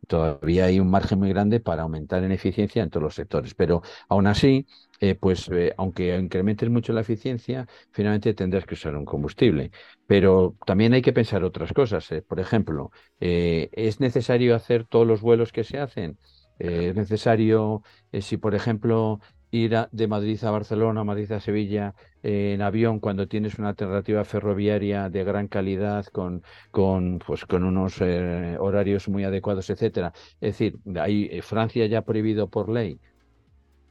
todavía 0.06 0.64
hay 0.66 0.80
un 0.80 0.90
margen 0.90 1.18
muy 1.20 1.28
grande 1.30 1.60
para 1.60 1.82
aumentar 1.82 2.24
en 2.24 2.32
eficiencia 2.32 2.82
en 2.82 2.90
todos 2.90 3.04
los 3.04 3.14
sectores, 3.14 3.54
pero 3.54 3.82
aún 4.08 4.26
así, 4.26 4.66
eh, 5.00 5.14
pues 5.14 5.48
eh, 5.52 5.72
aunque 5.76 6.16
incrementes 6.16 6.68
mucho 6.70 6.92
la 6.92 7.02
eficiencia, 7.02 7.66
finalmente 7.92 8.34
tendrás 8.34 8.66
que 8.66 8.74
usar 8.74 8.96
un 8.96 9.04
combustible. 9.04 9.70
Pero 10.06 10.56
también 10.66 10.94
hay 10.94 11.02
que 11.02 11.12
pensar 11.12 11.44
otras 11.44 11.72
cosas. 11.72 12.08
Por 12.26 12.40
ejemplo, 12.40 12.90
¿es 13.20 14.00
necesario 14.00 14.56
hacer 14.56 14.84
todos 14.84 15.06
los 15.06 15.20
vuelos 15.20 15.52
que 15.52 15.64
se 15.64 15.78
hacen? 15.78 16.18
¿Es 16.58 16.94
necesario, 16.94 17.82
si 18.20 18.36
por 18.36 18.54
ejemplo 18.54 19.20
ir 19.50 19.76
de 19.90 20.06
Madrid 20.06 20.42
a 20.44 20.50
Barcelona, 20.50 21.04
Madrid 21.04 21.30
a 21.32 21.40
Sevilla 21.40 21.94
eh, 22.22 22.52
en 22.54 22.62
avión 22.62 23.00
cuando 23.00 23.26
tienes 23.26 23.58
una 23.58 23.70
alternativa 23.70 24.24
ferroviaria 24.24 25.08
de 25.08 25.24
gran 25.24 25.48
calidad 25.48 26.06
con, 26.06 26.42
con, 26.70 27.18
pues, 27.18 27.44
con 27.46 27.64
unos 27.64 28.00
eh, 28.00 28.56
horarios 28.58 29.08
muy 29.08 29.24
adecuados, 29.24 29.70
etcétera. 29.70 30.12
Es 30.40 30.58
decir, 30.58 30.78
ahí 31.00 31.28
eh, 31.30 31.42
Francia 31.42 31.86
ya 31.86 31.98
ha 31.98 32.02
prohibido 32.02 32.48
por 32.48 32.68
ley 32.68 33.00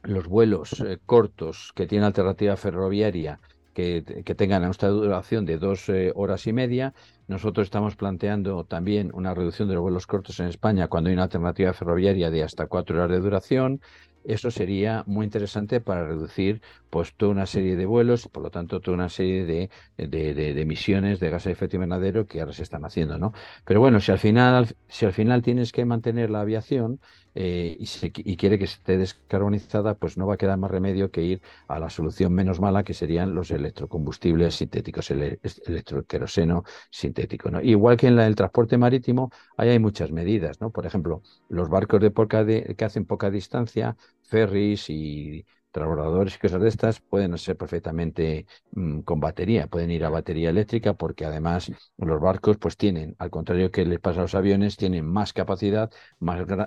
los 0.02 0.26
vuelos 0.26 0.82
cortos 1.04 1.72
que 1.74 1.86
tienen 1.86 2.06
alternativa 2.06 2.56
ferroviaria 2.56 3.38
que, 3.74 4.22
que, 4.24 4.34
tengan 4.34 4.64
una 4.64 4.88
duración 4.88 5.44
de 5.44 5.58
dos 5.58 5.90
horas 6.14 6.46
y 6.46 6.54
media. 6.54 6.94
Nosotros 7.28 7.66
estamos 7.66 7.96
planteando 7.96 8.64
también 8.64 9.10
una 9.12 9.34
reducción 9.34 9.68
de 9.68 9.74
los 9.74 9.82
vuelos 9.82 10.06
cortos 10.06 10.40
en 10.40 10.46
España 10.46 10.88
cuando 10.88 11.08
hay 11.08 11.14
una 11.14 11.24
alternativa 11.24 11.74
ferroviaria 11.74 12.30
de 12.30 12.42
hasta 12.42 12.66
cuatro 12.66 12.96
horas 12.96 13.10
de 13.10 13.20
duración 13.20 13.82
eso 14.24 14.50
sería 14.50 15.04
muy 15.06 15.24
interesante 15.24 15.80
para 15.80 16.06
reducir 16.06 16.62
pues 16.90 17.14
toda 17.14 17.32
una 17.32 17.46
serie 17.46 17.76
de 17.76 17.86
vuelos 17.86 18.26
y 18.26 18.28
por 18.28 18.42
lo 18.42 18.50
tanto 18.50 18.80
toda 18.80 18.96
una 18.96 19.08
serie 19.08 19.44
de, 19.44 19.70
de, 19.96 20.60
emisiones 20.60 21.20
de 21.20 21.30
gases 21.30 21.46
de 21.46 21.52
efecto 21.52 21.76
invernadero 21.76 22.26
que 22.26 22.40
ahora 22.40 22.52
se 22.52 22.62
están 22.62 22.84
haciendo, 22.84 23.18
¿no? 23.18 23.32
Pero 23.64 23.80
bueno, 23.80 24.00
si 24.00 24.12
al 24.12 24.18
final, 24.18 24.74
si 24.88 25.06
al 25.06 25.12
final 25.12 25.42
tienes 25.42 25.72
que 25.72 25.84
mantener 25.84 26.30
la 26.30 26.40
aviación, 26.40 27.00
eh, 27.34 27.76
y, 27.78 28.36
quiere 28.36 28.58
que 28.58 28.64
esté 28.64 28.98
descarbonizada, 28.98 29.94
pues 29.94 30.16
no 30.16 30.26
va 30.26 30.34
a 30.34 30.36
quedar 30.36 30.58
más 30.58 30.70
remedio 30.70 31.10
que 31.10 31.22
ir 31.22 31.42
a 31.68 31.78
la 31.78 31.90
solución 31.90 32.32
menos 32.32 32.60
mala, 32.60 32.82
que 32.82 32.94
serían 32.94 33.34
los 33.34 33.50
electrocombustibles 33.50 34.56
sintéticos, 34.56 35.10
el 35.10 35.38
electroqueroseno 35.66 36.64
sintético. 36.90 37.50
¿no? 37.50 37.60
Igual 37.60 37.96
que 37.96 38.08
en 38.08 38.18
el 38.18 38.34
transporte 38.34 38.78
marítimo, 38.78 39.30
ahí 39.56 39.70
hay 39.70 39.78
muchas 39.78 40.10
medidas. 40.10 40.60
¿no? 40.60 40.70
Por 40.70 40.86
ejemplo, 40.86 41.22
los 41.48 41.68
barcos 41.68 42.00
de 42.00 42.10
poca 42.10 42.44
que 42.46 42.84
hacen 42.84 43.04
poca 43.04 43.30
distancia, 43.30 43.96
ferries 44.22 44.90
y 44.90 45.44
transbordadores 45.70 46.36
y 46.36 46.38
cosas 46.38 46.60
de 46.60 46.68
estas 46.68 47.00
pueden 47.00 47.36
ser 47.38 47.56
perfectamente 47.56 48.46
mm, 48.72 49.00
con 49.00 49.20
batería, 49.20 49.66
pueden 49.66 49.90
ir 49.90 50.04
a 50.04 50.10
batería 50.10 50.50
eléctrica 50.50 50.94
porque 50.94 51.24
además 51.24 51.70
los 51.98 52.20
barcos 52.20 52.58
pues 52.58 52.76
tienen, 52.76 53.14
al 53.18 53.30
contrario 53.30 53.70
que 53.70 53.84
les 53.84 54.00
pasa 54.00 54.20
a 54.20 54.22
los 54.22 54.34
aviones, 54.34 54.76
tienen 54.76 55.06
más 55.06 55.32
capacidad, 55.32 55.90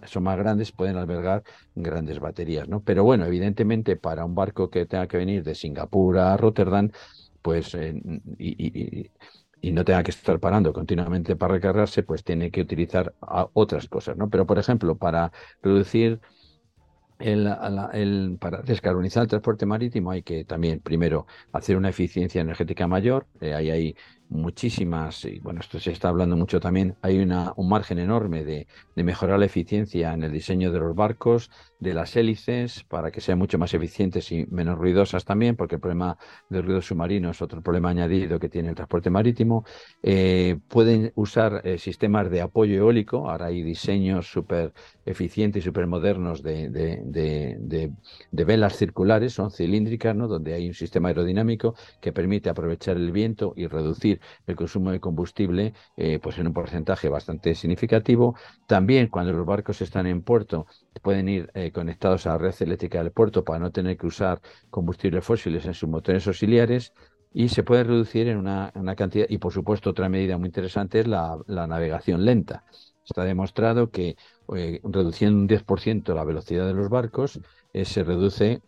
son 0.05 0.23
más 0.23 0.37
grandes, 0.37 0.71
pueden 0.71 0.97
albergar 0.97 1.43
grandes 1.75 2.19
baterías, 2.19 2.67
¿no? 2.69 2.81
Pero 2.83 3.03
bueno, 3.03 3.25
evidentemente 3.25 3.95
para 3.95 4.25
un 4.25 4.35
barco 4.35 4.69
que 4.69 4.85
tenga 4.85 5.07
que 5.07 5.17
venir 5.17 5.43
de 5.43 5.55
Singapur 5.55 6.17
a 6.17 6.37
Rotterdam, 6.37 6.91
pues 7.41 7.75
eh, 7.75 7.93
y, 8.37 9.09
y 9.63 9.71
no 9.71 9.85
tenga 9.85 10.03
que 10.03 10.11
estar 10.11 10.39
parando 10.41 10.73
continuamente 10.73 11.37
para 11.37 11.53
recargarse, 11.53 12.03
pues 12.03 12.23
tiene 12.23 12.51
que 12.51 12.61
utilizar 12.61 13.15
otras 13.53 13.87
cosas, 13.87 14.17
¿no? 14.17 14.29
Pero, 14.29 14.45
por 14.45 14.59
ejemplo, 14.59 14.97
para 14.97 15.31
reducir 15.61 16.19
el, 17.19 18.37
para 18.39 18.61
descarbonizar 18.61 19.23
el 19.23 19.29
transporte 19.29 19.65
marítimo 19.65 20.11
hay 20.11 20.23
que 20.23 20.45
también, 20.45 20.79
primero, 20.81 21.27
hacer 21.51 21.77
una 21.77 21.89
eficiencia 21.89 22.41
energética 22.41 22.87
mayor. 22.87 23.27
Eh, 23.41 23.53
ahí 23.53 23.69
hay 23.71 23.95
muchísimas, 24.29 25.25
y 25.25 25.39
bueno, 25.39 25.59
esto 25.59 25.79
se 25.79 25.91
está 25.91 26.09
hablando 26.09 26.35
mucho 26.35 26.59
también, 26.59 26.95
hay 27.01 27.19
una, 27.19 27.53
un 27.55 27.69
margen 27.69 27.99
enorme 27.99 28.43
de, 28.43 28.67
de, 28.95 29.03
mejorar 29.03 29.39
la 29.39 29.45
eficiencia 29.45 30.13
en 30.13 30.23
el 30.23 30.31
diseño 30.31 30.71
de 30.71 30.79
los 30.79 30.95
barcos, 30.95 31.49
de 31.79 31.93
las 31.93 32.15
hélices, 32.15 32.83
para 32.85 33.11
que 33.11 33.21
sean 33.21 33.37
mucho 33.37 33.59
más 33.59 33.73
eficientes 33.73 34.31
y 34.31 34.45
menos 34.49 34.77
ruidosas 34.77 35.25
también, 35.25 35.55
porque 35.55 35.75
el 35.75 35.81
problema 35.81 36.17
del 36.49 36.63
ruido 36.63 36.81
submarino 36.81 37.29
es 37.29 37.41
otro 37.41 37.61
problema 37.61 37.89
añadido 37.89 38.39
que 38.39 38.49
tiene 38.49 38.69
el 38.69 38.75
transporte 38.75 39.09
marítimo. 39.09 39.65
Eh, 40.01 40.57
pueden 40.69 41.11
usar 41.15 41.61
eh, 41.63 41.77
sistemas 41.77 42.31
de 42.31 42.41
apoyo 42.41 42.75
eólico, 42.75 43.29
ahora 43.29 43.47
hay 43.47 43.61
diseños 43.61 44.27
súper 44.31 44.73
eficientes 45.05 45.63
y 45.63 45.65
súper 45.65 45.85
modernos 45.87 46.41
de, 46.41 46.69
de, 46.69 47.01
de, 47.59 48.45
velas 48.45 48.77
circulares, 48.77 49.33
son 49.33 49.51
cilíndricas, 49.51 50.15
¿no? 50.15 50.27
donde 50.27 50.53
hay 50.53 50.67
un 50.67 50.73
sistema 50.73 51.09
aerodinámico 51.09 51.75
que 52.01 52.13
permite 52.13 52.49
aprovechar 52.49 52.97
el 52.97 53.11
viento 53.11 53.53
y 53.55 53.67
reducir 53.67 54.12
el 54.47 54.55
consumo 54.55 54.91
de 54.91 54.99
combustible 54.99 55.73
eh, 55.97 56.19
pues 56.21 56.37
en 56.37 56.47
un 56.47 56.53
porcentaje 56.53 57.09
bastante 57.09 57.55
significativo. 57.55 58.35
También 58.67 59.07
cuando 59.07 59.33
los 59.33 59.45
barcos 59.45 59.81
están 59.81 60.07
en 60.07 60.21
puerto 60.21 60.67
pueden 61.01 61.29
ir 61.29 61.51
eh, 61.53 61.71
conectados 61.71 62.25
a 62.25 62.31
la 62.31 62.37
red 62.37 62.55
eléctrica 62.59 62.99
del 62.99 63.11
puerto 63.11 63.43
para 63.43 63.59
no 63.59 63.71
tener 63.71 63.97
que 63.97 64.07
usar 64.07 64.41
combustibles 64.69 65.23
fósiles 65.23 65.65
en 65.65 65.73
sus 65.73 65.89
motores 65.89 66.27
auxiliares 66.27 66.93
y 67.33 67.49
se 67.49 67.63
puede 67.63 67.83
reducir 67.83 68.27
en 68.27 68.37
una, 68.37 68.71
cantidad, 68.95 69.25
y 69.27 69.39
por 69.39 69.51
supuesto 69.51 69.89
otra 69.89 70.07
medida 70.07 70.37
muy 70.37 70.47
interesante 70.47 70.99
es 70.99 71.07
la, 71.07 71.37
navegación 71.47 72.25
lenta. 72.25 72.63
Está 73.03 73.23
demostrado 73.23 73.89
que 73.89 74.15
eh, 74.55 74.79
reduciendo 74.83 75.39
un 75.39 75.47
10% 75.47 76.13
la 76.13 76.23
velocidad 76.23 76.67
de 76.67 76.73
los 76.73 76.89
barcos, 76.89 77.39
se 77.73 78.03
reduce 78.03 78.61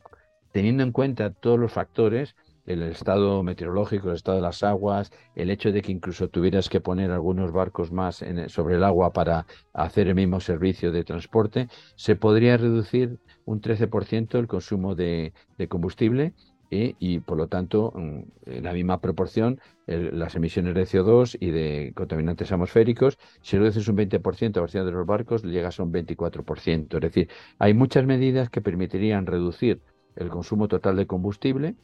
teniendo 0.56 0.84
en 0.84 0.94
cuenta 0.94 1.32
todos 1.32 1.60
los 1.60 1.74
factores 1.74 2.34
el 2.66 2.84
estado 2.84 3.44
meteorológico, 3.44 4.10
el 4.10 4.16
estado 4.16 4.38
de 4.38 4.44
las 4.44 4.64
aguas, 4.64 5.12
el 5.36 5.50
hecho 5.50 5.72
de 5.72 5.82
que 5.82 5.92
incluso 5.92 6.30
tuvieras 6.30 6.70
que 6.70 6.82
poner 6.82 7.12
algunos 7.12 7.52
barcos 7.52 7.92
más 7.92 8.24
sobre 8.48 8.76
el 8.76 8.84
agua 8.84 9.14
para 9.14 9.46
hacer 9.74 10.08
el 10.08 10.16
mismo 10.16 10.40
servicio 10.40 10.92
de 10.92 11.04
transporte, 11.04 11.68
se 11.96 12.16
podría 12.16 12.58
reducir 12.58 13.20
un 13.46 13.62
13% 13.62 14.40
el 14.40 14.48
consumo 14.48 14.96
de, 14.96 15.34
combustible 15.70 16.34
¿eh? 16.72 16.96
y 17.00 17.20
por 17.20 17.38
lo 17.38 17.48
tanto 17.48 17.94
en 17.96 18.64
la 18.64 18.74
misma 18.74 19.00
proporción 19.00 19.60
las 19.86 20.36
emisiones 20.36 20.74
de 20.74 20.84
CO2 20.84 21.38
y 21.40 21.52
de 21.52 21.94
contaminantes 21.96 22.52
atmosféricos, 22.52 23.20
si 23.42 23.58
reduces 23.58 23.88
un 23.88 23.98
20% 23.98 24.56
la 24.56 24.62
velocidad 24.62 24.86
de 24.86 24.92
los 24.92 25.06
barcos, 25.06 25.44
llegas 25.44 25.80
a 25.80 25.84
un 25.84 25.94
24%. 25.94 26.96
Es 26.96 27.02
decir, 27.02 27.30
hay 27.60 27.76
muchas 27.76 28.06
medidas 28.06 28.50
que 28.50 28.62
permitirían 28.62 29.28
reducir 29.28 29.82
el 30.16 30.30
consumo 30.30 30.68
total 30.68 30.96
de 30.96 31.06
combustible 31.06 31.76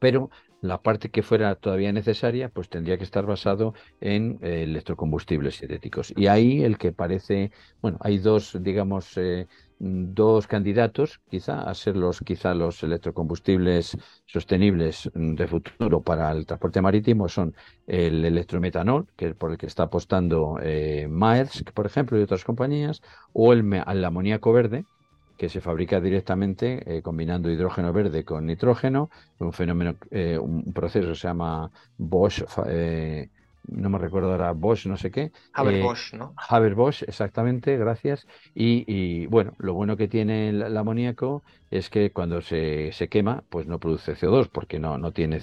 pero 0.00 0.30
la 0.62 0.82
parte 0.82 1.10
que 1.10 1.22
fuera 1.22 1.54
todavía 1.54 1.92
necesaria, 1.92 2.48
pues 2.50 2.68
tendría 2.68 2.98
que 2.98 3.04
estar 3.04 3.24
basado 3.24 3.74
en 4.00 4.38
eh, 4.42 4.64
electrocombustibles 4.64 5.56
sintéticos. 5.56 6.12
Y 6.16 6.26
ahí 6.26 6.62
el 6.62 6.76
que 6.76 6.92
parece, 6.92 7.50
bueno, 7.80 7.98
hay 8.00 8.18
dos, 8.18 8.58
digamos, 8.60 9.16
eh, 9.16 9.46
dos 9.78 10.46
candidatos, 10.46 11.20
quizá, 11.30 11.62
a 11.62 11.74
ser 11.74 11.96
los, 11.96 12.20
quizá 12.20 12.54
los 12.54 12.82
electrocombustibles 12.82 13.96
sostenibles 14.26 15.10
de 15.14 15.46
futuro 15.46 16.02
para 16.02 16.30
el 16.32 16.44
transporte 16.44 16.82
marítimo, 16.82 17.28
son 17.28 17.54
el 17.86 18.24
electrometanol, 18.24 19.06
que 19.16 19.28
es 19.28 19.34
por 19.34 19.52
el 19.52 19.56
que 19.58 19.66
está 19.66 19.84
apostando 19.84 20.58
eh, 20.62 21.08
Maersk, 21.08 21.72
por 21.72 21.86
ejemplo, 21.86 22.18
y 22.18 22.22
otras 22.22 22.44
compañías, 22.44 23.00
o 23.32 23.54
el, 23.54 23.72
el 23.72 24.04
amoníaco 24.04 24.52
verde, 24.52 24.84
que 25.40 25.48
se 25.48 25.62
fabrica 25.62 26.02
directamente 26.02 26.98
eh, 26.98 27.00
combinando 27.00 27.50
hidrógeno 27.50 27.94
verde 27.94 28.26
con 28.26 28.44
nitrógeno, 28.44 29.08
un 29.38 29.54
fenómeno, 29.54 29.96
eh, 30.10 30.36
un 30.38 30.70
proceso 30.74 31.08
que 31.08 31.14
se 31.14 31.28
llama 31.28 31.70
Bosch, 31.96 32.42
eh, 32.66 33.30
no 33.66 33.90
me 33.90 33.98
recuerdo 33.98 34.32
ahora, 34.32 34.52
Bosch, 34.52 34.86
no 34.86 34.96
sé 34.96 35.10
qué. 35.10 35.32
Haber-Bosch, 35.52 36.14
¿no? 36.14 36.34
Haber-Bosch, 36.48 37.02
exactamente, 37.02 37.76
gracias. 37.76 38.26
Y, 38.54 39.26
bueno, 39.26 39.54
lo 39.58 39.74
bueno 39.74 39.96
que 39.96 40.08
tiene 40.08 40.48
el, 40.48 40.76
amoníaco 40.76 41.42
es 41.70 41.88
que 41.88 42.12
cuando 42.12 42.40
se, 42.40 42.90
se, 42.92 43.08
quema, 43.08 43.44
pues 43.48 43.66
no 43.66 43.78
produce 43.78 44.16
CO2 44.16 44.48
porque 44.50 44.78
no, 44.78 44.98
no 44.98 45.12
tiene 45.12 45.40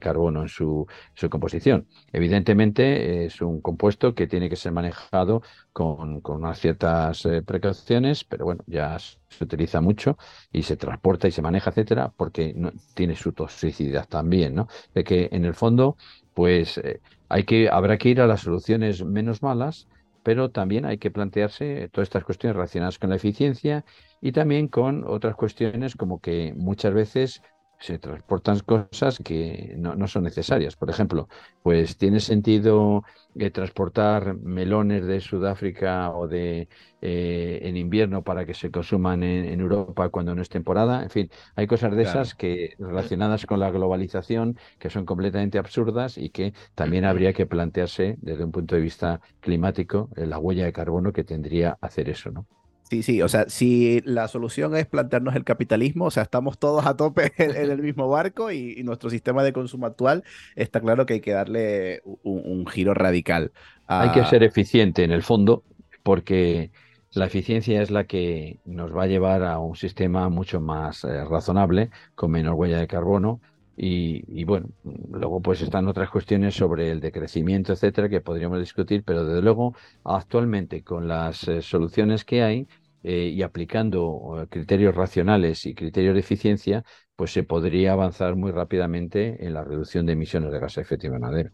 carbono 0.00 0.42
en 0.42 0.48
su, 0.48 0.86
su, 1.14 1.28
composición. 1.28 1.86
Evidentemente 2.12 3.26
es 3.26 3.40
un 3.42 3.60
compuesto 3.60 4.14
que 4.14 4.26
tiene 4.26 4.48
que 4.48 4.56
ser 4.56 4.72
manejado 4.72 5.42
con, 5.72 6.20
con 6.20 6.36
unas 6.36 6.58
ciertas 6.58 7.28
precauciones, 7.44 8.24
pero 8.24 8.46
bueno, 8.46 8.64
ya 8.66 8.96
se 8.98 9.44
utiliza 9.44 9.80
mucho 9.80 10.16
y 10.52 10.62
se 10.62 10.76
transporta 10.76 11.28
y 11.28 11.32
se 11.32 11.42
maneja, 11.42 11.70
etcétera, 11.70 12.12
porque 12.16 12.52
no, 12.54 12.72
tiene 12.94 13.16
su 13.16 13.32
toxicidad 13.32 14.08
también, 14.08 14.54
¿no? 14.54 14.68
De 14.94 15.04
que 15.04 15.28
en 15.32 15.44
el 15.44 15.54
fondo, 15.54 15.96
pues 16.36 16.76
eh, 16.76 17.00
hay 17.30 17.44
que, 17.44 17.70
habrá 17.70 17.96
que 17.96 18.10
ir 18.10 18.20
a 18.20 18.26
las 18.26 18.42
soluciones 18.42 19.02
menos 19.02 19.42
malas, 19.42 19.88
pero 20.22 20.50
también 20.50 20.84
hay 20.84 20.98
que 20.98 21.10
plantearse 21.10 21.88
todas 21.88 22.08
estas 22.08 22.24
cuestiones 22.24 22.56
relacionadas 22.56 22.98
con 22.98 23.08
la 23.08 23.16
eficiencia 23.16 23.86
y 24.20 24.32
también 24.32 24.68
con 24.68 25.04
otras 25.08 25.34
cuestiones 25.34 25.96
como 25.96 26.20
que 26.20 26.52
muchas 26.54 26.92
veces 26.92 27.42
se 27.78 27.98
transportan 27.98 28.60
cosas 28.60 29.18
que 29.22 29.74
no, 29.76 30.06
son 30.08 30.24
necesarias. 30.24 30.76
Por 30.76 30.90
ejemplo, 30.90 31.28
pues 31.62 31.96
tiene 31.96 32.20
sentido 32.20 33.04
eh, 33.34 33.50
transportar 33.50 34.36
melones 34.38 35.04
de 35.04 35.20
Sudáfrica 35.20 36.10
o 36.12 36.26
de 36.26 36.68
eh, 37.02 37.60
en 37.62 37.76
invierno 37.76 38.22
para 38.22 38.46
que 38.46 38.54
se 38.54 38.70
consuman 38.70 39.22
en, 39.22 39.60
Europa 39.60 40.08
cuando 40.08 40.34
no 40.34 40.42
es 40.42 40.48
temporada. 40.48 41.02
En 41.02 41.10
fin, 41.10 41.30
hay 41.54 41.66
cosas 41.66 41.94
de 41.94 42.02
esas 42.02 42.34
que 42.34 42.74
relacionadas 42.78 43.46
con 43.46 43.60
la 43.60 43.70
globalización 43.70 44.58
que 44.78 44.90
son 44.90 45.04
completamente 45.04 45.58
absurdas 45.58 46.18
y 46.18 46.30
que 46.30 46.54
también 46.74 47.04
habría 47.04 47.32
que 47.32 47.46
plantearse 47.46 48.16
desde 48.20 48.44
un 48.44 48.52
punto 48.52 48.74
de 48.74 48.80
vista 48.80 49.20
climático 49.40 50.08
eh, 50.16 50.26
la 50.26 50.38
huella 50.38 50.64
de 50.64 50.72
carbono 50.72 51.12
que 51.12 51.24
tendría 51.24 51.76
hacer 51.80 52.08
eso, 52.08 52.30
¿no? 52.30 52.46
Sí, 52.88 53.02
sí, 53.02 53.20
o 53.20 53.28
sea, 53.28 53.48
si 53.48 54.00
la 54.04 54.28
solución 54.28 54.76
es 54.76 54.86
plantearnos 54.86 55.34
el 55.34 55.42
capitalismo, 55.42 56.04
o 56.04 56.10
sea, 56.12 56.22
estamos 56.22 56.56
todos 56.56 56.86
a 56.86 56.96
tope 56.96 57.32
en, 57.38 57.56
el 57.56 57.82
mismo 57.82 58.08
barco 58.08 58.52
y, 58.52 58.80
nuestro 58.84 59.10
sistema 59.10 59.42
de 59.42 59.52
consumo 59.52 59.86
actual, 59.86 60.22
está 60.54 60.80
claro 60.80 61.04
que 61.04 61.14
hay 61.14 61.20
que 61.20 61.32
darle 61.32 62.00
un, 62.22 62.64
giro 62.68 62.94
radical. 62.94 63.50
Hay 63.88 64.10
que 64.10 64.24
ser 64.26 64.44
eficiente 64.44 65.02
en 65.02 65.10
el 65.10 65.24
fondo, 65.24 65.64
porque 66.04 66.70
La 67.12 67.26
eficiencia 67.26 67.82
es 67.82 67.90
la 67.90 68.04
que 68.04 68.58
nos 68.64 68.94
va 68.94 69.04
a 69.04 69.06
llevar 69.06 69.42
a 69.42 69.58
un 69.58 69.74
sistema 69.74 70.28
mucho 70.28 70.60
más 70.60 71.02
eh, 71.04 71.24
razonable, 71.24 71.90
con 72.14 72.30
menor 72.30 72.54
huella 72.54 72.78
de 72.78 72.86
carbono. 72.86 73.40
Y, 73.78 74.44
bueno, 74.44 74.68
luego 75.10 75.40
pues 75.42 75.60
están 75.60 75.86
otras 75.88 76.10
cuestiones 76.10 76.54
sobre 76.54 76.90
el 76.90 77.00
decrecimiento, 77.00 77.72
etcétera, 77.72 78.08
que 78.08 78.20
podríamos 78.22 78.58
discutir, 78.58 79.04
pero 79.04 79.24
desde 79.24 79.42
luego 79.42 79.74
actualmente 80.04 80.82
con 80.82 81.08
las 81.08 81.46
eh, 81.48 81.60
soluciones 81.62 82.24
que 82.24 82.42
hay 82.42 82.66
eh, 83.02 83.28
y 83.34 83.42
aplicando 83.42 84.46
criterios 84.50 84.94
racionales 84.94 85.66
y 85.66 85.74
criterios 85.74 86.14
de 86.14 86.20
eficiencia, 86.20 86.84
pues 87.16 87.32
se 87.32 87.42
podría 87.42 87.92
avanzar 87.92 88.36
muy 88.36 88.50
rápidamente 88.52 89.44
en 89.46 89.54
la 89.54 89.64
reducción 89.64 90.06
de 90.06 90.12
emisiones 90.14 90.52
de 90.52 90.58
gas 90.58 90.74
de 90.76 90.82
efecto 90.82 91.06
invernadero. 91.06 91.50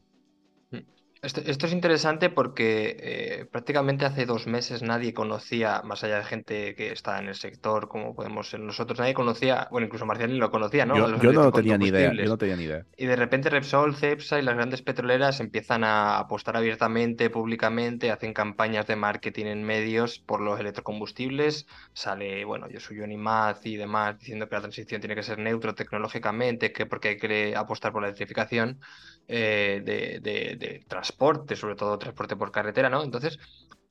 Esto, 1.22 1.40
es 1.66 1.72
interesante 1.72 2.30
porque 2.30 2.96
eh, 2.98 3.44
prácticamente 3.44 4.04
hace 4.04 4.26
dos 4.26 4.48
meses 4.48 4.82
nadie 4.82 5.14
conocía, 5.14 5.80
más 5.84 6.02
allá 6.02 6.16
de 6.16 6.24
gente 6.24 6.74
que 6.74 6.90
está 6.90 7.20
en 7.20 7.28
el 7.28 7.36
sector, 7.36 7.86
como 7.86 8.16
podemos 8.16 8.50
ser 8.50 8.58
nosotros, 8.58 8.98
nadie 8.98 9.14
conocía, 9.14 9.68
bueno, 9.70 9.86
incluso 9.86 10.04
Marcial 10.04 10.32
ni 10.32 10.38
lo 10.38 10.50
conocía, 10.50 10.84
¿no? 10.84 10.96
Yo, 10.96 11.32
no 11.32 11.52
tenía 11.52 11.78
ni 11.78 11.86
idea, 11.86 12.12
yo 12.12 12.24
no 12.24 12.36
tenía 12.36 12.56
ni 12.56 12.64
idea. 12.64 12.84
Y 12.96 13.06
de 13.06 13.14
repente 13.14 13.50
Repsol, 13.50 13.94
Cepsa 13.94 14.40
y 14.40 14.42
las 14.42 14.56
grandes 14.56 14.82
petroleras 14.82 15.38
empiezan 15.38 15.84
a 15.84 16.18
apostar 16.18 16.56
abiertamente, 16.56 17.30
públicamente, 17.30 18.10
hacen 18.10 18.34
campañas 18.34 18.88
de 18.88 18.96
marketing 18.96 19.46
en 19.46 19.62
medios 19.62 20.18
por 20.18 20.40
los 20.40 20.58
electrocombustibles. 20.58 21.68
Sale, 21.92 22.44
bueno, 22.44 22.68
yo 22.68 22.80
soy 22.80 22.98
Johnny 22.98 23.16
Maz 23.16 23.64
y 23.64 23.76
demás 23.76 24.18
diciendo 24.18 24.48
que 24.48 24.56
la 24.56 24.62
transición 24.62 25.00
tiene 25.00 25.14
que 25.14 25.22
ser 25.22 25.38
neutro 25.38 25.76
tecnológicamente, 25.76 26.72
que 26.72 26.84
porque 26.84 27.10
hay 27.10 27.16
que 27.16 27.54
apostar 27.54 27.92
por 27.92 28.02
la 28.02 28.08
electrificación 28.08 28.80
eh, 29.28 29.82
de, 29.84 30.84
transporte, 30.88 31.56
sobre 31.56 31.76
todo 31.76 31.98
transporte 31.98 32.36
por 32.36 32.50
carretera, 32.50 32.90
¿no? 32.90 33.02
Entonces, 33.02 33.38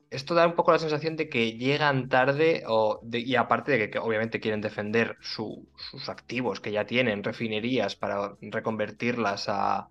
esto 0.10 0.36
da 0.36 0.46
un 0.46 0.56
poco 0.56 0.72
la 0.72 0.80
sensación 0.80 1.16
de 1.16 1.30
que 1.30 1.54
llegan 1.54 2.10
tarde 2.10 2.64
o 2.68 3.02
y 3.12 3.36
aparte 3.36 3.72
de 3.72 3.90
que, 3.90 4.00
obviamente 4.00 4.40
quieren 4.42 4.62
defender 4.62 5.18
sus 5.22 6.10
activos 6.10 6.60
que 6.60 6.72
ya 6.72 6.86
tienen, 6.86 7.24
refinerías, 7.24 7.96
para 7.96 8.36
reconvertirlas 8.42 9.46
a, 9.48 9.88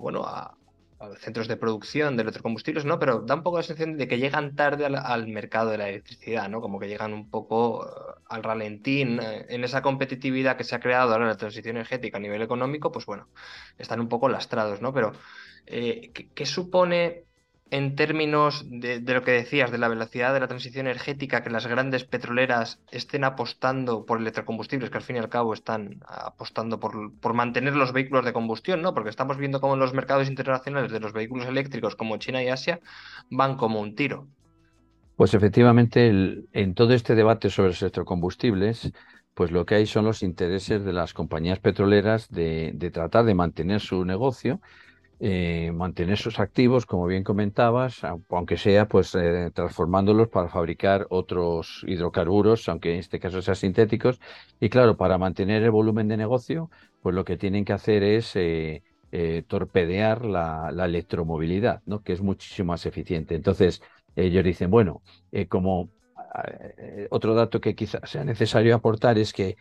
bueno, 0.00 0.24
a, 0.24 0.56
centros 1.18 1.48
de 1.48 1.56
producción 1.56 2.16
de 2.16 2.22
electrocombustibles, 2.22 2.84
¿no? 2.84 2.98
Pero 2.98 3.20
da 3.22 3.34
un 3.34 3.42
poco 3.42 3.56
la 3.56 3.62
sensación 3.64 3.96
de 3.96 4.06
que 4.08 4.18
llegan 4.18 4.54
tarde 4.54 4.86
al, 4.86 5.26
mercado 5.28 5.70
de 5.70 5.78
la 5.78 5.88
electricidad, 5.88 6.48
¿no? 6.48 6.60
Como 6.60 6.78
que 6.78 6.88
llegan 6.88 7.12
un 7.12 7.28
poco 7.30 7.88
al 8.32 8.42
ralentín 8.42 9.20
eh, 9.20 9.46
en 9.48 9.64
esa 9.64 9.82
competitividad 9.82 10.56
que 10.56 10.64
se 10.64 10.74
ha 10.74 10.80
creado 10.80 11.12
ahora 11.12 11.24
en 11.24 11.30
la 11.30 11.36
transición 11.36 11.76
energética 11.76 12.18
a 12.18 12.20
nivel 12.20 12.42
económico, 12.42 12.90
pues 12.90 13.06
bueno, 13.06 13.28
están 13.78 14.00
un 14.00 14.08
poco 14.08 14.28
lastrados, 14.28 14.80
¿no? 14.80 14.92
Pero 14.92 15.12
eh, 15.66 16.10
¿qué, 16.34 16.46
supone 16.46 17.24
en 17.70 17.96
términos 17.96 18.64
de, 18.68 19.00
lo 19.00 19.22
que 19.22 19.30
decías, 19.30 19.70
de 19.70 19.78
la 19.78 19.88
velocidad 19.88 20.34
de 20.34 20.40
la 20.40 20.48
transición 20.48 20.86
energética, 20.86 21.42
que 21.42 21.50
las 21.50 21.66
grandes 21.66 22.04
petroleras 22.04 22.80
estén 22.90 23.24
apostando 23.24 24.04
por 24.04 24.20
electrocombustibles, 24.20 24.90
que 24.90 24.98
al 24.98 25.02
fin 25.02 25.16
y 25.16 25.20
al 25.20 25.30
cabo 25.30 25.54
están 25.54 26.02
apostando 26.06 26.78
por, 26.80 27.14
por 27.18 27.32
mantener 27.32 27.74
los 27.74 27.92
vehículos 27.92 28.24
de 28.24 28.32
combustión, 28.32 28.82
¿no? 28.82 28.92
Porque 28.92 29.10
estamos 29.10 29.38
viendo 29.38 29.60
cómo 29.60 29.76
los 29.76 29.94
mercados 29.94 30.28
internacionales 30.28 30.92
de 30.92 31.00
los 31.00 31.12
vehículos 31.12 31.46
eléctricos, 31.46 31.96
como 31.96 32.18
China 32.18 32.42
y 32.42 32.48
Asia, 32.48 32.80
van 33.30 33.56
como 33.56 33.80
un 33.80 33.94
tiro. 33.94 34.26
Pues 35.16 35.34
efectivamente, 35.34 36.08
en 36.52 36.74
todo 36.74 36.94
este 36.94 37.14
debate 37.14 37.50
sobre 37.50 37.68
los 37.68 37.82
electrocombustibles, 37.82 38.92
pues 39.34 39.50
lo 39.50 39.64
que 39.64 39.76
hay 39.76 39.86
son 39.86 40.04
los 40.04 40.22
intereses 40.22 40.84
de 40.84 40.92
las 40.92 41.14
compañías 41.14 41.58
petroleras 41.58 42.28
de, 42.30 42.74
tratar 42.92 43.24
de 43.24 43.34
mantener 43.34 43.80
su 43.80 44.04
negocio 44.04 44.60
eh, 45.24 45.70
mantener 45.72 46.18
sus 46.18 46.40
activos, 46.40 46.84
como 46.84 47.06
bien 47.06 47.22
comentabas, 47.22 48.02
aunque 48.28 48.56
sea 48.56 48.88
pues 48.88 49.14
eh, 49.14 49.52
transformándolos 49.54 50.28
para 50.28 50.48
fabricar 50.48 51.06
otros 51.10 51.84
hidrocarburos, 51.86 52.68
aunque 52.68 52.92
en 52.92 52.98
este 52.98 53.20
caso 53.20 53.40
sean 53.40 53.54
sintéticos. 53.54 54.18
Y 54.58 54.68
claro, 54.68 54.96
para 54.96 55.18
mantener 55.18 55.62
el 55.62 55.70
volumen 55.70 56.08
de 56.08 56.16
negocio, 56.16 56.70
pues 57.02 57.14
lo 57.14 57.24
que 57.24 57.36
tienen 57.36 57.64
que 57.64 57.72
hacer 57.72 58.02
es 58.02 58.32
eh, 58.34 58.82
torpedear 59.46 60.24
la, 60.24 60.70
electromovilidad, 60.84 61.82
¿no? 61.86 62.02
que 62.02 62.14
es 62.14 62.20
muchísimo 62.20 62.72
más 62.72 62.84
eficiente. 62.86 63.36
Entonces, 63.36 63.80
ellos 64.16 64.44
dicen, 64.44 64.70
bueno, 64.70 65.02
como 65.48 65.90
otro 67.10 67.34
dato 67.34 67.60
que 67.60 67.74
quizás 67.74 68.08
sea 68.10 68.24
necesario 68.24 68.74
aportar 68.74 69.18
es 69.18 69.32
que 69.32 69.56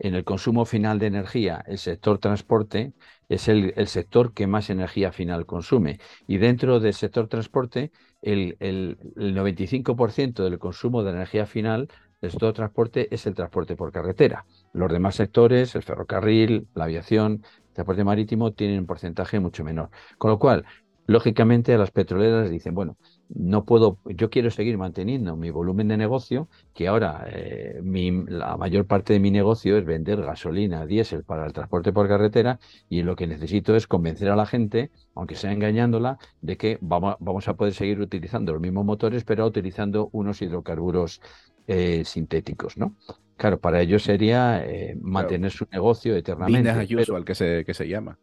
en 0.00 0.14
el 0.14 0.24
consumo 0.24 0.64
final 0.64 0.98
de 0.98 1.06
energía, 1.06 1.62
el 1.66 1.78
sector 1.78 2.18
transporte 2.18 2.94
es 3.28 3.48
el, 3.48 3.74
sector 3.86 4.32
que 4.32 4.46
más 4.46 4.70
energía 4.70 5.12
final 5.12 5.46
consume. 5.46 6.00
Y 6.26 6.38
dentro 6.38 6.80
del 6.80 6.94
sector 6.94 7.28
transporte, 7.28 7.92
el, 8.22 8.58
95% 8.58 10.42
del 10.42 10.58
consumo 10.58 11.04
de 11.04 11.10
energía 11.10 11.46
final 11.46 11.88
del 12.20 12.30
sector 12.30 12.54
transporte 12.54 13.14
es 13.14 13.26
el 13.26 13.34
transporte 13.34 13.76
por 13.76 13.92
carretera. 13.92 14.46
Los 14.72 14.90
demás 14.90 15.16
sectores, 15.16 15.74
el 15.74 15.82
ferrocarril, 15.82 16.66
la 16.74 16.84
aviación, 16.84 17.44
el 17.68 17.74
transporte 17.74 18.02
marítimo, 18.02 18.52
tienen 18.52 18.80
un 18.80 18.86
porcentaje 18.86 19.38
mucho 19.38 19.64
menor. 19.64 19.90
Con 20.16 20.30
lo 20.30 20.38
cual, 20.38 20.64
lógicamente, 21.06 21.74
a 21.74 21.78
las 21.78 21.90
petroleras 21.90 22.50
dicen, 22.50 22.74
bueno, 22.74 22.96
no 23.34 23.64
puedo, 23.64 23.98
yo 24.04 24.30
quiero 24.30 24.50
seguir 24.50 24.76
manteniendo 24.76 25.36
mi 25.36 25.50
volumen 25.50 25.88
de 25.88 25.96
negocio, 25.96 26.48
que 26.74 26.88
ahora 26.88 27.26
eh, 27.28 27.80
la 28.28 28.56
mayor 28.56 28.86
parte 28.86 29.12
de 29.12 29.20
mi 29.20 29.30
negocio 29.30 29.76
es 29.78 29.84
vender 29.84 30.22
gasolina, 30.22 30.86
diésel 30.86 31.24
para 31.24 31.46
el 31.46 31.52
transporte 31.52 31.92
por 31.92 32.08
carretera 32.08 32.58
y 32.88 33.02
lo 33.02 33.16
que 33.16 33.26
necesito 33.26 33.76
es 33.76 33.86
convencer 33.86 34.30
a 34.30 34.36
la 34.36 34.46
gente, 34.46 34.90
aunque 35.14 35.36
sea 35.36 35.52
engañándola, 35.52 36.18
de 36.40 36.56
que 36.56 36.78
vamos, 36.80 37.16
vamos 37.20 37.46
a 37.48 37.54
poder 37.54 37.74
seguir 37.74 38.00
utilizando 38.00 38.52
los 38.52 38.60
mismos 38.60 38.84
motores, 38.84 39.24
pero 39.24 39.46
utilizando 39.46 40.08
unos 40.12 40.42
hidrocarburos 40.42 41.20
eh, 41.66 42.04
sintéticos, 42.04 42.76
¿no? 42.76 42.96
Claro, 43.36 43.60
para 43.60 43.80
ellos 43.80 44.02
sería 44.02 44.62
eh, 44.66 44.96
mantener 45.00 45.50
su 45.50 45.66
negocio 45.70 46.14
eternamente. 46.14 46.68
Ayuso, 46.68 47.24
que 47.24 47.34
se, 47.34 47.64
que 47.64 47.74
se 47.74 47.88
llama. 47.88 48.18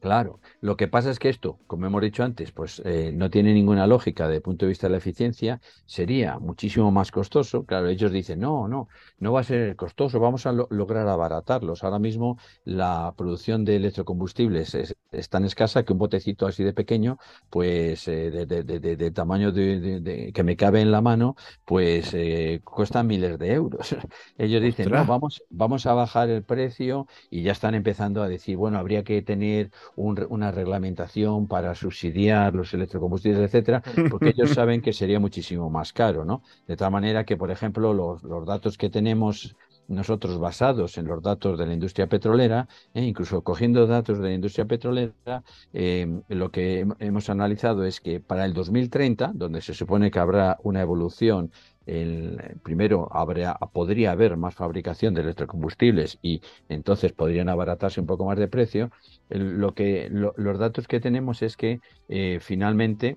Claro, 0.00 0.38
lo 0.60 0.76
que 0.76 0.86
pasa 0.86 1.10
es 1.10 1.18
que 1.18 1.28
esto, 1.28 1.58
como 1.66 1.86
hemos 1.86 2.00
dicho 2.02 2.22
antes, 2.22 2.52
pues 2.52 2.80
eh, 2.84 3.10
no 3.12 3.30
tiene 3.30 3.52
ninguna 3.52 3.86
lógica 3.88 4.24
desde 4.24 4.36
el 4.36 4.42
punto 4.42 4.64
de 4.64 4.70
vista 4.70 4.86
de 4.86 4.92
la 4.92 4.98
eficiencia, 4.98 5.60
sería 5.86 6.38
muchísimo 6.38 6.92
más 6.92 7.10
costoso. 7.10 7.64
Claro, 7.64 7.88
ellos 7.88 8.12
dicen, 8.12 8.38
no, 8.38 8.68
no, 8.68 8.88
no 9.18 9.32
va 9.32 9.40
a 9.40 9.44
ser 9.44 9.74
costoso, 9.74 10.20
vamos 10.20 10.46
a 10.46 10.52
lograr 10.52 11.08
abaratarlos. 11.08 11.82
Ahora 11.82 11.98
mismo 11.98 12.38
la 12.64 13.12
producción 13.16 13.64
de 13.64 13.74
electrocombustibles 13.76 14.74
es, 14.76 14.94
tan 15.28 15.44
escasa 15.44 15.84
que 15.84 15.92
un 15.92 15.98
botecito 15.98 16.46
así 16.46 16.62
de 16.62 16.72
pequeño, 16.72 17.18
pues 17.50 18.06
eh, 18.06 18.30
de, 18.30 19.10
tamaño 19.10 19.50
de, 19.50 20.30
que 20.32 20.42
me 20.44 20.56
cabe 20.56 20.80
en 20.80 20.92
la 20.92 21.00
mano, 21.00 21.34
pues 21.64 22.14
eh, 22.14 22.60
cuesta 22.62 23.02
miles 23.02 23.36
de 23.38 23.52
euros. 23.52 23.96
ellos 24.38 24.62
dicen, 24.62 24.90
no, 24.90 25.04
vamos, 25.04 25.42
vamos 25.50 25.86
a 25.86 25.94
bajar 25.94 26.30
el 26.30 26.44
precio 26.44 27.08
y 27.30 27.42
ya 27.42 27.52
están 27.52 27.74
empezando 27.74 28.22
a 28.22 28.28
decir, 28.28 28.56
bueno, 28.56 28.78
habría 28.78 29.02
que 29.02 29.22
tener 29.22 29.70
una 29.98 30.50
reglamentación 30.50 31.46
para 31.46 31.74
subsidiar 31.74 32.54
los 32.54 32.72
electrocombustibles, 32.72 33.42
etcétera, 33.42 33.82
porque 34.10 34.30
ellos 34.30 34.50
saben 34.54 34.80
que 34.80 34.92
sería 34.92 35.20
muchísimo 35.20 35.70
más 35.70 35.92
caro, 35.92 36.24
¿no? 36.24 36.42
De 36.66 36.76
tal 36.76 36.92
manera 36.92 37.24
que, 37.24 37.36
por 37.36 37.50
ejemplo, 37.50 37.92
los, 37.92 38.22
datos 38.46 38.78
que 38.78 38.90
tenemos 38.90 39.56
nosotros 39.88 40.38
basados 40.38 40.98
en 40.98 41.06
los 41.06 41.22
datos 41.22 41.58
de 41.58 41.66
la 41.66 41.72
industria 41.72 42.06
petrolera, 42.06 42.68
e 42.92 43.02
incluso 43.02 43.42
cogiendo 43.42 43.86
datos 43.86 44.18
de 44.18 44.24
la 44.24 44.34
industria 44.34 44.66
petrolera, 44.66 45.42
em, 45.72 46.22
lo 46.28 46.50
que 46.50 46.86
hemos 46.98 47.30
analizado 47.30 47.84
es 47.84 48.00
que 48.00 48.20
para 48.20 48.44
el 48.44 48.52
2030, 48.52 49.32
donde 49.34 49.62
se 49.62 49.72
supone 49.72 50.10
que 50.10 50.18
habrá 50.18 50.58
una 50.62 50.82
evolución 50.82 51.50
el, 51.88 52.58
primero 52.62 53.08
habría, 53.10 53.54
podría 53.72 54.12
haber 54.12 54.36
más 54.36 54.54
fabricación 54.54 55.14
de 55.14 55.22
electrocombustibles 55.22 56.18
y 56.22 56.42
entonces 56.68 57.12
podrían 57.12 57.48
abaratarse 57.48 58.00
un 58.00 58.06
poco 58.06 58.26
más 58.26 58.38
de 58.38 58.46
precio. 58.46 58.90
lo 59.30 59.74
que, 59.74 60.08
los 60.10 60.58
datos 60.58 60.86
que 60.86 61.00
tenemos 61.00 61.42
es 61.42 61.56
que 61.56 61.80
eh, 62.08 62.38
finalmente 62.40 63.16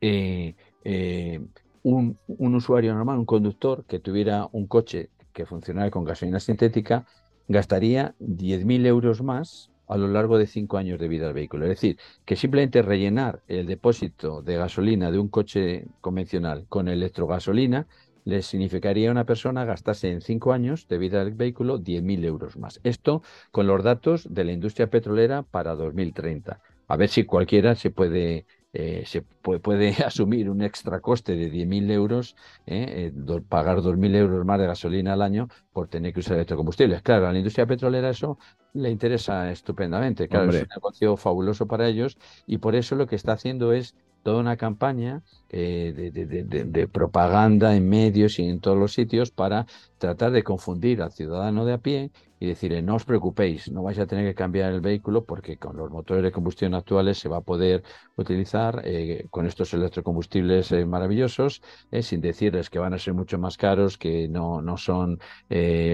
eh, 0.00 0.54
eh, 0.84 1.40
un, 1.82 2.18
un, 2.26 2.54
usuario 2.54 2.94
normal, 2.94 3.18
un 3.18 3.26
conductor 3.26 3.84
que 3.86 3.98
tuviera 3.98 4.48
un 4.52 4.66
coche 4.66 5.10
que 5.34 5.44
funcionara 5.44 5.90
con 5.90 6.04
gasolina 6.04 6.40
sintética, 6.40 7.06
gastaría 7.46 8.14
10.000 8.20 8.86
euros 8.86 9.22
más 9.22 9.69
a 9.90 9.96
lo 9.96 10.08
largo 10.08 10.38
de 10.38 10.46
cinco 10.46 10.78
años 10.78 10.98
de 11.00 11.08
vida 11.08 11.26
del 11.26 11.34
vehículo. 11.34 11.64
Es 11.64 11.70
decir, 11.70 11.98
que 12.24 12.36
simplemente 12.36 12.80
rellenar 12.80 13.42
el 13.48 13.66
depósito 13.66 14.40
de 14.40 14.56
gasolina 14.56 15.10
de 15.10 15.18
un 15.18 15.28
coche 15.28 15.86
convencional 16.00 16.66
con 16.68 16.88
electrogasolina 16.88 17.86
le 18.24 18.42
significaría 18.42 19.08
a 19.08 19.12
una 19.12 19.24
persona 19.24 19.64
gastarse 19.64 20.10
en 20.10 20.20
cinco 20.20 20.52
años 20.52 20.86
de 20.88 20.98
vida 20.98 21.24
del 21.24 21.34
vehículo 21.34 21.78
10.000 21.78 22.24
euros 22.24 22.56
más. 22.56 22.80
Esto 22.84 23.22
con 23.50 23.66
los 23.66 23.82
datos 23.82 24.32
de 24.32 24.44
la 24.44 24.52
industria 24.52 24.90
petrolera 24.90 25.42
para 25.42 25.74
2030. 25.74 26.60
A 26.86 26.96
ver 26.96 27.08
si 27.08 27.24
cualquiera 27.24 27.74
se 27.74 27.90
puede 27.90 28.46
eh, 28.72 29.02
se 29.06 29.22
puede, 29.22 29.90
asumir 30.04 30.48
un 30.48 30.62
extra 30.62 31.00
coste 31.00 31.36
de 31.36 31.50
10.000 31.50 31.90
euros, 31.90 32.36
eh, 32.66 33.12
eh 33.16 33.40
pagar 33.48 33.78
2.000 33.78 34.14
euros 34.16 34.44
más 34.44 34.60
de 34.60 34.66
gasolina 34.66 35.14
al 35.14 35.22
año 35.22 35.48
por 35.72 35.88
tener 35.88 36.12
que 36.12 36.20
usar 36.20 36.36
electrocombustibles. 36.36 37.02
Claro, 37.02 37.26
a 37.26 37.32
la 37.32 37.38
industria 37.38 37.66
petrolera 37.66 38.10
eso 38.10 38.38
le 38.74 38.90
interesa 38.90 39.50
estupendamente. 39.50 40.28
Claro, 40.28 40.50
es 40.50 40.62
un 40.62 40.68
negocio 40.74 41.16
fabuloso 41.16 41.66
para 41.66 41.88
ellos 41.88 42.16
y 42.46 42.58
por 42.58 42.74
eso 42.74 42.94
lo 42.94 43.06
que 43.06 43.16
está 43.16 43.32
haciendo 43.32 43.72
es 43.72 43.94
toda 44.22 44.40
una 44.40 44.56
campaña 44.56 45.22
eh, 45.48 46.12
de, 46.12 46.88
propaganda 46.88 47.74
en 47.74 47.88
medios 47.88 48.38
y 48.38 48.48
en 48.48 48.60
todos 48.60 48.76
los 48.76 48.92
sitios 48.92 49.30
para 49.30 49.66
tratar 49.98 50.30
de 50.32 50.42
confundir 50.42 51.02
al 51.02 51.12
ciudadano 51.12 51.64
de 51.64 51.72
a 51.72 51.78
pie 51.78 52.10
y 52.40 52.46
decirle, 52.48 52.82
no 52.82 52.96
os 52.96 53.04
preocupéis, 53.04 53.70
no 53.70 53.82
vais 53.84 53.98
a 54.00 54.06
tener 54.06 54.26
que 54.26 54.34
cambiar 54.34 54.72
el 54.72 54.80
vehículo 54.80 55.24
porque 55.26 55.58
con 55.58 55.76
los 55.76 55.90
motores 55.90 56.22
de 56.24 56.32
combustión 56.32 56.74
actuales 56.74 57.18
se 57.18 57.28
va 57.28 57.38
a 57.38 57.40
poder 57.42 57.84
utilizar 58.16 58.82
eh, 58.84 59.26
con 59.30 59.46
estos 59.46 59.72
electrocombustibles 59.74 60.72
eh, 60.72 60.86
maravillosos, 60.86 61.62
sin 62.02 62.20
decirles 62.20 62.70
que 62.70 62.78
van 62.78 62.94
a 62.94 62.98
ser 62.98 63.14
mucho 63.14 63.38
más 63.38 63.56
caros, 63.56 63.98
que 63.98 64.28
no, 64.28 64.62
no 64.62 64.76
son 64.76 65.18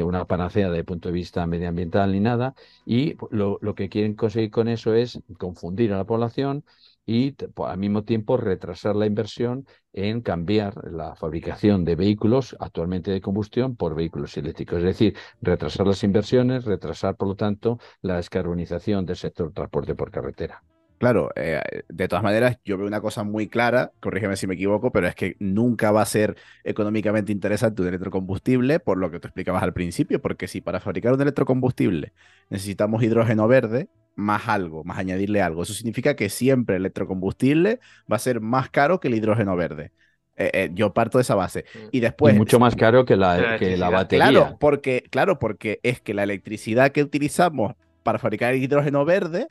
una 0.05 0.25
panacea 0.27 0.67
desde 0.69 0.79
el 0.81 0.85
punto 0.85 1.09
de 1.09 1.15
vista 1.15 1.47
medioambiental 1.47 2.13
ni 2.13 2.21
nada. 2.21 2.55
Y 2.85 3.17
lo, 3.31 3.59
lo 3.61 3.75
que 3.75 3.89
quieren 3.89 4.15
conseguir 4.15 4.51
con 4.51 4.69
eso 4.69 4.95
es 4.95 5.21
confundir 5.39 5.93
a 5.93 5.97
la 5.99 6.05
población 6.05 6.65
y 7.07 7.35
al 7.65 7.79
mismo 7.79 8.03
tiempo 8.03 8.37
retrasar 8.37 8.97
la 8.97 9.07
inversión 9.07 9.67
en 9.93 10.21
cambiar 10.21 10.75
la 10.93 11.15
fabricación 11.15 11.85
de 11.85 11.95
vehículos 11.95 12.57
actualmente 12.59 13.13
de 13.13 13.21
combustión 13.21 13.77
por 13.77 13.95
vehículos 13.95 14.37
eléctricos. 14.37 14.79
Es 14.79 14.85
decir, 14.85 15.17
retrasar 15.41 15.87
las 15.87 16.03
inversiones, 16.03 16.65
retrasar, 16.65 17.17
por 17.17 17.29
lo 17.29 17.37
tanto, 17.37 17.79
la 18.03 18.17
descarbonización 18.17 19.07
del 19.07 19.17
sector 19.17 19.53
transporte 19.53 19.95
por 19.95 20.11
carretera. 20.11 20.63
Claro, 20.99 21.31
eh, 21.37 21.61
de 21.89 22.09
todas 22.09 22.25
maneras, 22.25 22.59
yo 22.65 22.79
veo 22.79 22.87
una 22.87 23.03
cosa 23.03 23.23
muy 23.23 23.49
clara, 23.49 23.93
corrígeme 24.01 24.35
si 24.37 24.47
me 24.47 24.55
equivoco, 24.55 24.91
pero 24.91 25.07
es 25.07 25.15
que 25.15 25.37
nunca 25.39 25.91
va 25.93 26.01
a 26.01 26.07
ser 26.07 26.37
económicamente 26.65 27.33
interesante 27.33 27.83
un 27.83 27.89
electrocombustible, 27.89 28.81
por 28.81 28.97
lo 28.97 29.11
que 29.11 29.21
tú 29.21 29.29
explicabas 29.29 29.63
al 29.63 29.75
principio, 29.75 30.23
porque 30.23 30.49
si 30.49 30.63
para 30.63 30.81
fabricar 30.81 31.13
un 31.13 31.21
electrocombustible 31.21 32.15
necesitamos 32.49 33.03
hidrógeno 33.03 33.47
verde, 33.47 33.89
más 34.17 34.49
algo, 34.49 34.83
más 34.83 34.99
añadirle 34.99 35.43
algo, 35.43 35.63
eso 35.63 35.75
significa 35.75 36.17
que 36.17 36.29
siempre 36.29 36.77
el 36.77 36.83
electrocombustible 36.83 37.81
va 38.11 38.17
a 38.17 38.19
ser 38.19 38.41
más 38.41 38.71
caro 38.71 38.99
que 38.99 39.09
el 39.09 39.15
hidrógeno 39.15 39.55
verde. 39.55 39.93
Eh, 40.39 40.51
eh, 40.53 40.71
yo 40.75 40.93
parto 40.93 41.17
de 41.19 41.23
esa 41.23 41.35
base. 41.35 41.65
Mm. 41.75 41.89
Y 41.93 42.01
después. 42.01 42.35
mucho 42.35 42.59
más 42.59 42.77
caro 42.77 43.05
que 43.05 43.17
la, 43.17 43.57
que 43.59 43.77
la 43.77 43.89
batería. 43.89 44.29
Claro 44.29 44.57
porque, 44.59 45.05
claro, 45.11 45.39
porque 45.39 45.81
es 45.83 46.01
que 46.01 46.13
la 46.13 46.25
electricidad 46.25 46.93
que 46.93 47.03
utilizamos 47.03 47.75
para 48.03 48.19
fabricar 48.19 48.55
el 48.55 48.63
hidrógeno 48.63 49.05
verde 49.05 49.49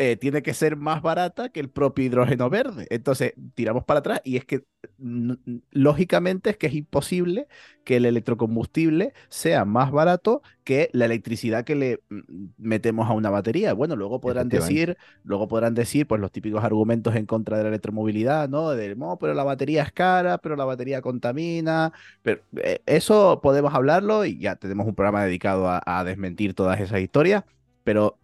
eh, 0.00 0.16
tiene 0.16 0.42
que 0.42 0.54
ser 0.54 0.76
más 0.76 1.02
barata 1.02 1.48
que 1.48 1.58
el 1.58 1.70
propio 1.70 2.04
hidrógeno 2.04 2.48
verde. 2.48 2.86
Entonces, 2.88 3.34
tiramos 3.56 3.82
para 3.82 3.98
atrás 3.98 4.20
y 4.22 4.36
es 4.36 4.44
que 4.44 4.64
lógicamente 5.72 6.50
es 6.50 6.56
que 6.56 6.68
es 6.68 6.74
imposible 6.74 7.48
que 7.82 7.96
el 7.96 8.04
electrocombustible 8.06 9.12
sea 9.28 9.64
más 9.64 9.90
barato 9.90 10.42
que 10.62 10.88
la 10.92 11.06
electricidad 11.06 11.64
que 11.64 11.74
le 11.74 12.00
mm, 12.10 12.20
metemos 12.58 13.10
a 13.10 13.12
una 13.12 13.30
batería. 13.30 13.72
Bueno, 13.72 13.96
luego 13.96 14.20
podrán 14.20 14.48
decir, 14.48 14.96
luego 15.24 15.48
podrán 15.48 15.74
decir 15.74 16.06
pues 16.06 16.20
los 16.20 16.30
típicos 16.30 16.62
argumentos 16.62 17.16
en 17.16 17.26
contra 17.26 17.56
de 17.56 17.64
la 17.64 17.70
electromovilidad, 17.70 18.48
¿no? 18.48 18.70
De, 18.70 18.94
no, 18.94 19.18
pero 19.18 19.34
la 19.34 19.42
batería 19.42 19.82
es 19.82 19.90
cara, 19.90 20.38
pero 20.38 20.54
la 20.54 20.64
batería 20.64 21.02
contamina, 21.02 21.92
pero 22.22 22.40
eh, 22.62 22.82
eso 22.86 23.40
podemos 23.42 23.74
hablarlo 23.74 24.24
y 24.24 24.38
ya 24.38 24.54
tenemos 24.54 24.86
un 24.86 24.94
programa 24.94 25.24
dedicado 25.24 25.68
a, 25.68 25.82
a 25.84 26.04
desmentir 26.04 26.54
todas 26.54 26.80
esas 26.80 27.00
historias, 27.00 27.42
pero 27.82 28.16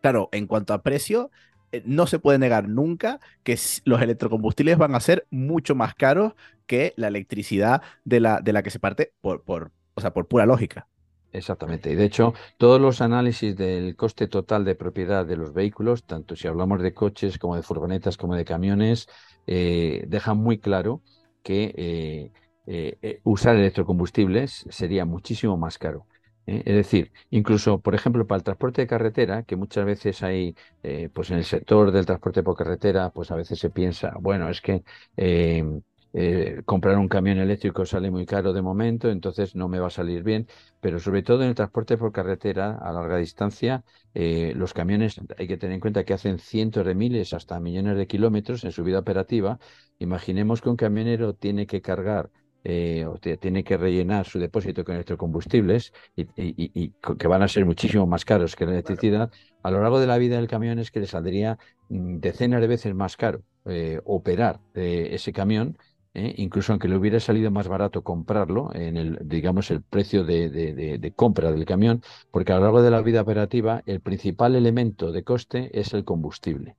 Claro, 0.00 0.28
en 0.32 0.46
cuanto 0.46 0.74
a 0.74 0.82
precio, 0.82 1.30
eh, 1.72 1.82
no 1.84 2.06
se 2.06 2.18
puede 2.18 2.38
negar 2.38 2.68
nunca 2.68 3.20
que 3.42 3.58
los 3.84 4.00
electrocombustibles 4.00 4.78
van 4.78 4.94
a 4.94 5.00
ser 5.00 5.26
mucho 5.30 5.74
más 5.74 5.94
caros 5.94 6.34
que 6.66 6.94
la 6.96 7.08
electricidad 7.08 7.82
de 8.04 8.20
la, 8.20 8.40
de 8.40 8.52
la 8.52 8.62
que 8.62 8.70
se 8.70 8.78
parte 8.78 9.12
por, 9.20 9.42
por, 9.42 9.70
o 9.94 10.00
sea, 10.00 10.12
por 10.12 10.26
pura 10.28 10.46
lógica. 10.46 10.86
Exactamente. 11.32 11.90
Y 11.92 11.94
de 11.94 12.04
hecho, 12.04 12.32
todos 12.56 12.80
los 12.80 13.02
análisis 13.02 13.54
del 13.54 13.96
coste 13.96 14.28
total 14.28 14.64
de 14.64 14.74
propiedad 14.74 15.26
de 15.26 15.36
los 15.36 15.52
vehículos, 15.52 16.04
tanto 16.04 16.36
si 16.36 16.48
hablamos 16.48 16.80
de 16.82 16.94
coches 16.94 17.38
como 17.38 17.56
de 17.56 17.62
furgonetas 17.62 18.16
como 18.16 18.34
de 18.34 18.46
camiones, 18.46 19.08
eh, 19.46 20.04
dejan 20.08 20.38
muy 20.38 20.58
claro 20.58 21.02
que 21.42 22.32
eh, 22.66 23.20
usar 23.24 23.56
electrocombustibles 23.56 24.64
sería 24.70 25.04
muchísimo 25.04 25.56
más 25.58 25.76
caro. 25.76 26.06
¿Eh? 26.48 26.62
Es 26.64 26.74
decir, 26.74 27.12
incluso, 27.30 27.80
por 27.80 27.94
ejemplo, 27.94 28.26
para 28.26 28.38
el 28.38 28.44
transporte 28.44 28.82
de 28.82 28.86
carretera, 28.88 29.42
que 29.44 29.56
muchas 29.56 29.84
veces 29.84 30.22
hay, 30.22 30.56
eh, 30.82 31.08
pues 31.12 31.30
en 31.30 31.38
el 31.38 31.44
sector 31.44 31.92
del 31.92 32.06
transporte 32.06 32.42
por 32.42 32.56
carretera, 32.56 33.10
pues 33.10 33.30
a 33.30 33.36
veces 33.36 33.58
se 33.58 33.70
piensa, 33.70 34.14
bueno, 34.20 34.48
es 34.48 34.60
que 34.60 34.82
eh, 35.16 36.62
comprar 36.64 36.96
un 36.98 37.08
camión 37.08 37.38
eléctrico 37.38 37.84
sale 37.84 38.10
muy 38.10 38.26
caro 38.26 38.52
de 38.52 38.62
momento, 38.62 39.10
entonces 39.10 39.54
no 39.54 39.68
me 39.68 39.78
va 39.78 39.88
a 39.88 39.90
salir 39.90 40.22
bien, 40.22 40.48
pero 40.80 40.98
sobre 40.98 41.22
todo 41.22 41.42
en 41.42 41.50
el 41.50 41.54
transporte 41.54 41.96
por 41.98 42.12
carretera 42.12 42.76
a 42.78 42.92
larga 42.92 43.18
distancia, 43.18 43.84
los 44.14 44.72
camiones 44.74 45.20
hay 45.38 45.46
que 45.46 45.56
tener 45.58 45.74
en 45.74 45.80
cuenta 45.80 46.04
que 46.04 46.14
hacen 46.14 46.38
cientos 46.38 46.84
de 46.86 46.94
miles 46.94 47.34
hasta 47.34 47.60
millones 47.60 47.96
de 47.96 48.06
kilómetros 48.06 48.64
en 48.64 48.72
su 48.72 48.82
vida 48.84 48.98
operativa. 48.98 49.58
Imaginemos 49.98 50.60
que 50.62 50.70
un 50.70 50.76
camionero 50.76 51.34
tiene 51.34 51.66
que 51.66 51.82
cargar 51.82 52.30
eh, 52.64 53.06
tiene 53.40 53.64
que 53.64 53.76
rellenar 53.76 54.26
su 54.26 54.38
depósito 54.38 54.84
con 54.84 54.94
electrocombustibles 54.94 55.92
y, 56.16 56.26
y, 56.36 56.92
que 57.18 57.28
van 57.28 57.42
a 57.42 57.48
ser 57.48 57.64
muchísimo 57.64 58.06
más 58.06 58.24
caros 58.24 58.56
que 58.56 58.66
la 58.66 58.72
electricidad, 58.72 59.30
a 59.62 59.70
lo 59.70 59.80
largo 59.80 60.00
de 60.00 60.06
la 60.06 60.18
vida 60.18 60.36
del 60.36 60.48
camión 60.48 60.78
es 60.78 60.90
que 60.90 61.00
le 61.00 61.06
saldría 61.06 61.58
mm, 61.88 62.18
decenas 62.18 62.60
de 62.60 62.66
veces 62.66 62.94
más 62.94 63.16
caro 63.16 63.42
eh, 63.66 64.00
operar 64.04 64.60
eh, 64.74 65.08
ese 65.12 65.32
camión, 65.32 65.78
incluso 66.14 66.72
aunque 66.72 66.88
le 66.88 66.96
hubiera 66.96 67.20
salido 67.20 67.50
más 67.52 67.68
barato 67.68 68.02
comprarlo 68.02 68.74
en 68.74 68.96
el, 68.96 69.18
digamos, 69.22 69.70
el 69.70 69.82
precio 69.82 70.24
de, 70.24 70.48
de 70.50 71.12
compra 71.12 71.52
del 71.52 71.64
camión, 71.64 72.02
porque 72.32 72.52
a 72.52 72.56
lo 72.56 72.62
largo 72.62 72.82
de 72.82 72.90
la 72.90 73.02
vida 73.02 73.20
operativa 73.20 73.82
el 73.86 74.00
principal 74.00 74.56
elemento 74.56 75.12
de 75.12 75.22
coste 75.22 75.70
es 75.78 75.92
el 75.94 76.04
combustible 76.04 76.76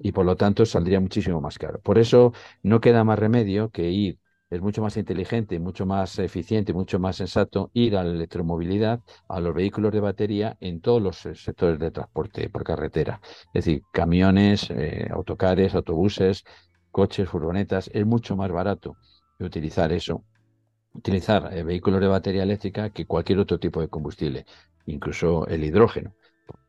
y 0.00 0.12
por 0.12 0.24
lo 0.24 0.36
tanto 0.36 0.66
saldría 0.66 0.98
muchísimo 1.00 1.40
más 1.40 1.58
caro. 1.58 1.80
Por 1.80 1.98
eso 1.98 2.32
no 2.62 2.80
queda 2.80 3.04
más 3.04 3.18
remedio 3.18 3.70
que 3.70 3.90
ir 3.90 4.18
es 4.50 4.60
mucho 4.60 4.82
más 4.82 4.96
inteligente, 4.96 5.60
mucho 5.60 5.86
más 5.86 6.18
eficiente, 6.18 6.72
mucho 6.72 6.98
más 6.98 7.16
sensato 7.16 7.70
ir 7.72 7.96
a 7.96 8.02
la 8.04 8.10
electromovilidad, 8.10 9.00
a 9.28 9.40
los 9.40 9.54
vehículos 9.54 9.92
de 9.92 10.00
batería 10.00 10.56
en 10.60 10.80
todos 10.80 11.00
los 11.00 11.24
eh, 11.26 11.34
sectores 11.36 11.78
de 11.78 11.92
transporte 11.92 12.50
por 12.50 12.64
carretera. 12.64 13.20
Es 13.54 13.64
decir, 13.64 13.82
camiones, 13.92 14.68
eh, 14.70 15.08
autocares, 15.10 15.74
autobuses, 15.74 16.44
coches, 16.90 17.28
furgonetas. 17.28 17.90
Es 17.94 18.04
mucho 18.04 18.36
más 18.36 18.50
barato 18.50 18.96
utilizar 19.38 19.92
eso, 19.92 20.24
utilizar 20.94 21.50
eh, 21.52 21.62
vehículos 21.62 22.00
de 22.00 22.08
batería 22.08 22.42
eléctrica 22.42 22.90
que 22.90 23.06
cualquier 23.06 23.38
otro 23.38 23.58
tipo 23.58 23.80
de 23.80 23.88
combustible, 23.88 24.46
incluso 24.86 25.46
el 25.46 25.64
hidrógeno. 25.64 26.14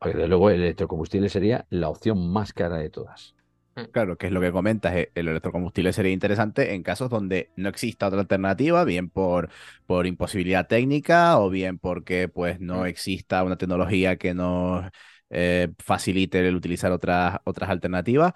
Desde 0.03 0.27
luego 0.27 0.51
el 0.51 0.61
electrocombustible 0.61 1.29
sería 1.29 1.65
la 1.71 1.89
opción 1.89 2.32
más 2.32 2.53
cara 2.53 2.77
de 2.77 2.89
todas. 2.91 3.36
Mm. 3.76 3.84
Claro, 3.91 4.17
que 4.17 4.28
es 4.28 4.34
lo 4.34 4.41
que 4.41 4.51
comentas, 4.51 4.95
eh, 4.95 5.11
el 5.15 5.28
electrocombustible 5.30 5.93
sería 5.93 6.11
interesante 6.11 6.74
en 6.74 6.84
casos 6.84 7.09
donde 7.09 7.51
no 7.55 7.69
exista 7.69 8.07
otra 8.07 8.19
alternativa, 8.19 8.84
bien 8.84 9.09
por, 9.09 9.49
por 9.86 10.07
imposibilidad 10.07 10.67
técnica 10.67 11.39
o 11.39 11.49
bien 11.49 11.78
porque 11.78 12.28
pues 12.28 12.59
no 12.59 12.82
mm. 12.82 12.86
exista 12.88 13.43
una 13.43 13.57
tecnología 13.57 14.17
que 14.17 14.34
nos 14.34 14.89
eh, 15.30 15.69
facilite 15.80 16.45
el 16.45 16.55
utilizar 16.55 16.91
otras, 16.91 17.39
otras 17.45 17.69
alternativas. 17.69 18.34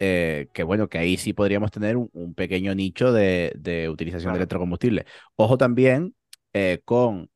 Eh, 0.00 0.48
que 0.52 0.64
bueno, 0.64 0.88
que 0.88 0.98
ahí 0.98 1.16
sí 1.16 1.32
podríamos 1.32 1.70
tener 1.70 1.96
un, 1.96 2.34
pequeño 2.34 2.74
nicho 2.74 3.12
de, 3.12 3.88
utilización 3.90 4.32
de 4.32 4.38
electrocombustible. 4.38 5.06
Ojo 5.36 5.56
también 5.56 6.14
con 6.84 7.30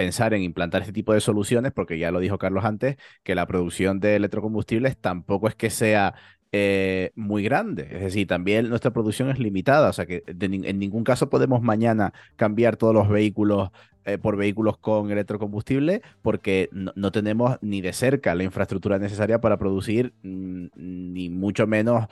pensar 0.00 0.32
en 0.32 0.42
implantar 0.42 0.80
este 0.80 0.94
tipo 0.94 1.12
de 1.12 1.20
soluciones, 1.20 1.72
porque 1.72 1.98
ya 1.98 2.10
lo 2.10 2.20
dijo 2.20 2.38
Carlos 2.38 2.64
antes, 2.64 2.96
que 3.22 3.34
la 3.34 3.46
producción 3.46 4.00
de 4.00 4.16
electrocombustibles 4.16 4.96
tampoco 4.96 5.46
es 5.46 5.54
que 5.54 5.68
sea 5.68 6.14
eh, 6.52 7.10
muy 7.14 7.42
grande. 7.42 7.86
Es 7.90 8.00
decir, 8.00 8.26
también 8.26 8.70
nuestra 8.70 8.92
producción 8.92 9.28
es 9.28 9.38
limitada. 9.38 9.90
O 9.90 9.92
sea 9.92 10.06
que 10.06 10.22
en 10.26 10.78
ningún 10.78 11.04
caso 11.04 11.28
podemos 11.28 11.60
mañana 11.60 12.14
cambiar 12.36 12.78
todos 12.78 12.94
los 12.94 13.10
vehículos 13.10 13.70
eh, 14.06 14.16
por 14.16 14.38
vehículos 14.38 14.78
con 14.78 15.10
electrocombustible 15.10 16.00
porque 16.22 16.70
no, 16.72 17.12
tenemos 17.12 17.58
ni 17.60 17.82
de 17.82 17.92
cerca 17.92 18.34
la 18.34 18.44
infraestructura 18.44 18.98
necesaria 18.98 19.42
para 19.42 19.58
producir 19.58 20.14
mm, 20.22 20.68
ni 20.74 21.28
mucho 21.28 21.66
menos 21.66 22.06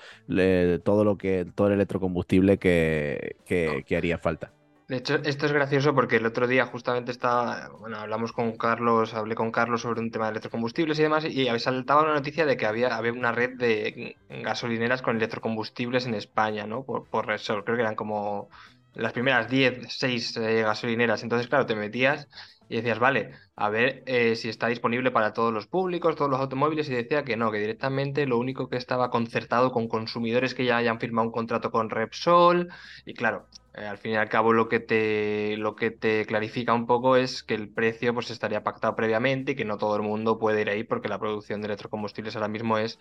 todo 0.84 1.04
lo 1.04 1.16
que 1.16 1.46
todo 1.54 1.68
el 1.68 1.72
electrocombustible 1.74 2.58
que, 2.58 3.36
que 3.46 3.96
haría 3.96 4.18
falta. 4.18 4.57
De 4.88 4.96
hecho, 4.96 5.16
esto 5.16 5.44
es 5.44 5.52
gracioso 5.52 5.94
porque 5.94 6.16
el 6.16 6.24
otro 6.24 6.46
día 6.46 6.64
justamente 6.64 7.12
estaba, 7.12 7.68
bueno, 7.78 7.98
hablamos 7.98 8.32
con 8.32 8.56
Carlos, 8.56 9.12
hablé 9.12 9.34
con 9.34 9.50
Carlos 9.50 9.82
sobre 9.82 10.00
un 10.00 10.10
tema 10.10 10.24
de 10.24 10.30
electrocombustibles 10.30 10.98
y 10.98 11.02
demás, 11.02 11.26
y 11.26 11.46
saltaba 11.58 12.02
una 12.04 12.14
noticia 12.14 12.46
de 12.46 12.56
que 12.56 12.64
había, 12.64 12.96
había 12.96 13.12
una 13.12 13.30
red 13.30 13.58
de 13.58 14.16
gasolineras 14.30 15.02
con 15.02 15.16
electrocombustibles 15.16 16.06
en 16.06 16.14
España, 16.14 16.66
¿no? 16.66 16.84
Por, 16.84 17.06
por 17.06 17.26
Repsol, 17.26 17.64
creo 17.64 17.76
que 17.76 17.82
eran 17.82 17.96
como 17.96 18.48
las 18.94 19.12
primeras 19.12 19.50
10, 19.50 19.86
6 19.88 20.36
eh, 20.38 20.62
gasolineras. 20.62 21.22
Entonces, 21.22 21.48
claro, 21.48 21.66
te 21.66 21.74
metías 21.74 22.26
y 22.70 22.76
decías, 22.76 22.98
vale, 22.98 23.32
a 23.56 23.68
ver 23.68 24.02
eh, 24.06 24.36
si 24.36 24.48
está 24.48 24.68
disponible 24.68 25.10
para 25.10 25.34
todos 25.34 25.52
los 25.52 25.66
públicos, 25.66 26.16
todos 26.16 26.30
los 26.30 26.40
automóviles, 26.40 26.88
y 26.88 26.94
decía 26.94 27.24
que 27.24 27.36
no, 27.36 27.50
que 27.50 27.58
directamente 27.58 28.26
lo 28.26 28.38
único 28.38 28.68
que 28.68 28.76
estaba 28.76 29.10
concertado 29.10 29.70
con 29.70 29.88
consumidores 29.88 30.54
que 30.54 30.64
ya 30.64 30.78
hayan 30.78 30.98
firmado 30.98 31.28
un 31.28 31.32
contrato 31.32 31.70
con 31.70 31.90
Repsol, 31.90 32.68
y 33.06 33.14
claro, 33.14 33.46
eh, 33.78 33.86
al 33.86 33.98
fin 33.98 34.12
y 34.12 34.16
al 34.16 34.28
cabo 34.28 34.52
lo 34.52 34.68
que 34.68 34.80
te, 34.80 35.56
lo 35.56 35.76
que 35.76 35.90
te 35.90 36.26
clarifica 36.26 36.74
un 36.74 36.86
poco 36.86 37.16
es 37.16 37.42
que 37.42 37.54
el 37.54 37.68
precio 37.68 38.14
pues 38.14 38.30
estaría 38.30 38.62
pactado 38.64 38.96
previamente 38.96 39.52
y 39.52 39.54
que 39.56 39.64
no 39.64 39.78
todo 39.78 39.96
el 39.96 40.02
mundo 40.02 40.38
puede 40.38 40.62
ir 40.62 40.70
ahí 40.70 40.84
porque 40.84 41.08
la 41.08 41.18
producción 41.18 41.60
de 41.60 41.66
electrocombustibles 41.66 42.34
ahora 42.36 42.48
mismo 42.48 42.78
es, 42.78 42.98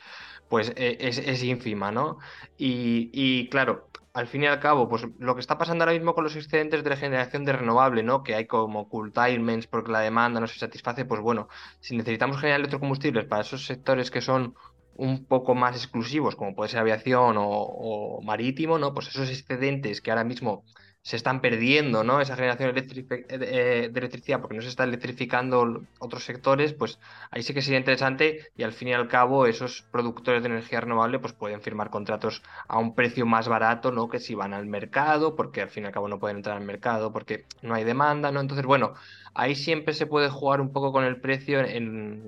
pues, 0.49 0.73
e, 0.75 0.97
es, 0.99 1.43
ínfima, 1.43 1.91
¿no? 1.91 2.19
Y, 2.57 3.09
y, 3.13 3.49
claro, 3.49 3.89
al 4.13 4.27
fin 4.27 4.43
y 4.43 4.47
al 4.47 4.59
cabo, 4.59 4.89
pues 4.89 5.05
lo 5.19 5.35
que 5.35 5.41
está 5.41 5.57
pasando 5.57 5.83
ahora 5.83 5.93
mismo 5.93 6.15
con 6.15 6.23
los 6.23 6.35
excedentes 6.35 6.83
de 6.83 6.89
la 6.89 6.97
generación 6.97 7.45
de 7.45 7.53
renovable, 7.53 8.03
¿no? 8.03 8.23
Que 8.23 8.35
hay 8.35 8.47
como 8.47 8.89
curtailments 8.89 9.67
porque 9.67 9.91
la 9.91 9.99
demanda 9.99 10.39
no 10.39 10.47
se 10.47 10.59
satisface, 10.59 11.05
pues 11.05 11.21
bueno, 11.21 11.49
si 11.79 11.95
necesitamos 11.95 12.37
generar 12.37 12.59
electrocombustibles 12.59 13.25
para 13.25 13.41
esos 13.41 13.65
sectores 13.65 14.09
que 14.09 14.21
son 14.21 14.55
un 14.97 15.25
poco 15.25 15.55
más 15.55 15.75
exclusivos, 15.75 16.35
como 16.35 16.55
puede 16.55 16.69
ser 16.69 16.79
aviación 16.79 17.35
o, 17.37 18.19
marítimo, 18.23 18.77
¿no? 18.79 18.93
Pues 18.93 19.07
esos 19.07 19.29
excedentes 19.29 20.01
que 20.01 20.11
ahora 20.11 20.23
mismo 20.23 20.63
se 21.01 21.15
están 21.15 21.39
perdiendo, 21.39 22.03
¿no? 22.03 22.19
Esa 22.19 22.35
generación 22.35 22.73
eh, 22.75 23.89
de 23.91 23.99
electricidad 23.99 24.41
porque 24.41 24.57
no 24.57 24.61
se 24.61 24.67
está 24.67 24.83
electrificando 24.83 25.83
otros 25.99 26.25
sectores, 26.25 26.73
pues 26.73 26.99
ahí 27.31 27.43
sí 27.43 27.53
que 27.53 27.61
sería 27.61 27.79
interesante 27.79 28.49
y 28.57 28.63
al 28.63 28.73
fin 28.73 28.89
y 28.89 28.93
al 28.93 29.07
cabo 29.07 29.45
esos 29.45 29.83
productores 29.91 30.43
de 30.43 30.49
energía 30.49 30.81
renovable 30.81 31.19
pues 31.19 31.31
pueden 31.31 31.61
firmar 31.61 31.91
contratos 31.91 32.43
a 32.67 32.77
un 32.77 32.93
precio 32.93 33.25
más 33.25 33.47
barato, 33.47 33.91
¿no? 33.91 34.09
Que 34.09 34.19
si 34.19 34.35
van 34.35 34.53
al 34.53 34.65
mercado, 34.65 35.35
porque 35.35 35.61
al 35.61 35.69
fin 35.69 35.83
y 35.83 35.87
al 35.87 35.93
cabo 35.93 36.09
no 36.09 36.19
pueden 36.19 36.37
entrar 36.37 36.57
al 36.57 36.65
mercado 36.65 37.13
porque 37.13 37.45
no 37.61 37.73
hay 37.75 37.85
demanda, 37.85 38.31
¿no? 38.31 38.41
Entonces, 38.41 38.65
bueno, 38.65 38.93
ahí 39.33 39.55
siempre 39.55 39.93
se 39.93 40.07
puede 40.07 40.29
jugar 40.29 40.59
un 40.59 40.73
poco 40.73 40.91
con 40.91 41.05
el 41.05 41.21
precio 41.21 41.59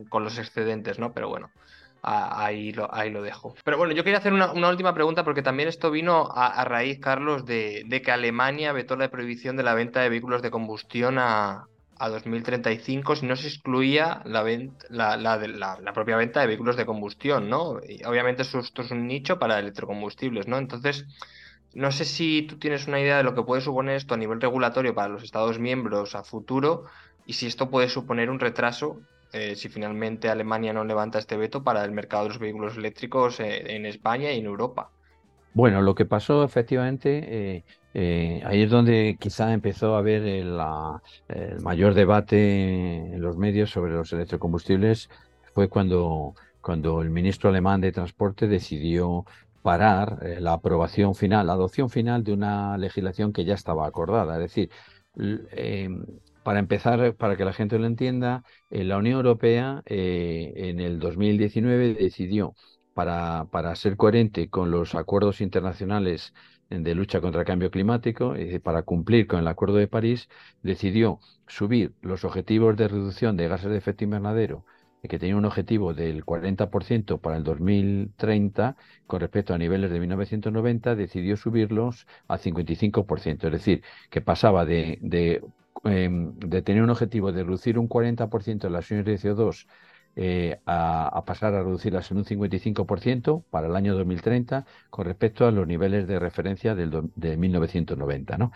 con 0.10 0.24
los 0.24 0.38
excedentes, 0.38 1.00
¿no? 1.00 1.12
Pero 1.14 1.28
bueno, 1.28 1.50
ahí 2.02 2.72
lo, 2.72 2.94
ahí 2.94 3.10
lo 3.10 3.22
dejo. 3.22 3.56
Pero 3.64 3.78
bueno, 3.78 3.94
yo 3.94 4.04
quería 4.04 4.20
hacer 4.20 4.34
una, 4.34 4.70
última 4.70 4.94
pregunta 4.94 5.24
porque 5.24 5.42
también 5.42 5.70
esto 5.70 5.92
vino 5.92 6.30
a, 6.34 6.64
raíz, 6.66 7.00
Carlos, 7.00 7.46
de, 7.46 8.02
que 8.04 8.12
Alemania 8.12 8.72
vetó 8.72 8.96
la 8.96 9.10
prohibición 9.10 9.58
de 9.58 9.64
la 9.64 9.74
venta 9.74 10.02
de 10.02 10.10
vehículos 10.10 10.42
de 10.42 10.52
combustión 10.52 11.18
a, 11.18 11.68
a 11.98 12.10
2035 12.10 13.18
si 13.18 13.26
no 13.26 13.36
se 13.36 13.48
excluía 13.48 14.22
la, 14.26 14.44
la, 14.90 15.18
la, 15.18 15.94
propia 15.94 16.16
venta 16.16 16.40
de 16.40 16.48
vehículos 16.48 16.78
de 16.78 16.86
combustión, 16.86 17.50
¿no? 17.50 17.80
Obviamente 18.06 18.44
esto, 18.44 18.60
es 18.60 18.92
un 18.92 19.08
nicho 19.08 19.38
para 19.38 19.60
electrocombustibles, 19.60 20.48
¿no? 20.48 20.58
Entonces, 20.58 21.06
no 21.74 21.92
sé 21.92 22.06
si 22.06 22.44
tú 22.44 22.58
tienes 22.58 22.88
una 22.88 23.00
idea 23.00 23.18
de 23.18 23.24
lo 23.24 23.36
que 23.36 23.44
puede 23.44 23.62
suponer 23.62 23.98
esto 23.98 24.14
a 24.14 24.18
nivel 24.18 24.42
regulatorio 24.42 24.96
para 24.96 25.10
los 25.10 25.24
Estados 25.24 25.60
miembros 25.60 26.16
a 26.16 26.24
futuro 26.24 26.86
y 27.26 27.34
si 27.34 27.46
esto 27.46 27.70
puede 27.70 27.90
suponer 27.90 28.30
un 28.30 28.40
retraso 28.40 29.02
eh, 29.32 29.56
si 29.56 29.70
finalmente 29.70 30.28
Alemania 30.28 30.74
no 30.74 30.84
levanta 30.84 31.20
este 31.20 31.38
veto 31.38 31.64
para 31.64 31.86
el 31.86 31.92
mercado 31.92 32.24
de 32.24 32.30
los 32.30 32.40
vehículos 32.40 32.78
eléctricos 32.78 33.40
eh, 33.40 33.76
en 33.76 33.86
España 33.86 34.32
y 34.32 34.40
en 34.40 34.46
Europa. 34.46 34.90
Bueno, 35.54 35.82
lo 35.82 35.94
que 35.94 36.06
pasó 36.06 36.44
efectivamente, 36.44 37.64
eh, 37.94 38.44
ahí 38.44 38.64
es 38.64 38.72
donde 38.72 39.18
quizá 39.20 39.54
empezó 39.54 39.96
a 39.96 40.00
haber 40.00 40.24
el, 40.24 40.58
mayor 41.62 41.94
debate 41.94 42.96
en 42.96 43.22
los 43.22 43.38
medios 43.38 43.70
sobre 43.70 43.94
los 43.94 44.12
electrocombustibles, 44.14 45.10
fue 45.54 45.70
cuando, 45.70 46.34
cuando 46.62 47.02
el 47.02 47.10
ministro 47.10 47.50
alemán 47.50 47.82
de 47.82 47.92
Transporte 47.92 48.48
decidió 48.48 49.26
parar 49.62 50.20
la 50.40 50.54
aprobación 50.54 51.14
final, 51.14 51.48
la 51.48 51.54
adopción 51.54 51.90
final 51.90 52.24
de 52.24 52.34
una 52.34 52.78
legislación 52.78 53.34
que 53.34 53.44
ya 53.44 53.56
estaba 53.56 53.88
acordada. 53.88 54.36
Es 54.36 54.42
decir, 54.42 54.70
para 56.50 56.60
empezar, 56.62 57.16
para 57.16 57.38
que 57.38 57.46
la 57.46 57.54
gente 57.54 57.78
lo 57.78 57.86
entienda, 57.86 58.44
eh, 58.72 58.84
la 58.84 58.98
Unión 58.98 59.18
Europea 59.18 59.84
eh, 59.86 60.52
en 60.56 60.80
el 60.80 60.98
2019 60.98 61.94
decidió, 61.94 62.56
para, 62.96 63.46
para, 63.52 63.76
ser 63.76 63.96
coherente 63.98 64.50
con 64.50 64.72
los 64.72 64.96
acuerdos 64.96 65.42
internacionales 65.42 66.34
de 66.72 66.96
lucha 66.96 67.22
contra 67.22 67.42
el 67.42 67.48
cambio 67.48 67.70
climático, 67.70 68.36
y 68.36 68.58
para 68.58 68.82
cumplir 68.82 69.28
con 69.28 69.38
el 69.40 69.48
Acuerdo 69.48 69.76
de 69.76 69.88
París, 69.88 70.28
decidió 70.64 71.20
subir 71.46 71.94
los 72.02 72.26
objetivos 72.26 72.76
de 72.76 72.88
reducción 72.88 73.38
de 73.38 73.48
gases 73.48 73.70
de 73.70 73.78
efecto 73.78 74.04
invernadero 74.06 74.66
que 75.08 75.20
tenía 75.20 75.38
un 75.38 75.46
objetivo 75.46 75.94
del 75.94 76.26
40% 76.26 77.22
para 77.22 77.38
el 77.38 77.44
2030 77.44 78.76
con 79.06 79.20
respecto 79.22 79.54
a 79.54 79.58
niveles 79.60 79.92
de 79.92 80.00
1990, 80.00 80.96
decidió 80.96 81.38
subirlos 81.38 82.08
al 82.28 82.40
55%, 82.40 83.46
es 83.46 83.52
decir, 83.52 83.84
que 84.10 84.22
pasaba 84.22 84.66
de 84.66 85.00
Em, 85.84 86.34
de 86.40 86.62
tener 86.62 86.84
un 86.84 86.90
objetivo 86.90 87.32
de 87.32 87.44
reducir 87.44 87.80
un 87.80 87.88
40% 87.88 88.68
de 88.68 88.70
las 88.70 88.92
emisiones 88.92 89.22
de 89.24 89.30
CO2 89.30 89.68
eh, 90.16 90.60
a, 90.66 91.24
pasar 91.26 91.54
a 91.54 91.64
reducirlas 91.64 92.12
en 92.12 92.18
un 92.18 92.26
55% 92.26 93.44
para 93.50 93.68
el 93.68 93.76
año 93.76 93.96
2030 93.96 94.66
con 94.90 95.06
respecto 95.06 95.48
a 95.48 95.52
los 95.52 95.66
niveles 95.68 96.08
de 96.08 96.20
referencia 96.20 96.76
del 96.76 97.10
de 97.16 97.38
1990. 97.38 98.38
¿no? 98.38 98.52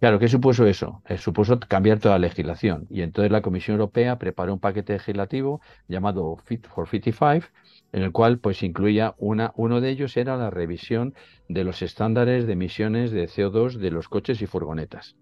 Claro, 0.00 0.18
¿qué 0.18 0.28
supuso 0.28 0.66
eso? 0.66 1.02
Eh, 1.06 1.18
supuso 1.18 1.60
cambiar 1.60 2.00
toda 2.00 2.18
la 2.18 2.26
legislación 2.26 2.86
y 2.90 3.02
entonces 3.02 3.30
la 3.30 3.42
Comisión 3.42 3.74
Europea 3.74 4.18
preparó 4.18 4.52
un 4.52 4.60
paquete 4.60 4.94
legislativo 4.94 5.60
llamado 5.86 6.36
Fit 6.44 6.66
for 6.66 6.88
55 6.88 7.46
en 7.92 8.02
el 8.02 8.10
cual 8.10 8.38
pues 8.38 8.62
incluía 8.64 9.14
una, 9.18 9.52
uno 9.54 9.80
de 9.80 9.90
ellos 9.90 10.16
era 10.16 10.36
la 10.36 10.50
revisión 10.50 11.14
de 11.48 11.62
los 11.62 11.82
estándares 11.82 12.46
de 12.46 12.54
emisiones 12.54 13.12
de 13.12 13.28
CO2 13.28 13.74
de 13.74 13.90
los 13.92 14.08
coches 14.08 14.42
y 14.42 14.46
furgonetas. 14.46 15.14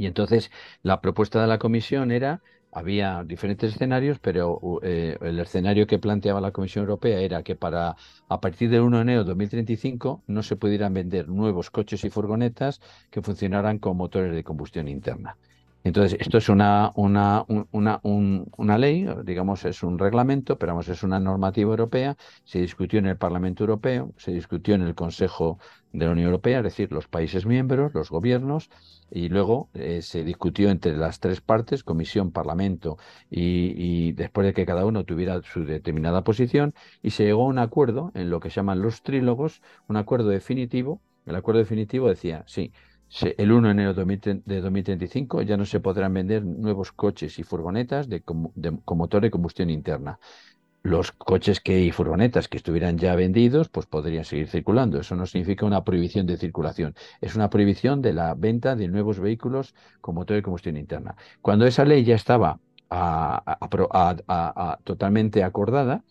Y 0.00 0.06
entonces 0.06 0.50
la 0.82 1.02
propuesta 1.02 1.42
de 1.42 1.46
la 1.46 1.58
comisión 1.58 2.10
era, 2.10 2.42
había 2.72 3.22
diferentes 3.22 3.74
escenarios, 3.74 4.18
pero 4.18 4.58
eh, 4.82 5.18
el 5.20 5.38
escenario 5.38 5.86
que 5.86 5.98
planteaba 5.98 6.40
la 6.40 6.52
Comisión 6.52 6.84
Europea 6.84 7.20
era 7.20 7.42
que 7.42 7.54
para 7.54 7.96
a 8.26 8.40
partir 8.40 8.70
del 8.70 8.80
1 8.80 8.96
de 8.96 9.02
enero 9.02 9.24
de 9.24 9.28
2035 9.28 10.24
no 10.26 10.42
se 10.42 10.56
pudieran 10.56 10.94
vender 10.94 11.28
nuevos 11.28 11.70
coches 11.70 12.02
y 12.04 12.08
furgonetas 12.08 12.80
que 13.10 13.20
funcionaran 13.20 13.78
con 13.78 13.98
motores 13.98 14.32
de 14.34 14.42
combustión 14.42 14.88
interna. 14.88 15.36
Entonces, 15.82 16.18
esto 16.20 16.36
es 16.38 16.48
una, 16.50 16.92
una, 16.94 17.44
una, 17.72 18.00
una, 18.02 18.78
ley, 18.78 19.06
digamos, 19.24 19.64
es 19.64 19.82
un 19.82 19.98
reglamento, 19.98 20.58
pero 20.58 20.72
vamos, 20.72 20.88
es 20.88 21.02
una 21.02 21.18
normativa 21.18 21.70
europea. 21.70 22.16
Se 22.44 22.60
discutió 22.60 22.98
en 22.98 23.06
el 23.06 23.16
Parlamento 23.16 23.64
Europeo, 23.64 24.12
se 24.18 24.32
discutió 24.32 24.74
en 24.74 24.82
el 24.82 24.94
Consejo 24.94 25.58
de 25.92 26.04
la 26.04 26.12
Unión 26.12 26.26
Europea, 26.26 26.58
es 26.58 26.64
decir, 26.64 26.92
los 26.92 27.08
países 27.08 27.46
miembros, 27.46 27.94
los 27.94 28.10
gobiernos, 28.10 28.68
y 29.10 29.30
luego 29.30 29.70
eh, 29.72 30.02
se 30.02 30.22
discutió 30.22 30.68
entre 30.70 30.96
las 30.96 31.18
tres 31.18 31.40
partes, 31.40 31.82
Comisión, 31.82 32.30
Parlamento, 32.30 32.98
y, 33.30 33.72
y, 33.76 34.12
después 34.12 34.46
de 34.46 34.52
que 34.52 34.66
cada 34.66 34.84
uno 34.84 35.04
tuviera 35.04 35.40
su 35.42 35.64
determinada 35.64 36.22
posición, 36.24 36.74
y 37.02 37.10
se 37.10 37.24
llegó 37.24 37.44
a 37.44 37.46
un 37.46 37.58
acuerdo 37.58 38.12
en 38.14 38.28
lo 38.28 38.38
que 38.40 38.50
llaman 38.50 38.82
los 38.82 39.02
trílogos, 39.02 39.62
un 39.88 39.96
acuerdo 39.96 40.28
definitivo. 40.28 41.00
El 41.26 41.36
acuerdo 41.36 41.60
definitivo 41.60 42.08
decía, 42.08 42.44
sí, 42.46 42.72
el 43.38 43.52
1 43.52 43.68
de 43.68 43.72
enero 43.72 43.94
de 43.94 44.60
2035 44.60 45.42
ya 45.42 45.56
no 45.56 45.64
se 45.64 45.80
podrán 45.80 46.14
vender 46.14 46.44
nuevos 46.44 46.92
coches 46.92 47.38
y 47.38 47.42
furgonetas 47.42 48.08
de, 48.08 48.22
con 48.22 48.52
motor 48.98 49.22
de 49.22 49.30
combustión 49.30 49.70
interna. 49.70 50.18
Los 50.82 51.12
coches 51.12 51.60
que 51.60 51.80
y 51.80 51.90
furgonetas 51.90 52.48
que 52.48 52.56
estuvieran 52.56 52.96
ya 52.96 53.14
vendidos, 53.14 53.68
pues 53.68 53.86
podrían 53.86 54.24
seguir 54.24 54.48
circulando. 54.48 54.98
Eso 55.00 55.14
no 55.14 55.26
significa 55.26 55.66
una 55.66 55.84
prohibición 55.84 56.26
de 56.26 56.38
circulación, 56.38 56.94
es 57.20 57.34
una 57.34 57.50
prohibición 57.50 58.00
de 58.00 58.14
la 58.14 58.34
venta 58.34 58.76
de 58.76 58.88
nuevos 58.88 59.18
vehículos 59.20 59.74
con 60.00 60.14
motor 60.14 60.36
de 60.36 60.42
combustión 60.42 60.76
interna. 60.76 61.16
Cuando 61.42 61.66
esa 61.66 61.84
ley 61.84 62.04
ya 62.04 62.14
estaba 62.14 62.60
totalmente 64.84 65.44
acordada, 65.44 66.04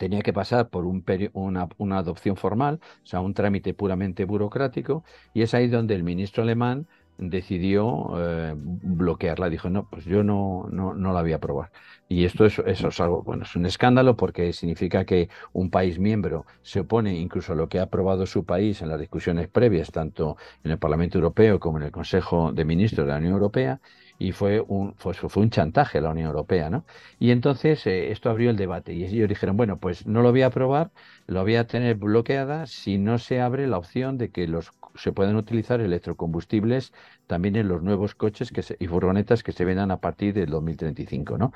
tenía 0.00 0.22
que 0.22 0.32
pasar 0.32 0.70
por 0.70 0.86
un 0.86 1.04
una, 1.34 1.68
una, 1.76 1.98
adopción 1.98 2.34
formal, 2.36 2.80
o 3.04 3.06
sea, 3.06 3.20
un 3.20 3.34
trámite 3.34 3.74
puramente 3.74 4.24
burocrático, 4.24 5.04
y 5.34 5.42
es 5.42 5.52
ahí 5.52 5.68
donde 5.68 5.94
el 5.94 6.02
ministro 6.04 6.42
alemán 6.42 6.86
decidió 7.18 8.12
eh, 8.16 8.54
bloquearla. 8.56 9.50
Dijo, 9.50 9.68
no, 9.68 9.86
pues 9.90 10.06
yo 10.06 10.24
no, 10.24 10.66
no, 10.70 10.94
no 10.94 11.12
la 11.12 11.20
voy 11.20 11.32
a 11.32 11.36
aprobar. 11.36 11.70
Y 12.08 12.24
esto 12.24 12.46
es, 12.46 12.58
eso 12.60 12.88
es 12.88 13.00
algo, 13.00 13.22
bueno, 13.22 13.42
es 13.44 13.54
un 13.54 13.66
escándalo 13.66 14.16
porque 14.16 14.54
significa 14.54 15.04
que 15.04 15.28
un 15.52 15.68
país 15.70 15.98
miembro 15.98 16.46
se 16.62 16.80
opone 16.80 17.14
incluso 17.18 17.52
a 17.52 17.56
lo 17.56 17.68
que 17.68 17.78
ha 17.78 17.82
aprobado 17.82 18.24
su 18.24 18.46
país 18.46 18.80
en 18.80 18.88
las 18.88 18.98
discusiones 18.98 19.48
previas, 19.48 19.90
tanto 19.92 20.38
en 20.64 20.70
el 20.70 20.78
Parlamento 20.78 21.18
Europeo 21.18 21.60
como 21.60 21.76
en 21.76 21.84
el 21.84 21.92
Consejo 21.92 22.52
de 22.52 22.64
Ministros 22.64 23.06
de 23.06 23.12
la 23.12 23.18
Unión 23.18 23.34
Europea, 23.34 23.80
y 24.20 24.32
fue 24.32 24.60
un, 24.60 24.94
fue, 24.96 25.14
fue 25.14 25.42
un 25.42 25.48
chantaje 25.50 25.98
a 25.98 26.02
la 26.02 26.10
Unión 26.10 26.26
Europea, 26.28 26.68
¿no? 26.68 26.84
Y 27.18 27.30
entonces 27.30 27.86
eh, 27.86 28.12
esto 28.12 28.28
abrió 28.28 28.50
el 28.50 28.56
debate 28.56 28.92
y 28.92 29.04
ellos 29.04 29.28
dijeron, 29.30 29.56
bueno, 29.56 29.78
pues 29.78 30.06
no 30.06 30.20
lo 30.20 30.30
voy 30.30 30.42
a 30.42 30.48
aprobar, 30.48 30.90
lo 31.26 31.42
voy 31.42 31.56
a 31.56 31.66
tener 31.66 31.96
bloqueada 31.96 32.66
si 32.66 32.98
no 32.98 33.18
se 33.18 33.40
abre 33.40 33.66
la 33.66 33.78
opción 33.78 34.18
de 34.18 34.30
que 34.30 34.46
los 34.46 34.72
se 34.94 35.12
puedan 35.12 35.36
utilizar 35.36 35.80
electrocombustibles 35.80 36.92
también 37.26 37.56
en 37.56 37.68
los 37.68 37.82
nuevos 37.82 38.14
coches 38.14 38.50
que 38.52 38.62
y 38.78 38.86
furgonetas 38.88 39.42
que 39.42 39.52
se 39.52 39.64
vendan 39.64 39.90
a 39.90 40.00
partir 40.00 40.34
del 40.34 40.50
2035, 40.50 41.38
¿no? 41.38 41.52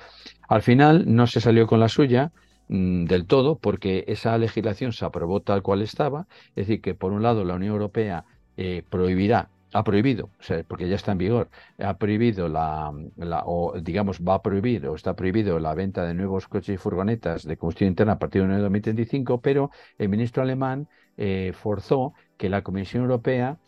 Al 0.49 0.62
final 0.62 1.15
no 1.15 1.27
se 1.27 1.41
salió 1.41 1.67
con 1.67 1.81
la 1.81 1.89
suya, 1.91 2.33
mm, 2.69 3.05
del 3.05 3.27
todo, 3.27 3.59
porque 3.59 4.05
esa 4.09 4.39
legislación 4.39 4.93
se 4.93 5.05
aprobó 5.05 5.43
tal 5.43 5.62
cual 5.62 5.83
estaba, 5.83 6.27
es 6.57 6.67
decir, 6.67 6.81
que 6.81 6.95
por 6.95 7.12
un 7.12 7.23
lado 7.23 7.45
la 7.45 7.55
Unión 7.57 7.73
Europea 7.73 8.25
eh, 8.57 8.85
prohibirá 8.89 9.51
ha 9.75 9.85
prohibido, 9.85 10.31
o 10.39 10.43
sea, 10.43 10.62
porque 10.64 10.89
ya 10.89 10.97
está 10.97 11.12
en 11.12 11.18
vigor, 11.18 11.51
ha 11.79 11.99
prohibido 11.99 12.49
la, 12.49 12.93
o 13.45 13.75
digamos, 13.81 14.20
va 14.20 14.35
a 14.35 14.43
prohibir 14.43 14.87
o 14.87 14.95
está 14.95 15.14
prohibido 15.16 15.59
la 15.59 15.75
venta 15.75 16.05
de 16.07 16.14
nuevos 16.14 16.49
coches 16.49 16.75
y 16.75 16.79
furgonetas 16.79 17.45
de 17.45 17.57
combustión 17.57 17.89
interna 17.89 18.14
a 18.14 18.18
partir 18.18 18.47
de 18.47 18.59
2035, 18.59 19.41
pero 19.41 19.70
el 19.99 20.09
ministro 20.09 20.43
alemán 20.43 20.89
eh, 21.16 21.53
forzó 21.55 22.14
que 22.37 22.49
la 22.49 22.62
Comisión 22.62 23.03
Europea 23.03 23.59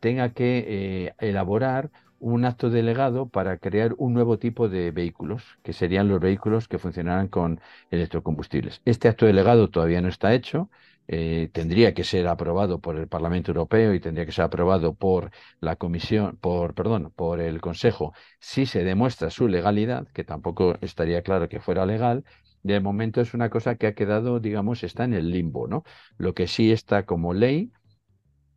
tenga 0.00 0.32
que 0.32 1.12
elaborar 1.18 1.90
un 2.18 2.44
acto 2.44 2.70
delegado 2.70 3.28
para 3.28 3.58
crear 3.58 3.94
un 3.98 4.14
nuevo 4.14 4.38
tipo 4.38 4.68
de 4.68 4.90
vehículos, 4.90 5.58
que 5.62 5.72
serían 5.72 6.08
los 6.08 6.20
vehículos 6.20 6.68
que 6.68 6.78
funcionarán 6.78 7.28
con 7.28 7.60
electrocombustibles. 7.90 8.80
Este 8.84 9.08
acto 9.08 9.26
delegado 9.26 9.68
todavía 9.70 10.00
no 10.00 10.08
está 10.08 10.34
hecho, 10.34 10.70
eh, 11.08 11.50
tendría 11.52 11.94
que 11.94 12.04
ser 12.04 12.26
aprobado 12.28 12.80
por 12.80 12.96
el 12.96 13.08
Parlamento 13.08 13.50
Europeo 13.52 13.94
y 13.94 14.00
tendría 14.00 14.26
que 14.26 14.32
ser 14.32 14.44
aprobado 14.44 14.94
por 14.94 15.30
la 15.60 15.76
Comisión, 15.76 16.36
por, 16.38 16.74
perdón, 16.74 17.12
por 17.14 17.40
el 17.40 17.60
Consejo, 17.60 18.12
si 18.40 18.66
se 18.66 18.84
demuestra 18.84 19.30
su 19.30 19.48
legalidad, 19.48 20.08
que 20.08 20.24
tampoco 20.24 20.76
estaría 20.80 21.22
claro 21.22 21.48
que 21.48 21.60
fuera 21.60 21.86
legal. 21.86 22.24
De 22.62 22.80
momento 22.80 23.20
es 23.20 23.34
una 23.34 23.48
cosa 23.50 23.76
que 23.76 23.86
ha 23.86 23.94
quedado, 23.94 24.40
digamos, 24.40 24.82
está 24.82 25.04
en 25.04 25.14
el 25.14 25.30
limbo, 25.30 25.68
¿no? 25.68 25.84
Lo 26.18 26.34
que 26.34 26.48
sí 26.48 26.72
está 26.72 27.04
como 27.06 27.32
ley 27.32 27.70